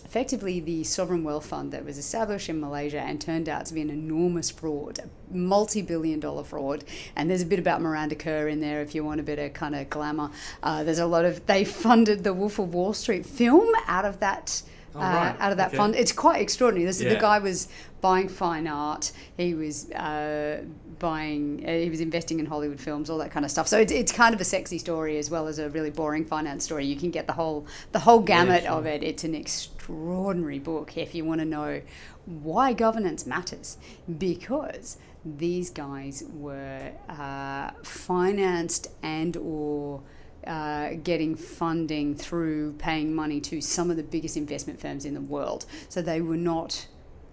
effectively 0.06 0.60
the 0.60 0.84
sovereign 0.84 1.24
wealth 1.24 1.48
fund 1.48 1.72
that 1.72 1.84
was 1.84 1.98
established 1.98 2.48
in 2.48 2.60
Malaysia 2.62 3.00
and 3.02 3.20
turned 3.20 3.50
out 3.50 3.66
to 3.66 3.74
be 3.74 3.82
an 3.82 3.90
enormous 3.90 4.52
fraud, 4.52 5.00
a 5.00 5.36
multi 5.36 5.82
billion 5.82 6.20
dollar 6.20 6.44
fraud. 6.44 6.84
And 7.16 7.30
there's 7.30 7.42
a 7.42 7.46
bit 7.46 7.60
about 7.60 7.82
Miranda 7.82 8.16
Kerr 8.16 8.48
in 8.48 8.62
there 8.62 8.82
if 8.82 8.94
you 8.96 9.04
want 9.04 9.20
a 9.20 9.24
bit 9.24 9.40
of 9.40 9.54
kind 9.54 9.76
of 9.76 9.90
glamour. 9.90 10.30
Uh, 10.64 10.84
there's 10.84 11.00
a 11.00 11.06
lot 11.08 11.26
of, 11.26 11.46
they 11.48 11.66
funded 11.66 12.24
the 12.24 12.34
Wolf 12.34 12.60
of 12.60 12.74
Wall 12.74 12.94
Street 12.94 13.26
film 13.26 13.74
out 13.88 14.06
of 14.06 14.20
that 14.20 14.62
Oh, 14.98 15.00
uh, 15.00 15.04
right. 15.04 15.36
out 15.42 15.52
of 15.52 15.58
that 15.58 15.68
Okay. 15.70 15.78
fund. 15.78 15.94
It's 15.94 16.14
quite 16.14 16.42
extraordinary. 16.42 16.86
This, 16.86 17.00
The 17.00 17.18
guy 17.18 17.40
was 17.40 17.68
buying 18.00 18.30
fine 18.30 18.66
art. 18.66 19.12
He 19.36 19.54
was 19.54 19.92
uh, 19.92 20.64
buying. 21.00 21.66
Uh, 21.68 21.72
he 21.72 21.90
was 21.90 22.00
investing 22.00 22.40
in 22.40 22.46
Hollywood 22.46 22.80
films, 22.80 23.10
all 23.10 23.18
that 23.18 23.30
kind 23.30 23.44
of 23.44 23.52
stuff. 23.52 23.68
So 23.68 23.78
it's, 23.78 23.92
it's 23.92 24.14
kind 24.14 24.34
of 24.34 24.40
a 24.40 24.46
sexy 24.46 24.78
story 24.78 25.18
as 25.18 25.30
well 25.30 25.48
as 25.48 25.60
a 25.60 25.70
really 25.70 25.90
boring 25.90 26.24
finance 26.24 26.64
story. 26.64 26.86
You 26.86 26.96
can 26.96 27.12
get 27.12 27.28
the 27.28 27.34
whole 27.34 27.68
the 27.92 28.00
whole 28.00 28.20
gamut 28.22 28.64
sure. 28.64 28.72
of 28.72 28.86
it. 28.86 29.04
It's 29.04 29.26
an 29.26 29.36
extraordinary 29.36 29.75
book 29.88 30.98
if 30.98 31.16
you 31.16 31.26
want 31.26 31.40
to 31.40 31.46
know 31.46 31.82
why 32.26 32.74
governance 32.74 33.26
matters 33.26 33.78
because 34.18 34.98
these 35.26 35.70
guys 35.70 36.24
were 36.34 36.92
uh, 37.10 37.72
financed 37.84 38.88
and 39.02 39.36
or 39.38 40.02
uh, 40.46 40.92
getting 41.04 41.36
funding 41.36 42.16
through 42.16 42.74
paying 42.74 43.14
money 43.14 43.42
to 43.42 43.62
some 43.62 43.90
of 43.90 43.98
the 43.98 44.04
biggest 44.04 44.38
investment 44.38 44.80
firms 44.80 45.06
in 45.06 45.14
the 45.14 45.22
world. 45.22 45.66
So 45.90 46.02
they 46.02 46.22
were 46.22 46.38
not 46.38 46.88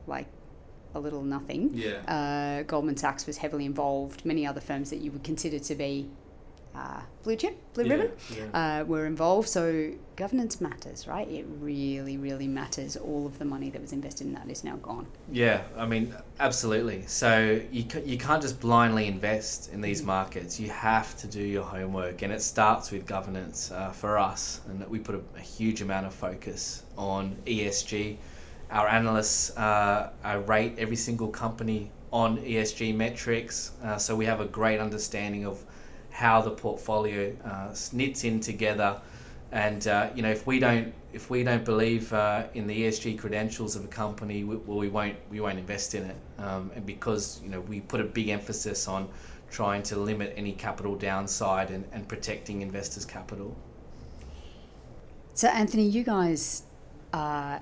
like 0.06 0.26
a 0.94 1.00
little 1.00 1.22
nothing. 1.22 1.70
Yeah. 1.74 1.98
Uh, 2.08 2.62
Goldman 2.62 2.96
Sachs 2.96 3.26
was 3.26 3.38
heavily 3.38 3.66
involved. 3.66 4.24
Many 4.24 4.46
other 4.46 4.60
firms 4.60 4.90
that 4.90 5.00
you 5.00 5.10
would 5.12 5.24
consider 5.24 5.58
to 5.58 5.74
be 5.74 6.08
uh, 6.74 7.00
blue 7.22 7.36
chip, 7.36 7.56
blue 7.74 7.84
Yeah, 7.84 7.92
ribbon, 7.94 8.10
yeah. 8.36 8.80
uh, 8.80 8.84
were 8.84 9.06
involved. 9.06 9.48
So 9.48 9.92
governance 10.16 10.60
matters, 10.60 11.06
right? 11.06 11.28
It 11.28 11.44
really, 11.60 12.16
really 12.16 12.48
matters. 12.48 12.96
All 12.96 13.26
of 13.26 13.38
the 13.38 13.44
money 13.44 13.70
that 13.70 13.80
was 13.80 13.92
invested 13.92 14.26
in 14.26 14.32
that 14.34 14.48
is 14.48 14.64
now 14.64 14.76
gone. 14.76 15.06
Yeah, 15.30 15.62
I 15.76 15.86
mean, 15.86 16.14
absolutely. 16.40 17.04
So 17.06 17.60
you, 17.70 17.84
ca- 17.84 18.02
you 18.04 18.16
can't 18.18 18.40
just 18.42 18.58
blindly 18.60 19.06
invest 19.06 19.72
in 19.72 19.80
these 19.80 20.02
markets. 20.02 20.58
You 20.58 20.70
have 20.70 21.16
to 21.18 21.26
do 21.26 21.42
your 21.42 21.64
homework, 21.64 22.22
and 22.22 22.32
it 22.32 22.40
starts 22.42 22.90
with 22.90 23.06
governance 23.06 23.70
uh, 23.70 23.90
for 23.90 24.18
us. 24.18 24.60
And 24.68 24.86
we 24.88 24.98
put 24.98 25.14
a, 25.14 25.20
a 25.36 25.40
huge 25.40 25.82
amount 25.82 26.06
of 26.06 26.14
focus 26.14 26.84
on 26.96 27.36
ESG. 27.46 28.16
Our 28.70 28.88
analysts 28.88 29.54
uh, 29.58 30.10
uh, 30.24 30.40
rate 30.46 30.74
every 30.78 30.96
single 30.96 31.28
company 31.28 31.90
on 32.12 32.38
ESG 32.38 32.94
metrics, 32.94 33.72
uh, 33.82 33.96
so 33.98 34.14
we 34.14 34.24
have 34.26 34.40
a 34.40 34.46
great 34.46 34.80
understanding 34.80 35.46
of 35.46 35.64
how 36.12 36.40
the 36.40 36.50
portfolio 36.50 37.34
uh, 37.44 37.74
knits 37.92 38.24
in 38.24 38.38
together. 38.38 39.00
And 39.50 39.86
uh, 39.88 40.10
you 40.14 40.22
know, 40.22 40.30
if 40.30 40.46
we 40.46 40.58
don't 40.58 40.94
if 41.12 41.28
we 41.28 41.42
don't 41.42 41.64
believe 41.64 42.12
uh, 42.12 42.44
in 42.54 42.66
the 42.66 42.82
ESG 42.84 43.18
credentials 43.18 43.76
of 43.76 43.84
a 43.84 43.88
company, 43.88 44.44
we, 44.44 44.56
well, 44.56 44.78
we 44.78 44.88
won't 44.88 45.16
we 45.30 45.40
won't 45.40 45.58
invest 45.58 45.94
in 45.94 46.04
it. 46.04 46.16
Um, 46.38 46.70
and 46.74 46.86
because 46.86 47.40
you 47.42 47.50
know 47.50 47.60
we 47.60 47.80
put 47.80 48.00
a 48.00 48.04
big 48.04 48.28
emphasis 48.28 48.86
on 48.88 49.08
trying 49.50 49.82
to 49.82 49.96
limit 49.96 50.32
any 50.36 50.52
capital 50.52 50.96
downside 50.96 51.70
and, 51.70 51.84
and 51.92 52.08
protecting 52.08 52.62
investors' 52.62 53.04
capital. 53.04 53.54
So, 55.34 55.48
Anthony, 55.48 55.84
you 55.84 56.02
guys, 56.04 56.62
uh, 57.12 57.58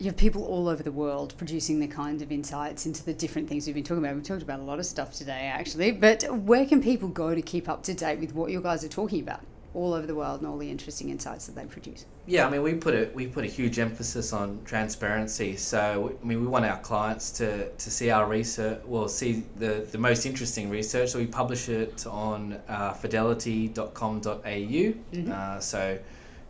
you 0.00 0.06
have 0.06 0.16
people 0.16 0.42
all 0.44 0.66
over 0.66 0.82
the 0.82 0.90
world 0.90 1.34
producing 1.36 1.78
the 1.78 1.86
kind 1.86 2.22
of 2.22 2.32
insights 2.32 2.86
into 2.86 3.04
the 3.04 3.12
different 3.12 3.48
things 3.48 3.66
we've 3.66 3.74
been 3.74 3.84
talking 3.84 4.02
about. 4.02 4.14
We've 4.14 4.24
talked 4.24 4.42
about 4.42 4.58
a 4.58 4.62
lot 4.62 4.78
of 4.78 4.86
stuff 4.86 5.12
today, 5.12 5.52
actually. 5.52 5.92
But 5.92 6.24
where 6.30 6.64
can 6.64 6.82
people 6.82 7.08
go 7.08 7.34
to 7.34 7.42
keep 7.42 7.68
up 7.68 7.82
to 7.82 7.92
date 7.92 8.18
with 8.18 8.34
what 8.34 8.50
you 8.50 8.62
guys 8.62 8.82
are 8.82 8.88
talking 8.88 9.20
about 9.20 9.40
all 9.74 9.92
over 9.92 10.06
the 10.06 10.14
world 10.14 10.40
and 10.40 10.48
all 10.48 10.56
the 10.56 10.70
interesting 10.70 11.10
insights 11.10 11.46
that 11.46 11.54
they 11.54 11.66
produce? 11.66 12.06
Yeah, 12.26 12.46
I 12.46 12.50
mean, 12.50 12.62
we 12.62 12.74
put 12.74 12.94
a 12.94 13.10
we 13.12 13.26
put 13.26 13.44
a 13.44 13.46
huge 13.46 13.78
emphasis 13.78 14.32
on 14.32 14.60
transparency. 14.64 15.54
So, 15.56 16.16
I 16.22 16.26
mean, 16.26 16.40
we 16.40 16.46
want 16.46 16.64
our 16.64 16.78
clients 16.78 17.30
to, 17.32 17.68
to 17.68 17.90
see 17.90 18.10
our 18.10 18.26
research, 18.26 18.80
well, 18.86 19.06
see 19.06 19.44
the, 19.56 19.86
the 19.92 19.98
most 19.98 20.24
interesting 20.24 20.70
research. 20.70 21.10
So, 21.10 21.18
we 21.18 21.26
publish 21.26 21.68
it 21.68 22.06
on 22.06 22.58
uh, 22.68 22.94
fidelity.com.au. 22.94 25.30
Uh, 25.30 25.60
so, 25.60 25.98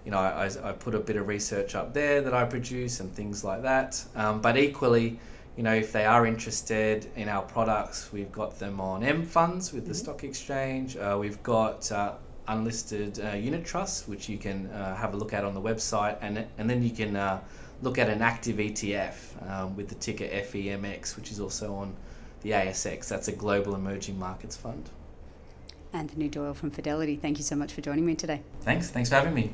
you 0.05 0.11
know, 0.11 0.19
I, 0.19 0.51
I 0.63 0.73
put 0.73 0.95
a 0.95 1.01
bit 1.01 1.17
of 1.17 1.29
research 1.29 1.75
up 1.75 1.93
there 1.93 2.21
that 2.23 2.35
I 2.35 2.45
produce 2.45 3.01
and 3.01 3.13
things 3.15 3.45
like 3.45 3.63
that. 3.63 4.03
Um, 4.15 4.41
but 4.41 4.57
equally, 4.57 5.19
you 5.57 5.63
know, 5.63 5.75
if 5.75 5.93
they 5.93 6.07
are 6.07 6.27
interested 6.27 7.07
in 7.17 7.29
our 7.29 7.43
products, 7.43 8.13
we've 8.13 8.33
got 8.33 8.59
them 8.59 8.81
on 8.81 9.03
mFunds 9.03 9.73
with 9.73 9.87
the 9.87 9.95
stock 9.95 10.25
exchange. 10.25 10.97
Uh, 10.97 11.19
we've 11.21 11.43
got 11.43 11.91
uh, 11.93 12.13
unlisted 12.49 13.21
uh, 13.25 13.33
unit 13.33 13.65
trusts, 13.65 14.09
which 14.09 14.29
you 14.29 14.39
can 14.39 14.69
uh, 14.69 14.95
have 14.97 15.15
a 15.15 15.17
look 15.17 15.33
at 15.33 15.45
on 15.45 15.55
the 15.55 15.61
website, 15.61 16.17
and 16.21 16.47
and 16.59 16.71
then 16.71 16.83
you 16.83 16.91
can 16.91 17.17
uh, 17.17 17.41
look 17.83 17.99
at 17.99 18.09
an 18.09 18.23
active 18.23 18.57
ETF 18.57 19.51
um, 19.51 19.77
with 19.77 19.89
the 19.89 19.95
ticker 19.97 20.25
FEMX, 20.25 21.17
which 21.17 21.31
is 21.31 21.41
also 21.41 21.75
on 21.75 21.95
the 22.43 22.51
ASX. 22.51 23.09
That's 23.09 23.29
a 23.29 23.33
global 23.33 23.75
emerging 23.75 24.19
markets 24.19 24.57
fund. 24.57 24.89
Anthony 25.93 26.29
Doyle 26.29 26.55
from 26.55 26.71
Fidelity, 26.71 27.17
thank 27.17 27.39
you 27.39 27.45
so 27.45 27.57
much 27.57 27.73
for 27.73 27.81
joining 27.81 28.07
me 28.07 28.15
today. 28.15 28.43
Thanks. 28.61 28.91
Thanks 28.91 29.09
for 29.09 29.17
having 29.17 29.35
me. 29.35 29.53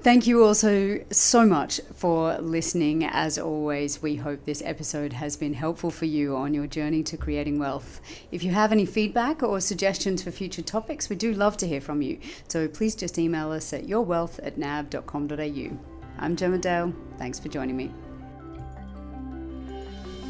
Thank 0.00 0.28
you 0.28 0.44
also 0.44 1.00
so 1.10 1.44
much 1.44 1.80
for 1.92 2.38
listening. 2.38 3.04
As 3.04 3.36
always, 3.36 4.00
we 4.00 4.14
hope 4.14 4.44
this 4.44 4.62
episode 4.64 5.14
has 5.14 5.36
been 5.36 5.54
helpful 5.54 5.90
for 5.90 6.04
you 6.04 6.36
on 6.36 6.54
your 6.54 6.68
journey 6.68 7.02
to 7.02 7.16
creating 7.16 7.58
wealth. 7.58 8.00
If 8.30 8.44
you 8.44 8.52
have 8.52 8.70
any 8.70 8.86
feedback 8.86 9.42
or 9.42 9.60
suggestions 9.60 10.22
for 10.22 10.30
future 10.30 10.62
topics, 10.62 11.08
we 11.10 11.16
do 11.16 11.34
love 11.34 11.56
to 11.58 11.66
hear 11.66 11.80
from 11.80 12.00
you. 12.00 12.20
So 12.46 12.68
please 12.68 12.94
just 12.94 13.18
email 13.18 13.50
us 13.50 13.72
at 13.72 13.86
yourwealth 13.86 14.38
at 14.44 14.56
nab.com.au. 14.56 15.78
I'm 16.20 16.36
Gemma 16.36 16.58
Dale. 16.58 16.94
Thanks 17.18 17.40
for 17.40 17.48
joining 17.48 17.76
me. 17.76 17.92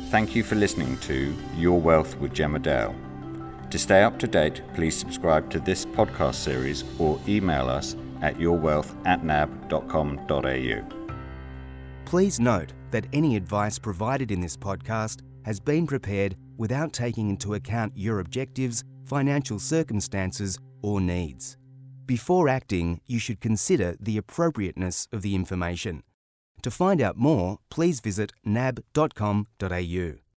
Thank 0.08 0.34
you 0.34 0.42
for 0.42 0.54
listening 0.54 0.96
to 1.00 1.36
Your 1.54 1.78
Wealth 1.78 2.16
with 2.16 2.32
Gemma 2.32 2.58
Dale. 2.58 2.94
To 3.70 3.78
stay 3.78 4.02
up 4.02 4.18
to 4.20 4.26
date, 4.26 4.62
please 4.74 4.96
subscribe 4.96 5.50
to 5.50 5.60
this 5.60 5.84
podcast 5.84 6.36
series 6.36 6.84
or 6.98 7.20
email 7.28 7.68
us 7.68 7.94
at 8.22 8.36
yourwealth 8.36 8.94
at 9.06 9.24
nab.com.au. 9.24 10.82
Please 12.04 12.40
note 12.40 12.72
that 12.90 13.06
any 13.12 13.36
advice 13.36 13.78
provided 13.78 14.30
in 14.30 14.40
this 14.40 14.56
podcast 14.56 15.20
has 15.44 15.60
been 15.60 15.86
prepared 15.86 16.36
without 16.56 16.92
taking 16.92 17.28
into 17.30 17.54
account 17.54 17.92
your 17.94 18.20
objectives, 18.20 18.84
financial 19.04 19.58
circumstances, 19.58 20.58
or 20.82 21.00
needs. 21.00 21.56
Before 22.06 22.48
acting, 22.48 23.00
you 23.06 23.18
should 23.18 23.40
consider 23.40 23.94
the 24.00 24.16
appropriateness 24.16 25.08
of 25.12 25.22
the 25.22 25.34
information. 25.34 26.02
To 26.62 26.70
find 26.70 27.00
out 27.00 27.16
more, 27.16 27.58
please 27.70 28.00
visit 28.00 28.32
nab.com.au. 28.44 30.18